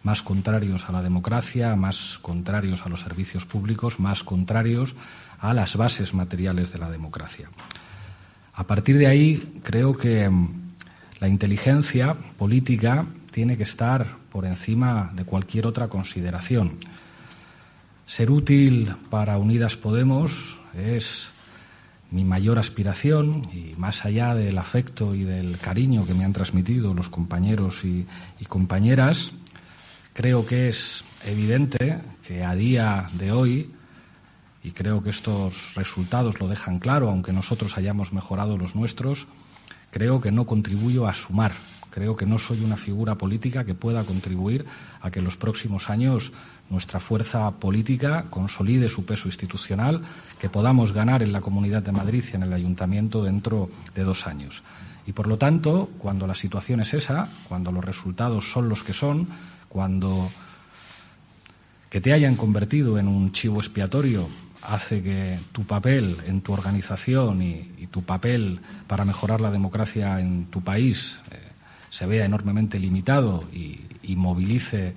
[0.03, 4.95] más contrarios a la democracia, más contrarios a los servicios públicos, más contrarios
[5.39, 7.49] a las bases materiales de la democracia.
[8.55, 10.49] A partir de ahí, creo que mm,
[11.21, 16.79] la inteligencia política tiene que estar por encima de cualquier otra consideración.
[18.07, 21.29] Ser útil para Unidas Podemos es
[22.11, 26.93] mi mayor aspiración y más allá del afecto y del cariño que me han transmitido
[26.93, 28.07] los compañeros y,
[28.49, 29.33] compañeras,
[30.13, 33.71] creo que es evidente que a día de hoy,
[34.63, 39.27] y creo que estos resultados lo dejan claro, aunque nosotros hayamos mejorado los nuestros,
[39.91, 41.53] creo que no contribuyo a sumar.
[41.91, 44.65] Creo que no soy una figura política que pueda contribuir
[45.03, 46.33] a que en los próximos años
[46.71, 50.01] nuestra fuerza política consolide su peso institucional,
[50.41, 54.27] que podamos ganar en la Comunidad de Madrid y en el Ayuntamiento dentro de dos
[54.27, 54.63] años.
[55.07, 58.95] Y por lo tanto, cuando la situación es esa, cuando los resultados son los que
[58.95, 59.27] son,
[59.73, 60.29] cuando
[61.89, 64.29] que te hayan convertido en un chivo expiatorio
[64.63, 70.47] hace que tu papel en tu organización y, tu papel para mejorar la democracia en
[70.47, 71.37] tu país eh,
[71.91, 74.95] se vea enormemente limitado y movilice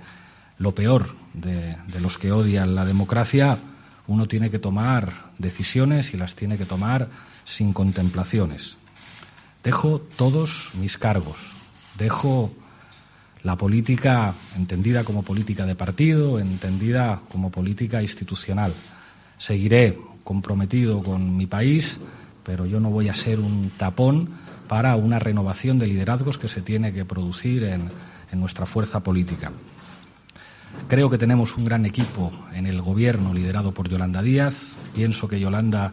[0.58, 3.58] lo peor de, los que odian la democracia,
[4.06, 7.08] uno tiene que tomar decisiones y las tiene que tomar
[7.44, 8.76] sin contemplaciones.
[9.62, 11.36] Dejo todos mis cargos,
[11.98, 12.52] dejo
[13.46, 18.74] la política entendida como política de partido, entendida como política institucional.
[19.38, 22.00] Seguiré comprometido con mi país,
[22.42, 24.30] pero yo no voy a ser un tapón
[24.66, 27.88] para una renovación de liderazgos que se tiene que producir en
[28.32, 29.52] nuestra fuerza política.
[30.88, 34.74] Creo que tenemos un gran equipo en el gobierno liderado por Yolanda Díaz.
[34.92, 35.92] Pienso que Yolanda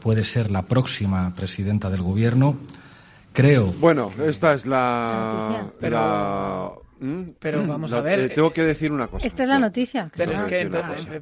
[0.00, 2.58] puede ser la próxima presidenta del gobierno.
[3.32, 3.72] Creo.
[3.80, 5.66] Bueno, esta es la.
[7.38, 8.20] Pero vamos a ver.
[8.20, 9.26] Eh, tengo que decir una cosa.
[9.26, 10.10] Esta es la noticia.
[10.16, 10.70] Pero es que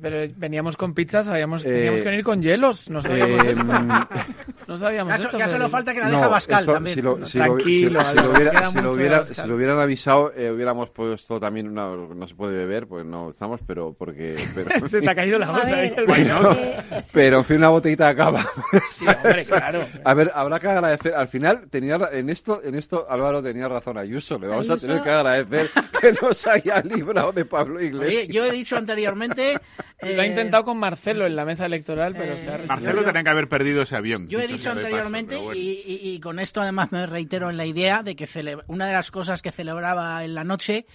[0.01, 2.91] pero veníamos con pizzas, sabíamos, teníamos que venir con hielos.
[2.91, 3.65] No sabíamos eh, esto.
[4.69, 6.97] no sabíamos ya, ya solo falta que la deja Pascal también.
[6.97, 8.01] Si lo, Tranquilo.
[8.05, 11.97] Si, lo, hubiera, si, lo, hubiera, si lo hubieran avisado, eh, hubiéramos puesto también una.
[11.97, 14.37] No se puede beber, pues no estamos, pero porque.
[14.55, 16.03] Pero, se te ha caído la botella.
[16.07, 16.57] Bueno,
[17.15, 18.47] pero en fin, una botellita de cava.
[18.91, 19.87] sí, hombre, claro.
[20.05, 21.15] A ver, habrá que agradecer.
[21.15, 24.39] Al final, tenía en esto, en esto Álvaro tenía razón a Ayuso.
[24.39, 25.70] Le vamos a tener que agradecer
[26.01, 28.29] que nos haya librado de Pablo Iglesias.
[28.29, 29.59] yo he dicho anteriormente...
[30.03, 33.23] Lo ha intentado con Marcelo en la mesa electoral, pero se ha eh, Marcelo tenía
[33.23, 34.29] que haber perdido ese avión.
[34.29, 38.27] Yo he dicho anteriormente, y, con esto además me reitero en la idea de que
[38.67, 40.87] una de las cosas que celebraba en la noche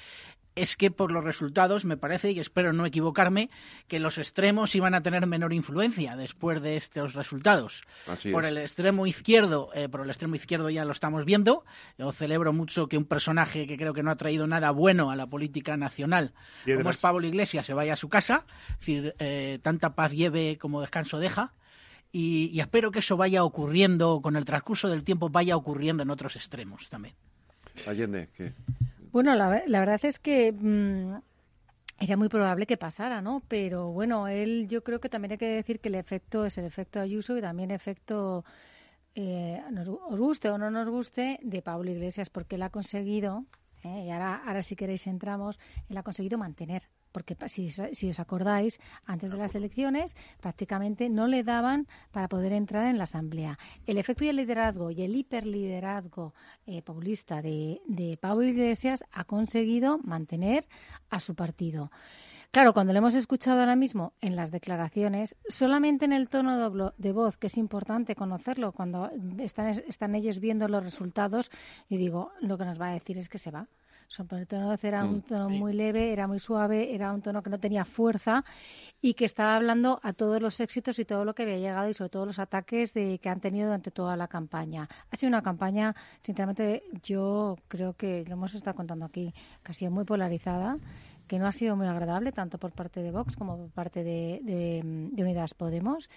[0.55, 3.49] es que por los resultados me parece, y espero no equivocarme,
[3.87, 7.83] que los extremos iban a tener menor influencia después de estos resultados.
[8.31, 11.65] por el extremo izquierdo, eh, por el extremo izquierdo ya lo estamos viendo.
[11.97, 15.15] Yo celebro mucho que un personaje que creo que no ha traído nada bueno a
[15.15, 16.33] la política nacional,
[16.65, 18.45] como es Pablo Iglesias, se vaya a su casa.
[18.69, 21.53] Es decir, eh, tanta paz lleve como descanso deja.
[22.13, 26.09] Y, y espero que eso vaya ocurriendo, con el transcurso del tiempo, vaya ocurriendo en
[26.09, 27.13] otros extremos también.
[27.85, 28.53] Allende, ¿qué?
[29.15, 31.15] Bueno, la, verdad es que mm,
[32.01, 33.41] era muy probable que pasara, ¿no?
[33.47, 36.65] Pero bueno, él yo creo que también hay que decir que el efecto es el
[36.65, 38.43] efecto Ayuso y también efecto,
[39.15, 43.45] eh, nos, os guste o no nos guste, de Pablo Iglesias, porque él ha conseguido,
[43.85, 48.19] eh, y ahora, ahora si queréis entramos, él ha conseguido mantener porque si, si, os
[48.19, 53.57] acordáis, antes de las elecciones prácticamente no le daban para poder entrar en la Asamblea.
[53.87, 56.33] El efecto y el liderazgo y el hiperliderazgo
[56.65, 60.67] eh, populista de, de Pablo Iglesias ha conseguido mantener
[61.09, 61.89] a su partido.
[62.51, 67.11] Claro, cuando lo hemos escuchado ahora mismo en las declaraciones, solamente en el tono de
[67.13, 69.09] voz, que es importante conocerlo, cuando
[69.39, 71.49] están, están ellos viendo los resultados,
[71.87, 73.69] y digo, lo que nos va a decir es que se va.
[74.17, 77.21] El tono de voz era un mm, tono muy leve, era muy suave, era un
[77.21, 78.45] tono que no tenía fuerza
[79.01, 81.93] y que estaba hablando a todos los éxitos y todo lo que había llegado y
[81.93, 84.87] sobre todo los ataques de, que han tenido durante toda la campaña.
[85.11, 89.33] Ha sido una campaña, sinceramente, yo creo que lo hemos estado contando aquí,
[89.63, 90.77] que ha sido muy polarizada
[91.27, 94.41] que no ha sido muy agradable tanto por parte de Vox como por parte de,
[94.43, 96.09] de, Unidas Podemos.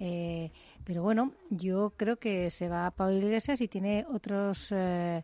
[0.00, 0.50] Eh,
[0.84, 5.22] pero bueno, yo creo que se va a Pablo Iglesias y tiene otros eh,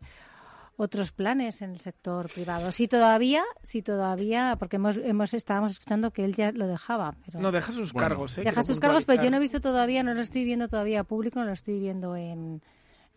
[0.75, 2.71] otros planes en el sector privado.
[2.71, 7.15] Si todavía, si todavía, porque hemos, hemos estábamos escuchando que él ya lo dejaba.
[7.25, 7.39] Pero...
[7.39, 8.37] No, deja sus cargos.
[8.37, 8.43] ¿eh?
[8.43, 11.39] Deja sus cargos, pero yo no he visto todavía, no lo estoy viendo todavía público,
[11.39, 12.61] no lo estoy viendo en,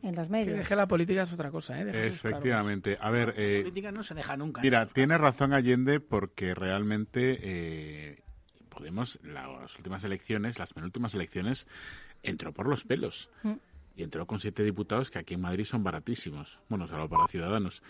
[0.02, 0.52] en los medios.
[0.52, 2.08] Que deje la política es otra cosa, ¿eh?
[2.08, 2.98] Efectivamente.
[3.00, 4.60] A ver, eh, la política no se deja nunca.
[4.60, 8.22] Mira, tiene razón Allende porque realmente eh,
[8.68, 11.66] Podemos, las últimas elecciones, las penúltimas elecciones,
[12.22, 13.30] entró por los pelos.
[13.42, 13.54] Mm
[13.96, 16.58] y entró con siete diputados que aquí en Madrid son baratísimos.
[16.68, 17.82] Bueno, solo para ciudadanos.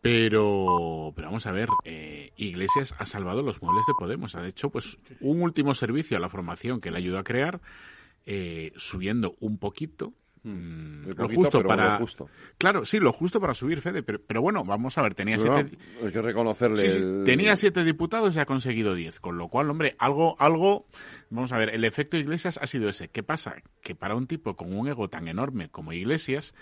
[0.00, 4.34] Pero, pero vamos a ver, eh, Iglesias ha salvado los muebles de Podemos.
[4.34, 7.60] Ha hecho pues un último servicio a la formación que le ayudó a crear,
[8.24, 10.14] eh, subiendo un poquito
[10.44, 12.00] Mm, lo justo para.
[12.58, 15.78] Claro, sí, lo justo para subir Fede, pero, pero bueno, vamos a ver, tenía siete.
[16.02, 17.24] hay que reconocerle.
[17.24, 20.86] tenía siete diputados y ha conseguido diez, con lo cual, hombre, algo, algo.
[21.30, 23.08] Vamos a ver, el efecto Iglesias ha sido ese.
[23.08, 23.54] ¿Qué pasa?
[23.82, 26.54] Que para un tipo con un ego tan enorme como Iglesias,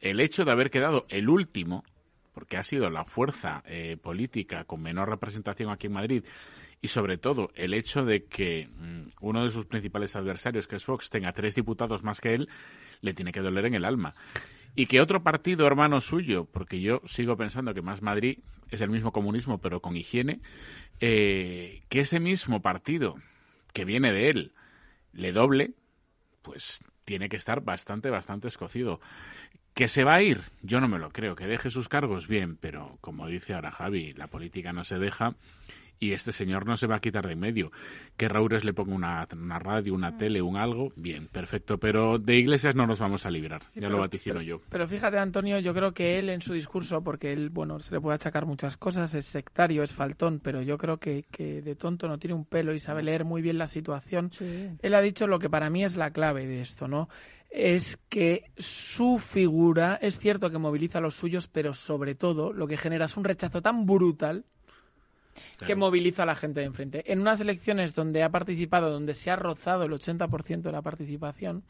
[0.00, 1.84] el hecho de haber quedado el último,
[2.32, 6.24] porque ha sido la fuerza eh, política con menor representación aquí en Madrid,
[6.80, 10.84] y sobre todo el hecho de que mm, uno de sus principales adversarios, que es
[10.84, 12.48] Fox, tenga tres diputados más que él,
[13.00, 14.14] le tiene que doler en el alma.
[14.74, 18.38] Y que otro partido hermano suyo, porque yo sigo pensando que Más Madrid
[18.70, 20.40] es el mismo comunismo pero con higiene,
[21.00, 23.16] eh, que ese mismo partido
[23.72, 24.52] que viene de él
[25.12, 25.72] le doble,
[26.42, 29.00] pues tiene que estar bastante, bastante escocido.
[29.74, 30.42] ¿Que se va a ir?
[30.62, 31.36] Yo no me lo creo.
[31.36, 35.36] Que deje sus cargos, bien, pero como dice ahora Javi, la política no se deja
[36.00, 37.72] y este señor no se va a quitar de en medio.
[38.16, 39.26] Que Raúres le ponga una,
[39.58, 40.18] radio, una mm.
[40.18, 43.98] tele, un algo, bien, perfecto, pero de Iglesias no nos vamos a librar, ya lo
[43.98, 44.60] vaticino yo.
[44.68, 48.00] Pero fíjate, Antonio, yo creo que él en su discurso, porque él, bueno, se le
[48.00, 52.08] puede achacar muchas cosas, es sectario, es faltón, pero yo creo que, que de tonto
[52.08, 54.30] no tiene un pelo y sabe leer muy bien la situación.
[54.80, 57.08] Él ha dicho lo que para mí es la clave de esto, ¿no?
[57.50, 62.66] es que su figura es cierto que moviliza a los suyos, pero sobre todo lo
[62.66, 64.44] que genera es un rechazo tan brutal
[65.66, 67.12] que moviliza a la gente de enfrente.
[67.12, 71.64] En unas elecciones donde ha participado, donde se ha rozado el 80% de la participación,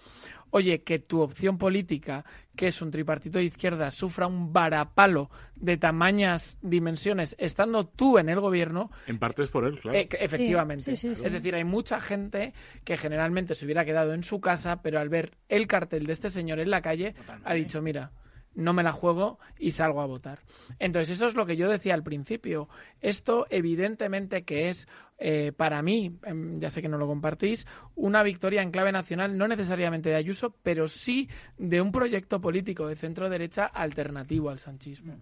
[0.50, 2.24] oye, que tu opción política,
[2.56, 8.28] que es un tripartito de izquierda, sufra un varapalo de tamañas dimensiones, estando tú en
[8.28, 8.90] el gobierno.
[9.06, 9.98] En parte es por él, claro.
[9.98, 10.92] Eh, efectivamente.
[10.92, 12.52] es decir, hay mucha gente
[12.84, 16.30] que generalmente se hubiera quedado en su casa, pero al ver el cartel de este
[16.30, 17.14] señor en la calle,
[17.44, 18.12] ha dicho, mira
[18.58, 20.40] no me la juego y salgo a votar.
[20.80, 22.68] Entonces, eso es lo que yo decía al principio.
[23.00, 28.24] Esto, evidentemente, que es eh, para mí, em, ya sé que no lo compartís, una
[28.24, 32.96] victoria en clave nacional, no necesariamente de Ayuso, pero sí de un proyecto político de
[32.96, 35.20] centro-derecha alternativo al sanchismo.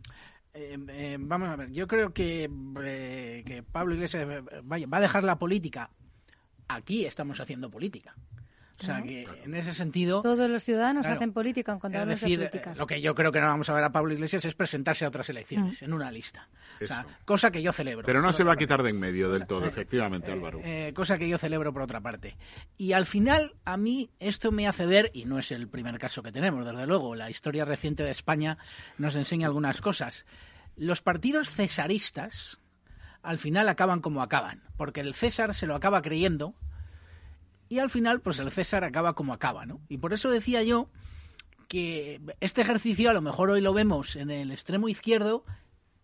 [0.55, 2.51] Em, em, vamos a ver, yo creo que,
[2.83, 5.91] eh, que Pablo Iglesias eh, va a dejar la política.
[6.69, 8.15] Aquí estamos haciendo política.
[8.79, 10.23] O sea que en ese sentido.
[10.23, 12.79] Todos los ciudadanos hacen política en contra de políticas.
[12.79, 15.09] Lo que yo creo que no vamos a ver a Pablo Iglesias es presentarse a
[15.09, 15.85] otras elecciones, mm.
[15.85, 16.49] en una lista.
[16.83, 18.05] O sea, cosa que yo celebro.
[18.05, 20.61] Pero no se va a quitar de en medio del todo, efectivamente, Álvaro.
[20.63, 22.37] Eh, cosa que yo celebro por otra parte.
[22.77, 26.23] Y al final, a mí esto me hace ver, y no es el primer caso
[26.23, 28.59] que tenemos, desde luego, la historia reciente de España
[28.99, 30.27] nos enseña algunas cosas.
[30.77, 32.59] Los partidos cesaristas
[33.23, 36.55] al final acaban como acaban, porque el César se lo acaba creyendo
[37.69, 39.81] y al final pues el César acaba como acaba, ¿no?
[39.89, 40.89] Y por eso decía yo
[41.69, 45.45] que este ejercicio a lo mejor hoy lo vemos en el extremo izquierdo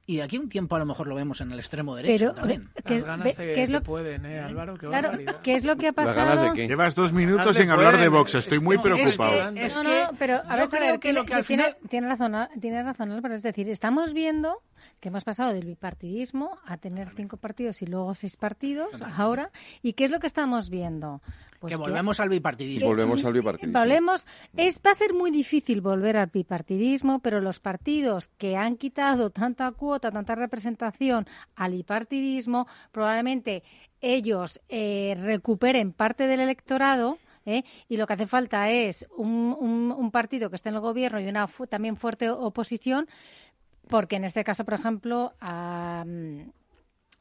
[0.04, 2.34] y de aquí a un tiempo a lo mejor lo vemos en el extremo derecho
[2.34, 2.70] también.
[2.84, 3.82] ¿qué, es lo...
[3.82, 4.76] pueden, ¿eh, Álvaro?
[4.76, 5.12] claro,
[5.42, 6.52] ¿qué es lo que ha pasado?
[6.54, 9.52] Llevas dos minutos sin hablar de Vox, estoy muy preocupado.
[9.52, 11.76] no, no, pero a ver, a que, lo que al final...
[11.88, 14.62] tiene, razón, tiene razón, pero es decir, estamos viendo
[14.98, 19.50] que hemos pasado del bipartidismo a tener cinco partidos y luego seis partidos ahora.
[19.82, 21.22] ¿Y qué es lo que estamos viendo?
[21.62, 22.88] Pues que volvemos al bipartidismo.
[22.88, 23.78] volvemos al bipartidismo.
[23.78, 24.26] Volvemos,
[24.56, 29.30] es, va a ser muy difícil volver al bipartidismo, pero los partidos que han quitado
[29.30, 31.24] tanta cuota, tanta representación
[31.54, 33.62] al bipartidismo, probablemente
[34.00, 37.18] ellos eh, recuperen parte del electorado.
[37.46, 37.62] ¿eh?
[37.88, 41.28] y lo que hace falta es un, un, partido que esté en el gobierno y
[41.28, 43.08] una también fuerte oposición,
[43.88, 46.04] porque en este caso, por ejemplo, a,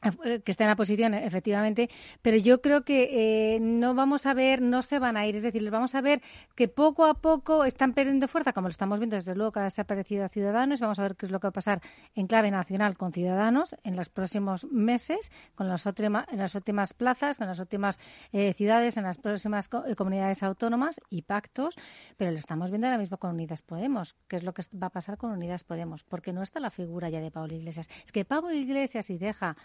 [0.02, 1.88] que está en la posición, efectivamente,
[2.22, 5.42] pero yo creo que eh, no vamos a ver, no se van a ir, es
[5.42, 6.22] decir, vamos a ver
[6.56, 9.64] que poco a poco están perdiendo fuerza, como lo estamos viendo desde luego que ha
[9.64, 11.80] desaparecido a Ciudadanos, vamos a ver qué es lo que va a pasar
[12.14, 16.94] en clave nacional con Ciudadanos en los próximos meses, con las, últimas, en las últimas
[16.94, 17.98] plazas, con las últimas
[18.32, 21.76] eh, ciudades, en las próximas eh, comunidades autónomas y pactos,
[22.16, 24.90] pero lo estamos viendo ahora mismo con Unidas Podemos, qué es lo que va a
[24.90, 27.88] pasar con Unidas Podemos, porque no está la figura ya de Pablo Iglesias.
[28.04, 29.56] Es que Pablo Iglesias, si deja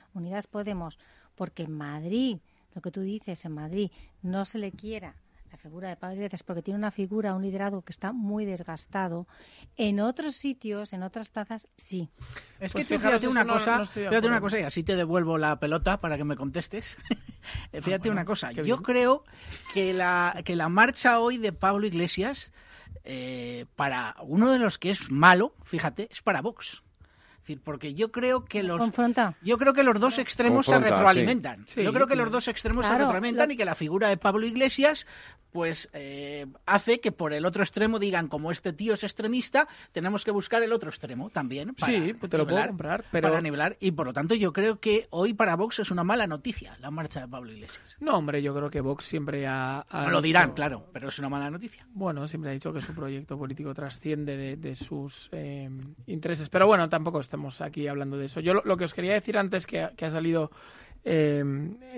[0.48, 1.00] Podemos,
[1.36, 2.38] porque en Madrid,
[2.76, 3.92] lo que tú dices, en Madrid
[4.22, 5.16] no se le quiera
[5.52, 9.28] la figura de Pablo Iglesias porque tiene una figura, un liderazgo que está muy desgastado.
[9.76, 12.10] En otros sitios, en otras plazas, sí.
[12.60, 16.00] Es que pues fíjate una cosa, fíjate una cosa y así te devuelvo la pelota
[16.00, 16.98] para que me contestes.
[17.74, 19.24] Ah, fíjate una cosa, yo creo
[19.74, 22.52] que la, que la marcha hoy de Pablo Iglesias,
[23.06, 26.84] eh, para uno de los que es malo, fíjate, es para Vox
[27.56, 28.82] porque yo creo que los
[29.42, 31.66] yo creo que los dos extremos se retroalimentan.
[31.76, 35.08] yo creo que los dos extremos se retroalimentan y que la figura de Pablo Iglesias
[35.52, 40.24] pues eh, hace que por el otro extremo digan como este tío es extremista, tenemos
[40.24, 41.74] que buscar el otro extremo también.
[41.78, 44.80] sí, pues te lo puedo comprar, pero para nivelar y por lo tanto yo creo
[44.80, 47.98] que hoy para Vox es una mala noticia la marcha de Pablo Iglesias.
[48.00, 51.50] No, hombre, yo creo que Vox siempre ha, lo dirán, claro, pero es una mala
[51.50, 51.88] noticia.
[51.90, 55.70] Bueno, siempre ha dicho que su proyecto político trasciende de, sus eh,
[56.08, 58.40] intereses, pero bueno, tampoco está aquí hablando de eso.
[58.40, 60.52] Yo lo, que os quería decir antes que, ha salido
[61.04, 61.44] eh,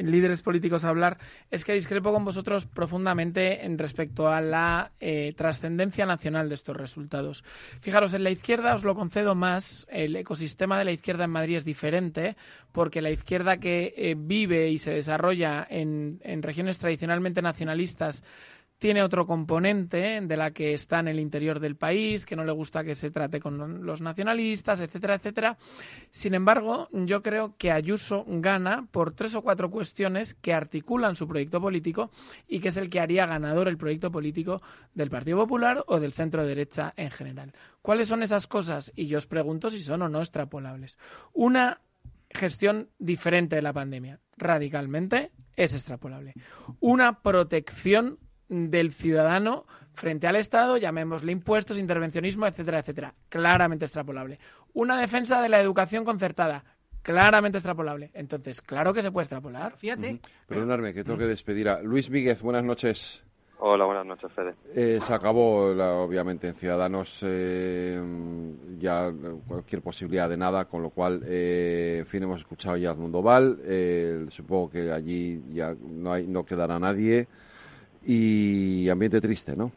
[0.01, 1.17] líderes políticos a hablar
[1.49, 6.77] es que discrepo con vosotros profundamente en respecto a la eh, trascendencia nacional de estos
[6.77, 7.43] resultados.
[7.81, 11.57] Fijaros, en la izquierda os lo concedo más, el ecosistema de la izquierda en Madrid
[11.57, 12.35] es diferente
[12.71, 18.23] porque la izquierda que eh, vive y se desarrolla en, en regiones tradicionalmente nacionalistas
[18.79, 22.53] tiene otro componente de la que está en el interior del país, que no le
[22.53, 25.57] gusta que se trate con los nacionalistas, etcétera, etcétera.
[26.11, 31.27] Sin embargo, yo creo que Ayuso gana por tres o cuatro cuestiones que articulan su
[31.27, 32.09] proyecto político
[32.47, 34.61] y que es el que haría ganador el proyecto político
[34.93, 37.53] del Partido Popular o del centro derecha en general.
[37.81, 38.93] ¿Cuáles son esas cosas?
[38.95, 40.97] Y yo os pregunto si son o no extrapolables.
[41.33, 41.81] Una
[42.29, 46.33] gestión diferente de la pandemia, radicalmente, es extrapolable.
[46.79, 48.19] Una protección
[48.49, 53.13] del ciudadano frente al Estado, llamémosle impuestos, intervencionismo, etcétera, etcétera.
[53.29, 54.39] Claramente extrapolable.
[54.73, 56.63] Una defensa de la educación concertada.
[57.01, 58.11] Claramente extrapolable.
[58.13, 59.77] Entonces, claro que se puede extrapolar.
[59.77, 60.19] Fíjate.
[60.47, 62.41] Perdonadme, que tengo que despedir a Luis Víguez.
[62.41, 63.23] Buenas noches.
[63.61, 64.55] Hola, buenas noches, Fede.
[64.73, 65.65] Eh, se acabó,
[66.03, 68.01] obviamente, en Ciudadanos eh,
[68.77, 69.11] ya
[69.45, 73.21] cualquier posibilidad de nada, con lo cual, eh, en fin, hemos escuchado ya a Mundo
[73.21, 73.59] Val.
[74.29, 77.27] supongo que allí ya no, hay, no quedará nadie
[78.11, 79.71] y ambiente triste, ¿no?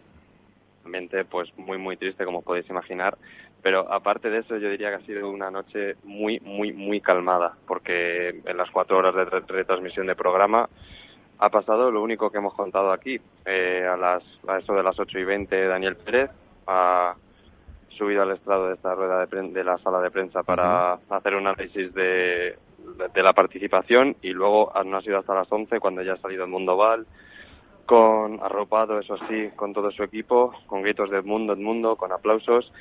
[0.86, 3.18] Ambiente pues muy muy triste como podéis imaginar,
[3.62, 7.54] pero aparte de eso yo diría que ha sido una noche muy muy muy calmada
[7.66, 10.66] porque en las cuatro horas de retransmisión de programa
[11.40, 13.20] ha pasado lo único que hemos contado aquí.
[13.44, 16.30] Eh, a, las, a eso de las 8 y 20 Daniel Pérez
[16.66, 17.14] ha
[17.90, 21.48] subido al estrado de esta rueda de, de la sala de prensa para hacer un
[21.48, 22.56] análisis de,
[23.12, 26.44] de, la participación y luego no ha sido hasta las 11 cuando ya ha salido
[26.44, 27.06] el Mundo Val
[27.92, 32.72] con arropado, eso sí, con todo su equipo, con gritos de mundo, mundo, con aplausos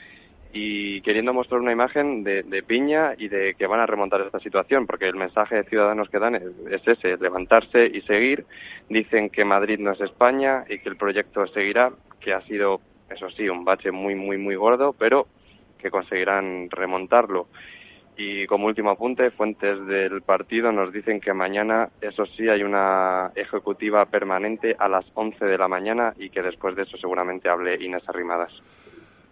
[0.54, 4.88] y queriendo mostrar una imagen de, piña y de que van a remontar esta situación,
[4.88, 8.46] porque el mensaje de ciudadanos que dan es, ese, levantarse y seguir.
[8.88, 12.80] Dicen que Madrid no es España y que el proyecto seguirá, que ha sido,
[13.10, 15.28] eso sí, un bache muy, muy, muy gordo, pero
[15.78, 17.48] que conseguirán remontarlo.
[18.24, 23.32] Y como último apunte, fuentes del partido nos dicen que mañana, eso sí, hay una
[23.36, 27.84] ejecutiva permanente a las 11 de la mañana y que después de eso seguramente hable
[27.84, 28.52] Inés Arrimadas.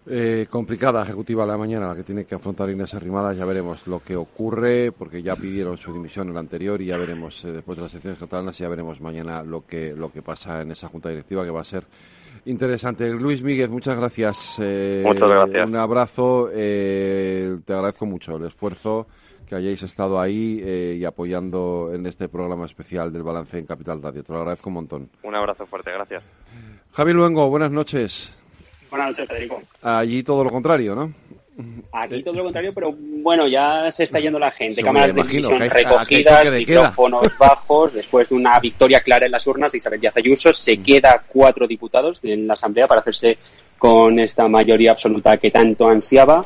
[0.08, 3.36] eh, complicada ejecutiva la mañana, la que tiene que afrontar Inés Arrimadas.
[3.36, 6.96] Ya veremos lo que ocurre, porque ya pidieron su dimisión en la anterior y ya
[6.96, 10.62] veremos eh, después de las elecciones catalanas ya veremos mañana lo que, lo que pasa
[10.62, 11.84] en esa junta directiva, que va a ser
[12.44, 13.10] interesante.
[13.10, 14.56] Luis Míguez, muchas gracias.
[14.60, 15.66] Eh, muchas gracias.
[15.66, 16.48] Un abrazo.
[16.52, 19.06] te agradezco mucho el esfuerzo
[19.46, 20.62] que hayáis estado ahí
[20.96, 24.22] y apoyando en este programa especial del balance en Capital Radio.
[24.22, 25.10] Te lo agradezco un montón.
[25.22, 26.22] Un abrazo fuerte, gracias.
[26.92, 28.36] Javi Luengo, buenas noches.
[28.90, 29.60] Buenas noches, Federico.
[29.82, 31.12] Allí todo lo contrario, ¿no?
[31.92, 34.82] Aquí todo lo contrario, pero bueno, ya se está yendo la gente.
[34.82, 37.94] Cámaras de televisión recogidas, micrófonos bajos.
[37.94, 40.82] Después de una victoria clara en las urnas de Isabel Díaz Ayuso, se mm.
[40.82, 43.38] queda cuatro diputados en la Asamblea para hacerse
[43.78, 46.42] con esta mayoría absoluta que tanto ansiaba.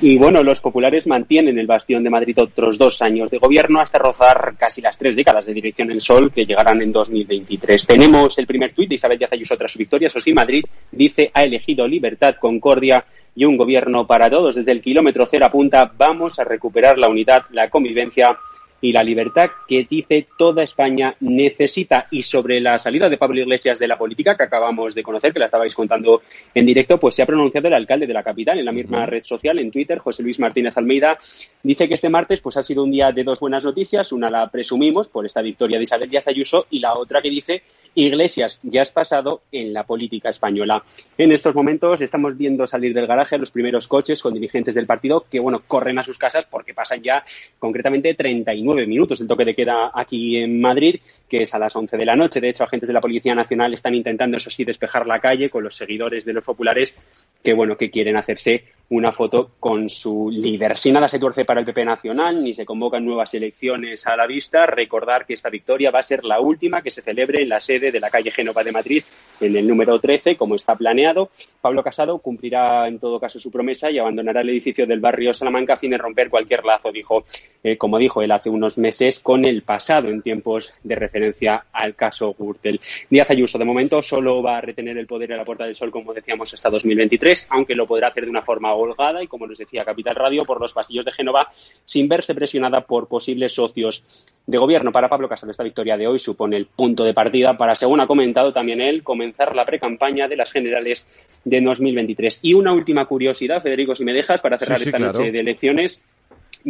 [0.00, 3.98] Y bueno, los populares mantienen el bastión de Madrid otros dos años de gobierno hasta
[3.98, 7.86] rozar casi las tres décadas de dirección en Sol que llegarán en 2023.
[7.86, 10.06] Tenemos el primer tuit de Isabel Díaz Ayuso tras su victoria.
[10.06, 13.04] Eso sí, Madrid dice ha elegido libertad, concordia
[13.34, 14.56] y un gobierno para todos.
[14.56, 18.36] Desde el kilómetro cero apunta vamos a recuperar la unidad, la convivencia
[18.80, 22.06] y la libertad que dice toda España necesita.
[22.10, 25.38] Y sobre la salida de Pablo Iglesias de la política que acabamos de conocer, que
[25.38, 26.22] la estabais contando
[26.54, 29.22] en directo, pues se ha pronunciado el alcalde de la capital en la misma red
[29.22, 31.16] social, en Twitter, José Luis Martínez Almeida,
[31.62, 34.12] dice que este martes pues ha sido un día de dos buenas noticias.
[34.12, 37.62] Una la presumimos por esta victoria de Isabel Díaz Ayuso y la otra que dice
[37.94, 40.82] Iglesias ya has pasado en la política española.
[41.16, 45.24] En estos momentos estamos viendo salir del garaje los primeros coches con dirigentes del partido
[45.28, 47.24] que, bueno, corren a sus casas porque pasan ya
[47.58, 51.96] concretamente 39 minutos el toque de queda aquí en Madrid, que es a las 11
[51.96, 52.40] de la noche.
[52.40, 55.64] De hecho, agentes de la Policía Nacional están intentando, eso sí, despejar la calle con
[55.64, 56.96] los seguidores de los populares
[57.42, 60.78] que, bueno, que quieren hacerse una foto con su líder.
[60.78, 64.26] Si nada se tuerce para el PP Nacional, ni se convocan nuevas elecciones a la
[64.26, 67.60] vista, recordar que esta victoria va a ser la última que se celebre en la
[67.60, 69.04] sede de la calle Génova de Madrid,
[69.40, 71.28] en el número 13, como está planeado.
[71.60, 75.74] Pablo Casado cumplirá en todo caso su promesa y abandonará el edificio del barrio Salamanca
[75.74, 77.24] a fin de romper cualquier lazo, dijo,
[77.62, 81.94] eh, como dijo él hace unos meses, con el pasado en tiempos de referencia al
[81.94, 82.80] caso Gürtel.
[83.08, 85.90] Díaz Ayuso, de momento, solo va a retener el poder en la Puerta del Sol,
[85.90, 89.58] como decíamos, hasta 2023, aunque lo podrá hacer de una forma holgada y, como nos
[89.58, 91.48] decía Capital Radio, por los pasillos de Génova,
[91.84, 94.92] sin verse presionada por posibles socios de gobierno.
[94.92, 98.06] Para Pablo Casado, esta victoria de hoy supone el punto de partida para, según ha
[98.06, 101.06] comentado también él, comenzar la precampaña de las generales
[101.44, 102.40] de 2023.
[102.42, 106.02] Y una última curiosidad, Federico, si me dejas, para cerrar esta noche de elecciones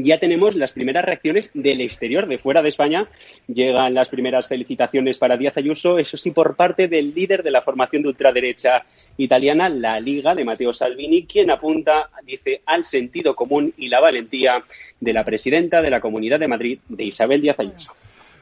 [0.03, 3.09] ya tenemos las primeras reacciones del exterior, de fuera de España.
[3.47, 7.61] Llegan las primeras felicitaciones para Díaz Ayuso, eso sí, por parte del líder de la
[7.61, 8.85] formación de ultraderecha
[9.17, 14.63] italiana, la Liga, de Matteo Salvini, quien apunta, dice, al sentido común y la valentía
[15.01, 17.93] de la presidenta de la Comunidad de Madrid, de Isabel Díaz Ayuso.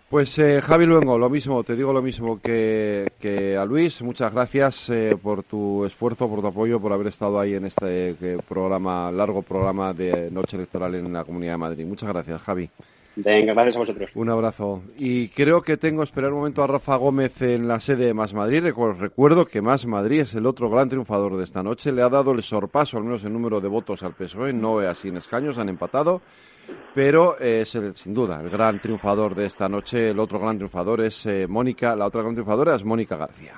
[0.08, 4.02] Pues eh, Javi Luengo, lo mismo, te digo lo mismo que, a Luis.
[4.02, 8.14] Muchas gracias eh, por tu esfuerzo, por tu apoyo, por haber estado ahí en este
[8.48, 11.86] programa, largo programa de Noche Electoral en la Comunidad de Madrid.
[11.86, 12.70] Muchas gracias, Javi.
[13.16, 14.10] Venga, gracias a vosotros.
[14.14, 14.82] Un abrazo.
[14.96, 18.32] Y creo que tengo, esperar un momento a Rafa Gómez en la sede de Más
[18.32, 18.62] Madrid.
[18.62, 21.90] Recuerdo que Más Madrid es el otro gran triunfador de esta noche.
[21.90, 25.08] Le ha dado el sorpaso, al menos el número de votos al PSOE, no así
[25.08, 26.20] en escaños, han empatado
[26.94, 30.10] pero es sin duda el gran triunfador de esta noche.
[30.10, 33.54] El otro gran triunfador es eh, Mónica, la otra gran triunfadora es Mónica García.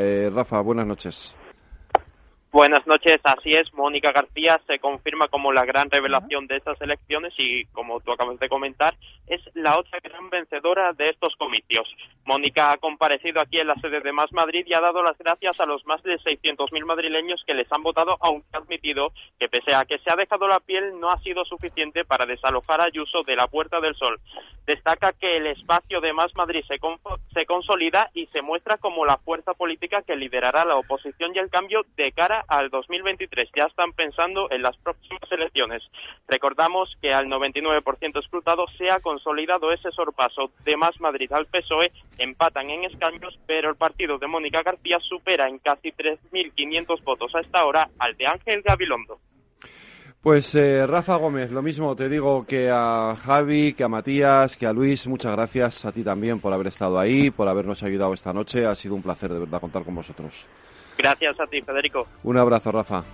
[0.00, 1.34] Eh, Rafa, buenas noches.
[2.50, 3.74] Buenas noches, así es.
[3.74, 8.38] Mónica García se confirma como la gran revelación de estas elecciones y, como tú acabas
[8.38, 8.96] de comentar,
[9.26, 11.86] es la otra gran vencedora de estos comicios.
[12.24, 15.60] Mónica ha comparecido aquí en la sede de Más Madrid y ha dado las gracias
[15.60, 19.74] a los más de 600.000 madrileños que les han votado, aunque ha admitido que, pese
[19.74, 23.24] a que se ha dejado la piel, no ha sido suficiente para desalojar a Ayuso
[23.24, 24.20] de la Puerta del Sol.
[24.66, 26.78] Destaca que el espacio de Más Madrid se,
[27.34, 31.50] se consolida y se muestra como la fuerza política que liderará la oposición y el
[31.50, 33.50] cambio de cara al 2023.
[33.56, 35.82] Ya están pensando en las próximas elecciones.
[36.26, 41.92] Recordamos que al 99% escrutado se ha consolidado ese sorpaso de Más Madrid al PSOE.
[42.18, 47.40] Empatan en escaños, pero el partido de Mónica García supera en casi 3.500 votos a
[47.40, 49.18] esta hora al de Ángel Gabilondo.
[50.20, 54.66] Pues eh, Rafa Gómez, lo mismo te digo que a Javi, que a Matías, que
[54.66, 58.32] a Luis, muchas gracias a ti también por haber estado ahí, por habernos ayudado esta
[58.32, 58.66] noche.
[58.66, 60.48] Ha sido un placer de verdad contar con vosotros.
[60.98, 62.08] Gracias a ti, Federico.
[62.24, 63.04] Un abrazo, Rafa.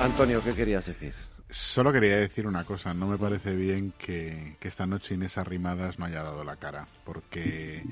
[0.00, 1.12] Antonio, ¿qué querías decir?
[1.50, 2.94] Solo quería decir una cosa.
[2.94, 7.84] No me parece bien que, esta noche Inés Arrimadas no haya dado la cara, porque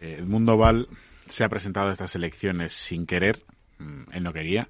[0.00, 0.86] eh, el Mundo Val
[1.26, 3.42] se ha presentado a estas elecciones sin querer,
[3.78, 4.68] mm, él no quería,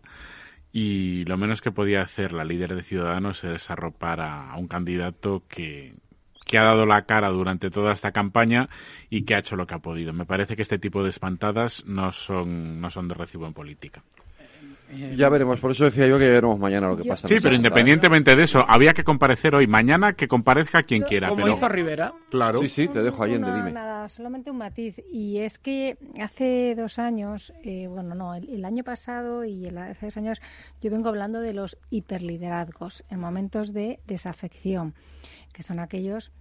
[0.72, 5.42] y lo menos que podía hacer la líder de Ciudadanos es arropar a, un candidato
[5.48, 5.94] que,
[6.44, 8.68] que ha dado la cara durante toda esta campaña
[9.10, 10.12] y que ha hecho lo que ha podido.
[10.12, 14.02] Me parece que este tipo de espantadas no son, no son de recibo en política.
[15.16, 17.26] Ya veremos, por eso decía yo que veremos mañana lo que pasa.
[17.26, 19.66] Sí, pero independientemente de eso, había que comparecer hoy.
[19.66, 21.28] Mañana que comparezca quien quiera.
[21.28, 21.56] Como pero...
[21.56, 22.12] hizo Rivera.
[22.30, 22.60] Claro.
[22.60, 23.72] Sí, sí, te dejo Allende, No, dime.
[23.72, 24.96] nada, solamente un matiz.
[25.10, 29.78] Y es que hace dos años, eh, bueno, no, el, el año pasado y el-
[29.78, 30.42] hace dos años,
[30.82, 34.92] yo vengo hablando de los hiperliderazgos en momentos de desafección,
[35.52, 36.32] que son aquellos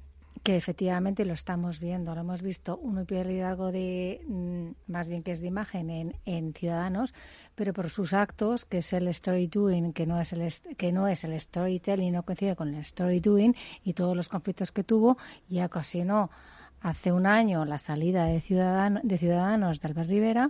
[0.44, 2.16] que efectivamente lo estamos viendo.
[2.16, 6.54] Lo hemos visto un hiperliderazgo de, mm, más bien que es de imagen en, en
[6.54, 7.14] Ciudadanos,
[7.54, 11.08] pero por sus actos, que es el story doing, que no es el, que no
[11.08, 15.18] es el storytelling, no coincide con el story doing y todos los conflictos que tuvo
[15.50, 16.32] y ocasionó
[16.82, 20.50] hace un año la salida de, Ciudadano- de Ciudadanos de Albert Rivera.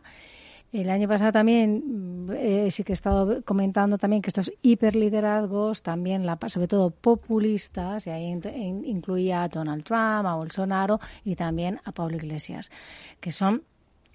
[0.71, 1.83] El año pasado también
[2.27, 6.91] mm, eh, sí que he estado comentando también que estos hiperliderazgos, también la, sobre todo
[6.91, 12.15] populistas, y ahí in- in- incluía a Donald Trump, a Bolsonaro y también a Pablo
[12.15, 12.71] Iglesias,
[13.19, 13.63] que son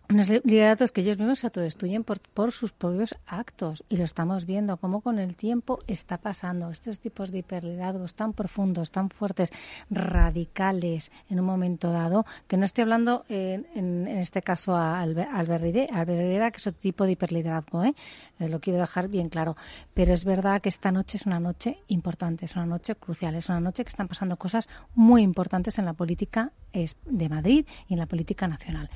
[0.08, 3.84] unos li- liderazgos que ellos mismos se autodestruyen por, por sus propios actos.
[3.88, 8.32] Y lo estamos viendo cómo con el tiempo está pasando estos tipos de hiperliderazgos tan
[8.32, 9.52] profundos, tan fuertes,
[9.90, 15.02] radicales en un momento dado, que no estoy hablando en, en- en este caso a
[15.04, 17.94] Albe- Albert Ride- Albert Rivera, que es otro tipo de hiperliderazgo, ¿eh?
[18.38, 19.56] Eh, lo quiero dejar bien claro,
[19.94, 23.48] pero es verdad que esta noche es una noche importante, es una noche crucial, es
[23.48, 27.98] una noche que están pasando cosas muy importantes en la política de Madrid y en
[28.00, 28.90] la política nacional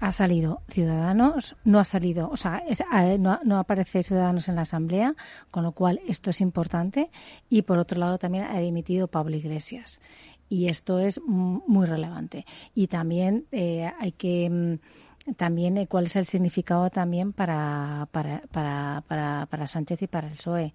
[0.00, 4.56] ha salido Ciudadanos, no ha salido, o sea, es- eh, no, no aparece Ciudadanos en
[4.56, 5.14] la Asamblea,
[5.50, 7.10] con lo cual esto es importante.
[7.48, 10.00] Y por otro lado también ha dimitido Pablo Iglesias.
[10.48, 12.44] Y esto es muy relevante.
[12.74, 18.42] Y también eh, hay que mm, también eh, cuál es el significado también para, para,
[18.50, 20.74] para, para, para Sánchez y para el PSOE.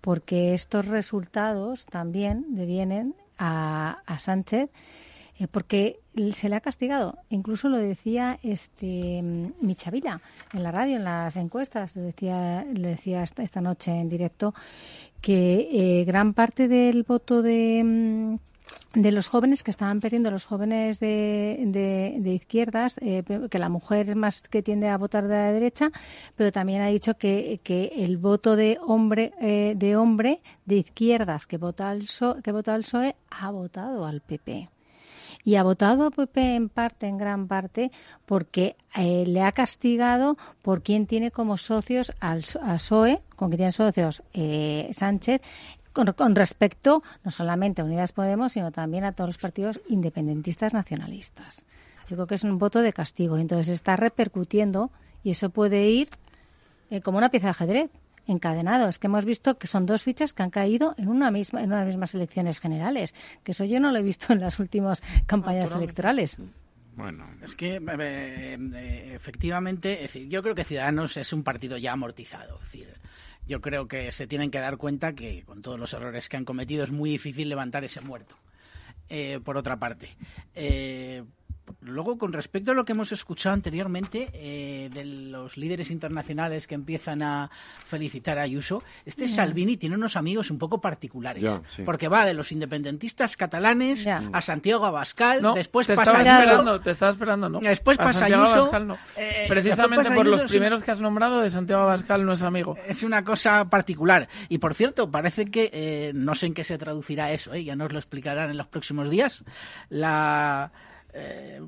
[0.00, 4.70] Porque estos resultados también devienen a, a Sánchez
[5.40, 6.00] eh, porque
[6.34, 7.18] se le ha castigado.
[7.30, 10.20] Incluso lo decía este mm, Michavila
[10.52, 14.54] en la radio, en las encuestas, lo decía, le decía esta, noche en directo
[15.20, 18.36] que eh, gran parte del voto de mm,
[18.94, 21.56] de los jóvenes que estaban perdiendo los jóvenes de,
[22.18, 25.90] de, izquierdas, eh, que la mujer es más que tiende a votar de la derecha,
[26.36, 31.46] pero también ha dicho que, que el voto de hombre eh, de hombre de izquierdas
[31.46, 32.06] que vota al
[32.42, 34.68] que vota al PSOE ha votado al PP
[35.44, 37.90] y ha votado a PP en parte, en gran parte,
[38.26, 43.58] porque eh, le ha castigado por quien tiene como socios al a PSOE, con quien
[43.58, 45.40] tiene socios eh, Sánchez,
[45.92, 50.74] con, con respecto no solamente a Unidas Podemos, sino también a todos los partidos independentistas
[50.74, 51.64] nacionalistas.
[52.08, 53.38] Yo creo que es un voto de castigo.
[53.38, 54.90] Entonces está repercutiendo
[55.22, 56.08] y eso puede ir
[56.90, 57.90] eh, como una pieza de ajedrez
[58.30, 58.88] encadenado.
[58.88, 61.72] Es que hemos visto que son dos fichas que han caído en una misma en
[61.72, 63.14] unas mismas elecciones generales.
[63.44, 66.36] Que eso yo no lo he visto en las últimas campañas electorales.
[66.96, 71.78] Bueno, Es que eh, eh, efectivamente, es decir, yo creo que Ciudadanos es un partido
[71.78, 72.56] ya amortizado.
[72.56, 72.88] Es decir,
[73.46, 76.44] yo creo que se tienen que dar cuenta que con todos los errores que han
[76.44, 78.36] cometido es muy difícil levantar ese muerto.
[79.08, 80.16] Eh, por otra parte,
[80.54, 81.24] eh,
[81.82, 86.74] luego con respecto a lo que hemos escuchado anteriormente eh, de los líderes internacionales que
[86.74, 87.50] empiezan a
[87.84, 89.28] felicitar a Ayuso, este.
[89.28, 91.82] Salvini tiene unos amigos un poco particulares, sí.
[91.84, 96.50] porque va de los independentistas catalanes a Santiago Abascal, No, después te pasa estaba Ayuso,
[96.50, 97.60] esperando, te estaba esperando, ¿no?
[97.60, 98.98] Después A pasa Santiago Ayuso, Abascal, no.
[99.16, 102.76] eh, Precisamente pasa por los primeros que has nombrado, de Santiago Abascal no es amigo.
[102.86, 104.28] es una cosa particular.
[104.48, 107.64] Y por cierto, parece que eh, no sé en qué se traducirá eso, ¿eh?
[107.64, 109.44] ya nos lo explicarán en los próximos días.
[109.88, 110.72] La
[111.14, 111.60] eh,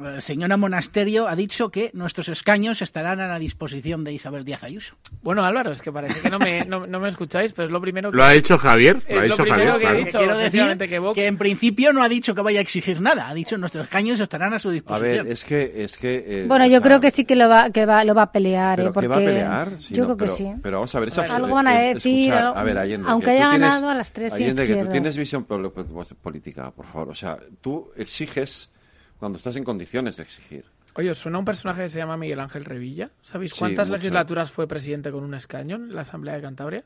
[0.00, 4.62] eh, señora Monasterio ha dicho que nuestros escaños estarán a la disposición de Isabel Díaz
[4.62, 4.94] Ayuso.
[5.22, 7.80] Bueno, Álvaro, es que parece que no me, no, no me escucháis, pero es lo
[7.80, 8.16] primero que...
[8.16, 10.04] Lo ha dicho Javier, Es lo ha lo dicho primero Javier, que he claro.
[10.04, 13.00] dicho, Quiero decir que Vox- que en principio no ha dicho que vaya a exigir
[13.00, 13.28] nada.
[13.28, 15.24] Ha dicho nuestros escaños estarán a su A disposición.
[15.24, 15.72] ver, es que...
[15.82, 18.14] Es que eh, Bueno, yo sea, creo que sí que lo va, que va, lo
[18.14, 18.92] va a pelear, ¿Pero ¿eh?
[18.94, 19.80] Porque qué va a pelear?
[19.80, 20.60] Si yo no, creo que pero- sí.
[20.62, 23.30] Pero vamos a ver, esa Algo van a eh, decir, a ver, Allende, aunque que
[23.32, 24.92] haya tienes- ganado a las tres Allende, que tú izquierdas.
[24.92, 27.08] tienes visión pol- pol- política, por favor.
[27.08, 28.70] O sea, tú exiges
[29.18, 30.64] cuando estás en condiciones de exigir.
[30.94, 33.10] Oye, ¿os suena un personaje que se llama Miguel Ángel Revilla?
[33.22, 36.84] ¿Sabéis cuántas legislaturas fue presidente con un escaño en la Asamblea de Cantabria?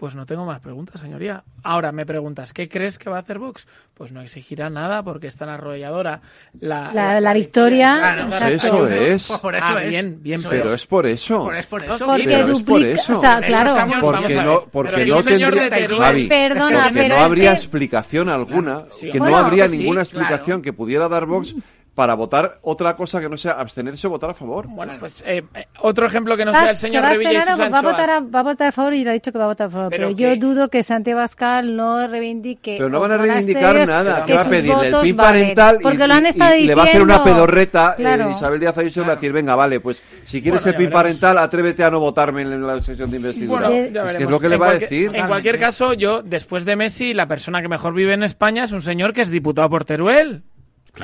[0.00, 1.44] Pues no tengo más preguntas, señoría.
[1.62, 3.66] Ahora me preguntas, ¿qué crees que va a hacer Vox?
[3.92, 6.22] Pues no exigirá nada porque es tan arrolladora
[6.58, 9.26] la, La- la victoria, Claro, Pues eso es.
[9.28, 9.90] Pues por eso Ah, es.
[9.90, 11.44] bien, bien, Eso Pero es por eso.
[11.44, 11.98] Por- es por eso.
[11.98, 13.12] sí, Porque pero es por duplica- eso.
[13.12, 13.74] o sea, claro.
[14.00, 18.84] Porque no, porque Pero no tendría, Javi, Perdona, porque pero no habría que- explicación alguna,
[18.90, 19.10] Sí.
[19.10, 20.18] que Bueno, no habría ninguna claro.
[20.24, 21.54] explicación que pudiera dar Vox
[22.00, 24.66] para votar otra cosa que no sea abstenerse o votar a favor.
[24.68, 27.82] Bueno, pues eh, eh, otro ejemplo que no sea el señor Revilla y va, a
[27.82, 29.66] votar a, va a votar a favor y lo ha dicho que va a votar
[29.66, 29.90] a favor.
[29.90, 32.76] Pero, yo dudo que Santiago Abascal no reivindique.
[32.78, 34.24] Pero no van a reivindicar nada.
[34.24, 34.88] ¿Qué va a pedirle?
[34.88, 37.96] El PIN parental porque y, lo han estado y le va a hacer una pedorreta
[37.98, 39.08] eh, Isabel Díaz Ayuso claro.
[39.08, 42.40] va a decir, venga, vale, pues si quieres el PIN parental, atrévete a no votarme
[42.40, 43.68] en la sesión de investidura.
[43.68, 45.14] Bueno, es que es lo que le va a decir.
[45.14, 48.72] En cualquier caso, yo, después de Messi, la persona que mejor vive en España es
[48.72, 50.44] un señor que es diputado por Teruel.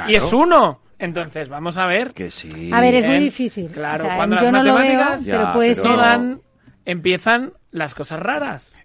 [0.09, 0.86] Y es uno.
[0.99, 2.13] Entonces, vamos a ver.
[2.13, 2.71] Que sí.
[2.73, 3.69] A ver, es muy difícil.
[3.69, 6.39] Claro, cuando las matemáticas pero puede ser...
[6.85, 8.77] empiezan las cosas raras.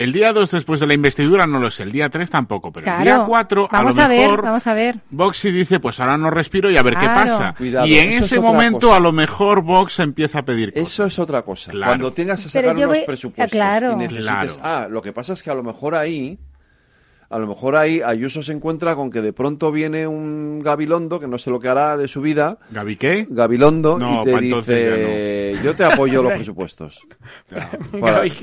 [0.00, 2.90] El día 2 después de la investidura no lo sé, el día 3 tampoco, pero
[2.90, 5.00] el día 4 a lo mejor vamos a ver.
[5.10, 7.54] Vox dice, pues ahora no respiro y a ver qué pasa.
[7.58, 10.88] y en ese momento a lo mejor Vox empieza a pedir cosas.
[10.90, 11.70] Eso es otra cosa.
[11.72, 13.92] Cuando tengas que sacar unos presupuestos claro.
[13.92, 14.58] y necesites...
[14.62, 16.38] Ah, lo que pasa es que a lo mejor ahí
[17.30, 21.28] a lo mejor ahí Ayuso se encuentra con que de pronto viene un Gabilondo que
[21.28, 22.58] no sé lo que hará de su vida.
[22.72, 23.28] ¿Gabi qué?
[23.30, 27.06] Gabilondo y te dice, yo te apoyo los presupuestos.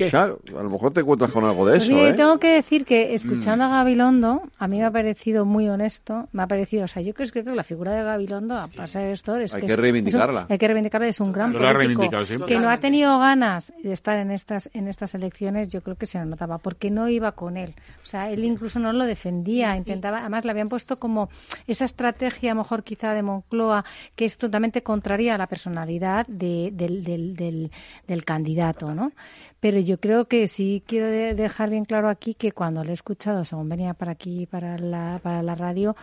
[0.08, 0.40] Claro.
[0.58, 2.06] a lo mejor te encuentras con algo de pues eso.
[2.06, 2.14] ¿eh?
[2.14, 6.42] Tengo que decir que escuchando a Gabilondo, a mí me ha parecido muy honesto, me
[6.42, 9.54] ha parecido, o sea, yo creo que la figura de Gabilondo, a pasar esto, es
[9.54, 10.46] hay que, reivindicarla.
[10.48, 12.08] hay que reivindicarla, es un gran político
[12.46, 16.06] que no ha tenido ganas de estar en estas en estas elecciones, yo creo que
[16.06, 17.74] se lo notaba, porque no iba con él.
[18.02, 21.28] O sea, él incluso no lo defendía, intentaba, además le habían puesto como
[21.66, 23.84] esa estrategia, a lo mejor quizá de Moncloa,
[24.16, 27.70] que es totalmente contraria a la personalidad de, del, del, del,
[28.06, 29.12] del candidato, ¿no?
[29.60, 33.44] pero yo creo que sí quiero dejar bien claro aquí que cuando lo he escuchado,
[33.44, 35.96] según venía para aquí, para la, para la radio,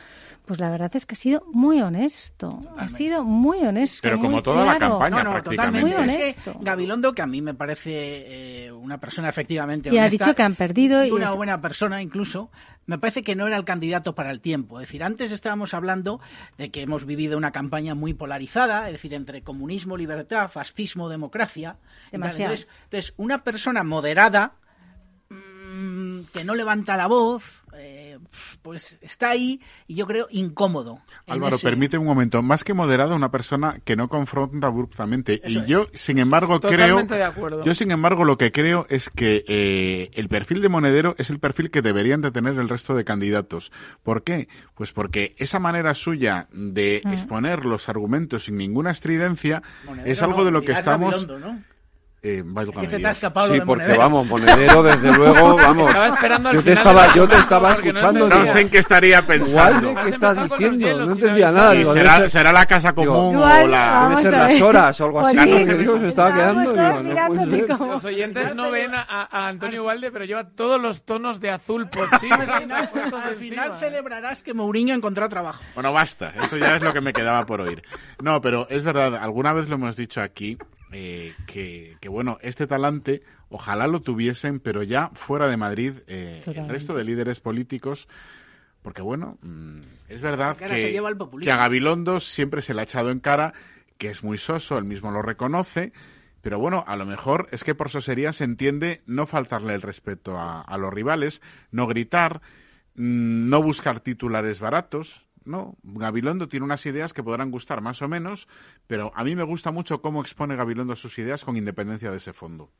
[0.45, 2.61] pues la verdad es que ha sido muy honesto.
[2.77, 3.99] Ha sido muy honesto.
[4.01, 5.81] Pero como toda la campaña, prácticamente.
[5.81, 6.55] Muy honesto.
[6.61, 10.55] Gabilondo, que a mí me parece eh, una persona efectivamente y ha dicho que han
[10.55, 11.03] perdido.
[11.03, 12.49] Y una buena persona incluso,
[12.85, 14.79] me parece que no era el candidato para el tiempo.
[14.79, 16.19] Es decir, antes estábamos hablando
[16.57, 21.77] de que hemos vivido una campaña muy polarizada, es decir, entre comunismo, libertad, fascismo, democracia.
[22.11, 22.53] Demasiado.
[22.53, 24.55] Entonces, una persona moderada
[25.85, 28.17] mm, que no levanta la voz, eh,
[28.61, 30.99] pues está ahí y yo creo incómodo.
[31.27, 32.41] Álvaro, permite un momento.
[32.41, 35.41] Más que moderada, una persona que no confronta abruptamente.
[35.45, 37.05] y yo, sin embargo, creo.
[37.63, 41.39] Yo, sin embargo, lo que creo es que eh, el perfil de Monedero es el
[41.39, 43.71] perfil que deberían de tener el resto de candidatos.
[44.03, 44.47] ¿Por qué?
[44.75, 49.63] Pues porque esa manera suya de exponer los argumentos sin ninguna estridencia
[50.05, 51.27] es algo de lo que estamos.
[52.27, 52.43] Eh,
[52.79, 55.89] que se te ha escapado sí, porque vamos, monedero, desde luego, vamos.
[55.89, 58.27] Estaba esperando al yo te estaba, yo te estaba escuchando.
[58.27, 59.93] No, sé en qué estaría pensando.
[59.93, 61.05] ¿Qué estás diciendo?
[61.05, 61.73] No entendía nada.
[61.73, 64.09] Digo, será, será, la casa común o la...
[64.09, 65.35] Debe ser las horas o algo así.
[65.35, 67.45] no sé, Dios, me estaba quedando.
[67.45, 71.39] Digo, no Los oyentes no ven a, a Antonio Valde, pero lleva todos los tonos
[71.39, 72.49] de azul posibles.
[73.23, 75.61] Al final celebrarás que Mourinho ha encontrado trabajo.
[75.75, 76.33] Bueno, basta.
[76.43, 77.83] Eso ya es lo que me quedaba por oír.
[78.19, 80.57] No, pero es verdad, alguna vez lo hemos dicho aquí,
[80.97, 86.69] eh, que, bueno, este talante ojalá lo tuviesen, pero ya fuera de Madrid, eh, el
[86.69, 88.07] resto de líderes políticos,
[88.81, 90.65] porque bueno, mm, es verdad que,
[91.41, 93.53] que, a Gabilondo siempre se le ha echado en cara
[93.97, 95.91] que es muy soso, él mismo lo reconoce,
[96.41, 100.37] pero bueno, a lo mejor es que por sosería se entiende no faltarle el respeto
[100.37, 101.41] a, a los rivales,
[101.71, 102.39] no gritar,
[102.95, 108.07] mm, no buscar titulares baratos, no, Gabilondo tiene unas ideas que podrán gustar más o
[108.07, 108.47] menos,
[108.87, 112.33] pero a mí me gusta mucho cómo expone Gabilondo sus ideas con independencia de ese
[112.33, 112.71] fondo.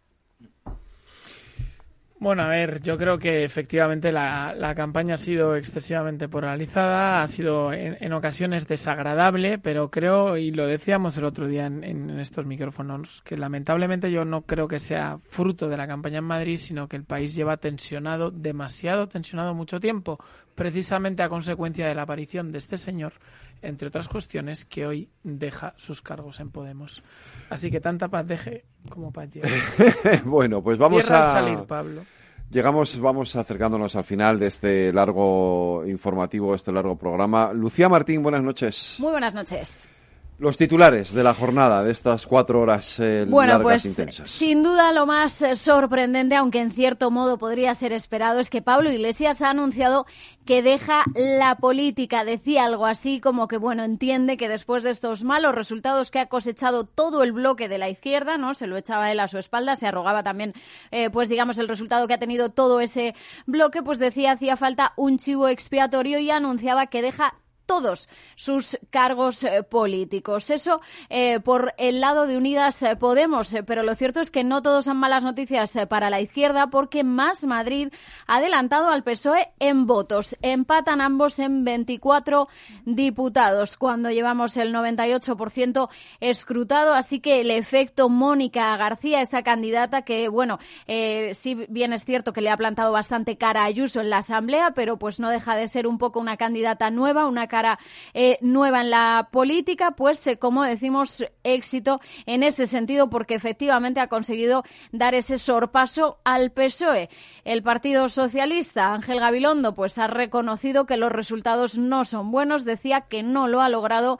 [2.18, 7.74] Bueno, a ver, yo creo que efectivamente la, campaña ha sido excesivamente polarizada, ha sido
[7.74, 13.22] en, ocasiones desagradable, pero creo, y lo decíamos el otro día en, en, estos micrófonos,
[13.24, 16.96] que lamentablemente yo no creo que sea fruto de la campaña en Madrid, sino que
[16.96, 20.18] el país lleva tensionado, demasiado tensionado mucho tiempo,
[20.56, 23.14] precisamente a consecuencia de la aparición de este señor,
[23.66, 27.04] entre otras cuestiones, que hoy deja sus cargos en Podemos.
[27.50, 29.62] Así que tanta paz deje como paz lleve.
[30.26, 31.32] bueno, pues vamos a...
[31.32, 32.04] salir, Pablo.
[32.52, 37.52] Llegamos, vamos acercándonos al final de este largo informativo, este largo programa.
[37.52, 38.96] Lucía Martín, buenas noches.
[39.00, 39.90] Muy buenas noches.
[40.38, 44.30] Los titulares de la jornada, de estas cuatro horas eh, bueno, largas pues, intensas.
[44.30, 48.62] Sin duda lo más eh, sorprendente, aunque en cierto modo podría ser esperado, es que
[48.62, 50.06] Pablo Iglesias ha anunciado
[50.45, 52.26] que deja la política.
[52.26, 56.26] Decía algo así como que, bueno, entiende que después de estos malos resultados que ha
[56.26, 58.56] cosechado todo el bloque de la izquierda, ¿no?
[58.56, 60.53] Se lo echaba él a su espalda, se arrogaba también,
[60.91, 64.91] eh, pues digamos, el resultado que ha tenido todo ese bloque, pues decía hacía falta
[64.98, 67.36] un chivo expiatorio y anunciaba que deja
[67.66, 70.50] todos sus cargos eh, políticos.
[70.50, 74.62] Eso eh, por el lado de Unidas eh, Podemos, pero lo cierto es que no
[74.62, 77.90] todos son malas noticias para la izquierda porque Más Madrid
[78.28, 80.36] ha adelantado al PSOE en votos.
[80.42, 82.48] Empatan ambos en 24
[82.86, 85.90] diputados cuando llevamos el 98%
[86.20, 90.60] escrutado, así que el efecto Mónica García, esa candidata que, bueno,
[91.34, 94.72] sí bien es cierto que le ha plantado bastante cara a Ayuso en la Asamblea,
[94.72, 97.80] pero pues no deja de ser un poco una candidata nueva, una cara
[98.14, 104.02] eh, nueva en la política, pues eh, como decimos, éxito en ese sentido porque efectivamente
[104.02, 107.10] ha conseguido dar ese sorpaso al PSOE.
[107.45, 113.02] El Partido Socialista, Ángel Gabilondo, pues ha reconocido que los resultados no son buenos, decía
[113.07, 114.19] que no lo ha logrado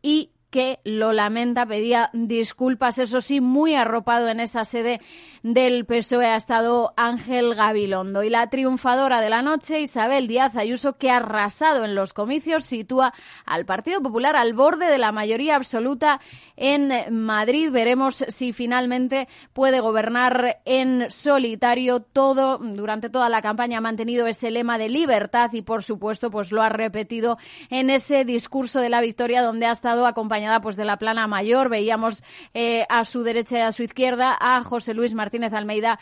[0.00, 5.00] y que lo lamenta, pedía disculpas, eso sí, muy arropado en esa sede
[5.42, 8.24] del PSOE ha estado Ángel Gabilondo.
[8.24, 12.64] Y la triunfadora de la noche, Isabel Díaz Ayuso, que ha arrasado en los comicios,
[12.64, 13.14] sitúa
[13.46, 16.20] al Partido Popular al borde de la mayoría absoluta
[16.56, 17.70] en Madrid.
[17.70, 22.58] Veremos si finalmente puede gobernar en solitario todo.
[22.58, 26.60] Durante toda la campaña ha mantenido ese lema de libertad y, por supuesto, pues lo
[26.60, 27.38] ha repetido
[27.70, 31.68] en ese discurso de la victoria donde ha estado acompañado pues de la plana mayor.
[31.68, 32.22] Veíamos
[32.54, 35.98] eh, a su derecha y a su izquierda a José Luis Martínez Almeida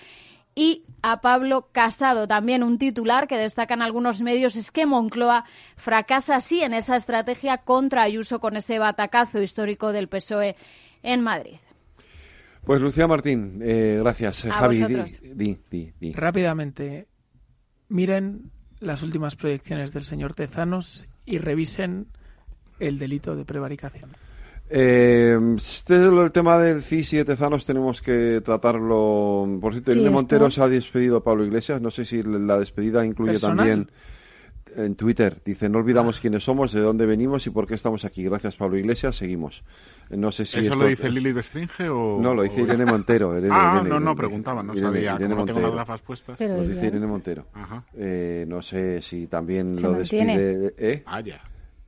[0.55, 2.27] y a Pablo Casado.
[2.27, 5.45] También un titular que destacan algunos medios es que Moncloa
[5.77, 10.57] fracasa así en esa estrategia contra Ayuso con ese batacazo histórico del PSOE
[11.03, 11.59] en Madrid.
[12.65, 14.43] Pues Lucía Martín, eh, gracias.
[14.43, 14.85] Javi,
[16.13, 17.07] Rápidamente,
[17.89, 18.51] miren
[18.81, 22.09] las últimas proyecciones del señor Tezanos y revisen
[22.81, 24.11] el delito de prevaricación.
[24.71, 29.59] Eh, este, el tema del CIS y de Tezanos tenemos que tratarlo.
[29.61, 31.81] Por cierto, sí, Montero se ha despedido a Pablo Iglesias.
[31.81, 33.91] No sé si la despedida incluye también
[34.77, 35.41] en Twitter.
[35.45, 38.25] Dice, no olvidamos quiénes somos, de dónde venimos y por qué estamos aquí.
[38.25, 39.17] Gracias, Pablo Iglesias.
[39.17, 39.65] Seguimos.
[40.11, 42.19] No sé si ¿Eso lo dice Lili Bestringe o...?
[42.21, 43.35] No, lo dice Irene Montero.
[43.51, 45.17] ah, no, no, preguntaba, no sabía.
[45.17, 46.41] Irene no tengo las gafas puestas.
[46.41, 47.47] lo dice Irene Montero.
[47.95, 50.75] Eh, no sé si también lo despide...
[50.79, 51.03] ¿eh?
[51.07, 51.41] Ah, ya.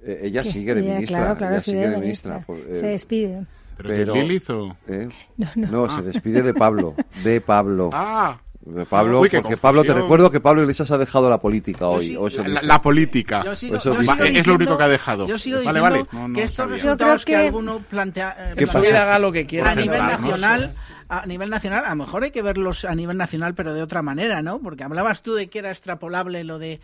[0.05, 1.19] Eh, ella sigue de ministra.
[1.19, 2.45] Claro, claro, sigue de ministra.
[2.49, 3.47] Eh, se despide.
[3.77, 4.77] ¿Pero, Lilith o...?
[4.89, 5.09] ¿eh?
[5.37, 5.71] No, no.
[5.87, 6.95] no se despide de Pablo.
[7.25, 7.91] De Pablo.
[7.93, 12.19] Ah, de Pablo, porque Pablo, te recuerdo que Pablo Iglesias ha dejado la política hoy.
[12.63, 13.43] la, política.
[13.53, 15.27] es lo único que ha dejado.
[15.27, 16.07] Yo sigo vale, vale.
[16.35, 17.33] que estos resultados que...
[17.33, 17.39] que...
[17.39, 19.71] alguno plantea, que haga lo que quiera.
[19.71, 20.75] A nivel nacional
[21.11, 24.01] a nivel nacional, a lo mejor hay que verlos a nivel nacional, pero de otra
[24.01, 24.61] manera, ¿no?
[24.61, 26.81] Porque hablabas tú de que era extrapolable lo de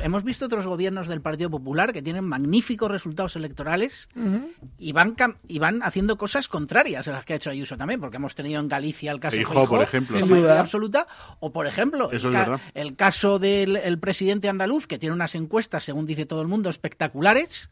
[0.00, 4.08] Hemos visto otros gobiernos del Partido Popular que tienen magníficos resultados electorales
[4.78, 5.16] y van
[5.48, 8.60] y van haciendo cosas contrarias a las que ha hecho Ayuso también, porque hemos tenido
[8.60, 11.08] en Galicia el caso de por ejemplo, absoluta,
[11.40, 12.10] o por ejemplo,
[12.74, 17.70] el, caso del presidente andaluz que tiene unas encuestas, según dice todo el mundo, espectaculares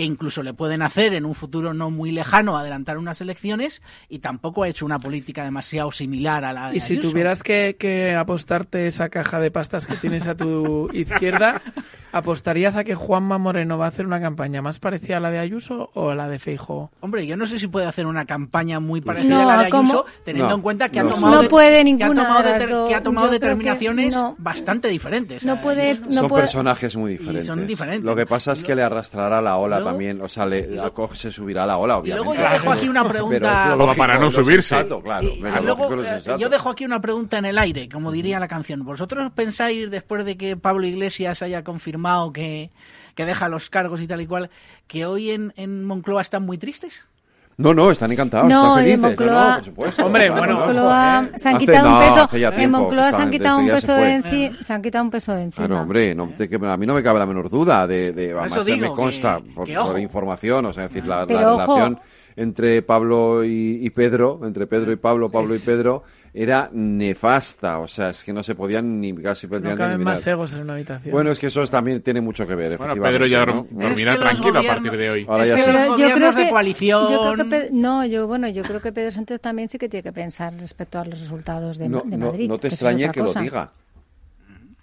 [0.00, 4.20] que incluso le pueden hacer en un futuro no muy lejano adelantar unas elecciones y
[4.20, 8.14] tampoco ha hecho una política demasiado similar a la de Y si tuvieras que, que
[8.14, 11.60] apostarte esa caja de pastas que tienes a tu izquierda,
[12.12, 15.38] ¿Apostarías a que Juanma Moreno va a hacer una campaña más parecida a la de
[15.38, 16.90] Ayuso o a la de Feijo?
[17.00, 20.06] Hombre, yo no sé si puede hacer una campaña muy parecida a la de Ayuso,
[20.24, 25.44] teniendo en cuenta que ha tomado, que ha tomado, determinaciones bastante diferentes.
[25.44, 27.46] No puede, son personajes muy diferentes.
[27.46, 28.04] son diferentes.
[28.04, 30.68] Lo que pasa es que le arrastrará la ola también, o sea, le,
[31.14, 32.22] se subirá la ola, obviamente.
[32.22, 33.94] Y luego yo dejo aquí una pregunta.
[33.96, 34.86] para no subirse.
[35.02, 38.84] claro, eh, yo dejo aquí una pregunta en el aire, como diría la canción.
[38.84, 42.70] ¿Vosotros pensáis, después de que Pablo Iglesias haya confirmado que,
[43.14, 44.50] que deja los cargos y tal y cual,
[44.86, 47.06] que hoy en, en Moncloa están muy tristes.
[47.60, 49.00] No, no, están encantados, no, están felices.
[49.00, 50.06] Moncloa, no, por supuesto.
[50.06, 52.52] Hombre, bueno, Moncloa se han quitado un peso.
[52.56, 54.56] en Moncloa se han quitado un peso de encima.
[54.62, 55.66] Se han quitado un peso de encima.
[55.66, 58.66] Claro, hombre, no, te, a mí no me cabe la menor duda de, de además
[58.66, 62.00] me consta por, por, información, o sea, decir, la, la relación
[62.36, 65.62] entre Pablo y, y, Pedro, entre Pedro y Pablo, Pablo es...
[65.62, 67.78] y Pedro, era nefasta.
[67.78, 70.74] O sea, es que no se podían ni casi no caben más egos en una
[70.74, 71.12] habitación.
[71.12, 72.76] Bueno, es que eso también tiene mucho que ver.
[72.78, 73.66] Bueno, Pedro ya ¿no?
[73.70, 75.26] dormirá tranquilo a partir de hoy.
[75.28, 77.10] Ahora es que los yo creo que, de coalición...
[77.10, 80.02] Yo creo que no, yo bueno, yo creo que Pedro Sánchez también sí que tiene
[80.02, 82.48] que pensar respecto a los resultados de, no, de Madrid.
[82.48, 83.72] No, no te extrañe que lo diga.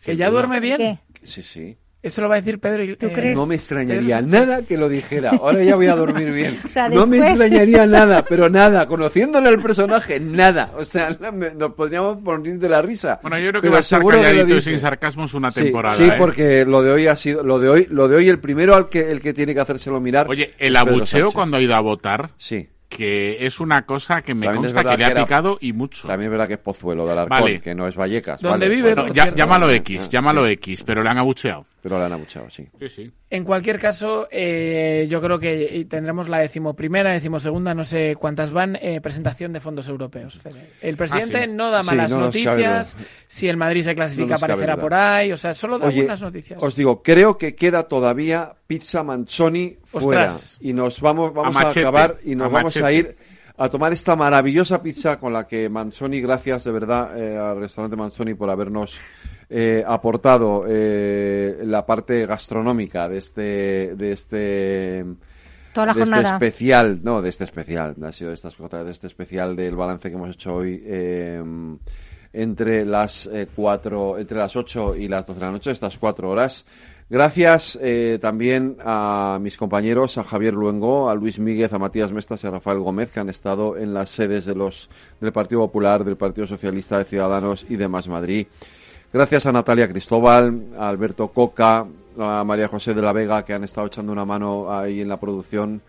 [0.03, 0.78] ¿Que ya duerme bien?
[0.78, 0.99] ¿Qué?
[1.24, 1.78] Sí, sí.
[2.02, 2.84] Eso lo va a decir Pedro.
[2.84, 3.36] Y, ¿Tú eh, crees?
[3.36, 5.32] No me extrañaría nada que lo dijera.
[5.32, 6.60] Ahora ya voy a dormir bien.
[6.65, 8.88] o sea, no me extrañaría nada, pero nada.
[8.88, 10.72] Conociéndole al personaje, nada.
[10.78, 13.19] O sea, nos podríamos poner de la risa.
[13.22, 15.95] Bueno, yo creo que va a estar calladito y sin sarcasmos una temporada.
[15.95, 16.15] Sí, sí ¿eh?
[16.18, 18.90] porque lo de hoy ha sido, lo de hoy, lo de hoy el primero al
[18.90, 20.28] que el que tiene que hacérselo mirar.
[20.30, 22.30] Oye, el abucheo cuando ha ido a votar.
[22.38, 26.07] Sí que es una cosa que me consta que le ha picado y mucho.
[26.07, 28.41] También es verdad que es Pozuelo de Alarcón, que no es Vallecas.
[28.41, 28.95] ¿Dónde vive?
[29.36, 31.65] llámalo X, llámalo X, pero le han abucheado.
[31.88, 32.68] Pero la han abuchado, sí.
[33.30, 38.76] En cualquier caso, eh, yo creo que tendremos la decimoprimera, decimosegunda, no sé cuántas van,
[38.76, 40.38] eh, presentación de fondos europeos.
[40.81, 42.93] El ah, presidente no da malas noticias.
[43.30, 45.31] Si el Madrid se clasifica, aparecerá por ahí.
[45.31, 46.61] O sea, solo da buenas noticias.
[46.61, 50.35] Os digo, creo que queda todavía pizza Manzoni fuera.
[50.59, 53.15] Y nos vamos, vamos a, acabar y nos vamos a ir
[53.55, 57.95] a tomar esta maravillosa pizza con la que Manzoni, gracias de verdad eh, al restaurante
[57.95, 58.99] Manzoni por habernos
[59.49, 65.06] eh, aportado eh, la parte gastronómica de este de este
[65.74, 69.07] Toda la de este especial, no, de este especial, ha sido de estas de este
[69.07, 70.84] especial del balance que hemos hecho hoy
[72.34, 76.65] entre las cuatro, entre las ocho y las doce de la noche, estas cuatro horas.
[77.10, 82.44] Gracias eh, también a mis compañeros, a Javier Luengo, a Luis Míguez, a Matías Mestas
[82.44, 84.90] y a Rafael Gómez, que han estado en las sedes de los,
[85.22, 88.48] del Partido Popular, del Partido Socialista de Ciudadanos y de Más Madrid.
[89.13, 91.85] Gracias a Natalia Cristóbal, a Alberto Coca,
[92.19, 95.17] a María José de la Vega, que han estado echando una mano ahí en la
[95.17, 95.81] producción.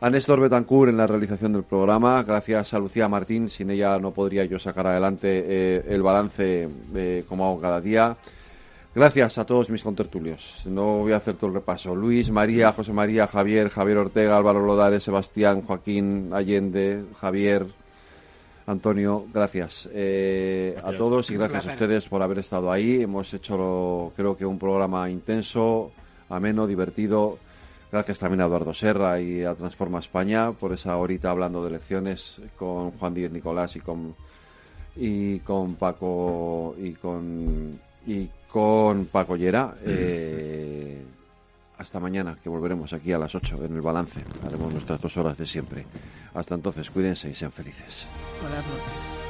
[0.00, 2.22] A Néstor Betancourt en la realización del programa.
[2.22, 3.48] Gracias a Lucía Martín.
[3.48, 8.16] Sin ella no podría yo sacar adelante eh, el balance eh, como hago cada día.
[8.94, 10.62] Gracias a todos mis contertulios.
[10.66, 11.96] No voy a hacer todo el repaso.
[11.96, 17.66] Luis, María, José María, Javier, Javier Ortega, Álvaro Lodares, Sebastián, Joaquín Allende, Javier,
[18.66, 19.88] Antonio, gracias.
[19.92, 23.02] Eh, a todos y gracias a ustedes por haber estado ahí.
[23.02, 25.92] Hemos hecho, creo que, un programa intenso,
[26.28, 27.38] ameno, divertido.
[27.90, 32.36] Gracias también a Eduardo Serra y a Transforma España por esa horita hablando de elecciones
[32.56, 34.14] con Juan Díez Nicolás y con,
[34.96, 39.74] y con Paco y con y con Paco Llera.
[39.84, 41.02] Eh,
[41.82, 44.24] hasta mañana, que volveremos aquí a las 8 en el balance.
[44.46, 45.84] Haremos nuestras dos horas de siempre.
[46.32, 48.06] Hasta entonces, cuídense y sean felices.
[48.40, 49.21] Buenas noches.